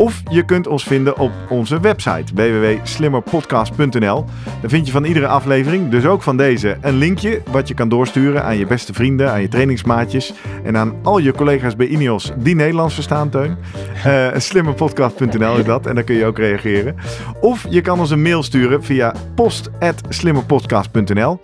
Of 0.00 0.22
je 0.30 0.44
kunt 0.44 0.66
ons 0.66 0.84
vinden 0.84 1.18
op 1.18 1.32
onze 1.48 1.80
website 1.80 2.34
www.slimmerpodcast.nl. 2.34 4.24
Daar 4.60 4.70
vind 4.70 4.86
je 4.86 4.92
van 4.92 5.04
iedere 5.04 5.26
aflevering, 5.26 5.90
dus 5.90 6.06
ook 6.06 6.22
van 6.22 6.36
deze, 6.36 6.76
een 6.80 6.96
linkje 6.96 7.42
wat 7.50 7.68
je 7.68 7.74
kan 7.74 7.88
doorsturen 7.88 8.44
aan 8.44 8.56
je 8.56 8.66
beste 8.66 8.94
vrienden, 8.94 9.30
aan 9.30 9.40
je 9.40 9.48
trainingsmaatjes 9.48 10.32
en 10.64 10.76
aan 10.76 10.94
al 11.02 11.18
je 11.18 11.32
collega's 11.32 11.76
bij 11.76 11.86
Ineos 11.86 12.32
die 12.36 12.54
Nederlands 12.54 12.94
verstaan, 12.94 13.30
Teun. 13.30 13.56
Eh 14.04 14.28
slimmerpodcast.nl 14.36 15.56
is 15.56 15.64
dat 15.64 15.86
en 15.86 15.94
daar 15.94 16.04
kun 16.04 16.14
je 16.14 16.26
ook 16.26 16.38
reageren. 16.38 16.96
Of 17.40 17.66
je 17.68 17.80
kan 17.80 18.00
ons 18.00 18.10
een 18.10 18.22
mail 18.22 18.42
sturen 18.42 18.84
via 18.84 19.14
post.slimmerpodcast.nl. 19.34 21.40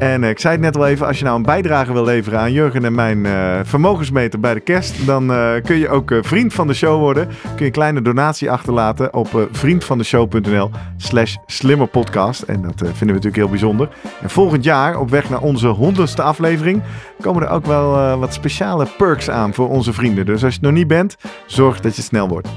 En 0.00 0.24
ik 0.24 0.38
zei 0.38 0.52
het 0.52 0.62
net 0.62 0.76
al 0.76 0.86
even, 0.86 1.06
als 1.06 1.18
je 1.18 1.24
nou 1.24 1.36
een 1.36 1.42
bijdrage 1.42 1.92
wil 1.92 2.04
leveren 2.04 2.38
aan 2.38 2.52
Jurgen 2.52 2.84
en 2.84 2.94
mijn 2.94 3.26
vermogensmeter 3.66 4.40
bij 4.40 4.54
de 4.54 4.60
kerst, 4.60 5.06
dan 5.06 5.26
kun 5.64 5.76
je 5.76 5.88
ook 5.88 6.12
vriend 6.20 6.54
van 6.54 6.66
de 6.66 6.74
show 6.74 6.98
worden. 6.98 7.26
Kun 7.26 7.56
je 7.58 7.64
een 7.64 7.70
kleine 7.70 8.02
donatie 8.02 8.50
achterlaten 8.50 9.14
op 9.14 9.48
vriendvandeshow.nl 9.52 10.70
slash 10.96 11.36
slimmerpodcast. 11.46 12.42
En 12.42 12.62
dat 12.62 12.74
vinden 12.76 12.98
we 12.98 13.06
natuurlijk 13.06 13.36
heel 13.36 13.48
bijzonder. 13.48 13.88
En 14.22 14.30
volgend 14.30 14.64
jaar, 14.64 14.98
op 14.98 15.10
weg 15.10 15.30
naar 15.30 15.40
onze 15.40 15.68
honderdste 15.68 16.22
aflevering, 16.22 16.82
komen 17.20 17.42
er 17.42 17.48
ook 17.48 17.66
wel 17.66 18.18
wat 18.18 18.34
speciale 18.34 18.86
perks 18.96 19.30
aan 19.30 19.54
voor 19.54 19.68
onze 19.68 19.92
vrienden. 19.92 20.26
Dus 20.26 20.44
als 20.44 20.54
je 20.54 20.58
het 20.58 20.68
nog 20.68 20.78
niet 20.78 20.88
bent, 20.88 21.16
zorg 21.46 21.80
dat 21.80 21.96
je 21.96 22.02
snel 22.02 22.28
wordt. 22.28 22.48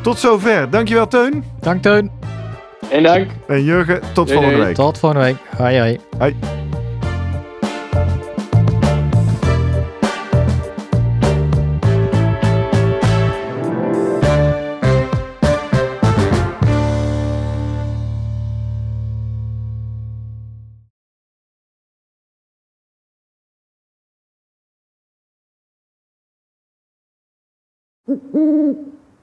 Tot 0.00 0.18
zover. 0.18 0.70
Dankjewel 0.70 1.08
Teun. 1.08 1.44
Dank 1.60 1.82
Teun. 1.82 2.10
En 2.90 3.02
dank. 3.02 3.30
En 3.46 3.64
Jurgen, 3.64 4.00
tot 4.12 4.32
volgende 4.32 4.64
week. 4.64 4.74
Tot 4.74 4.98
volgende 4.98 5.24
week. 5.24 5.36
Hoi 5.56 5.78
hoi. 5.78 5.98
Hoi. 6.18 6.36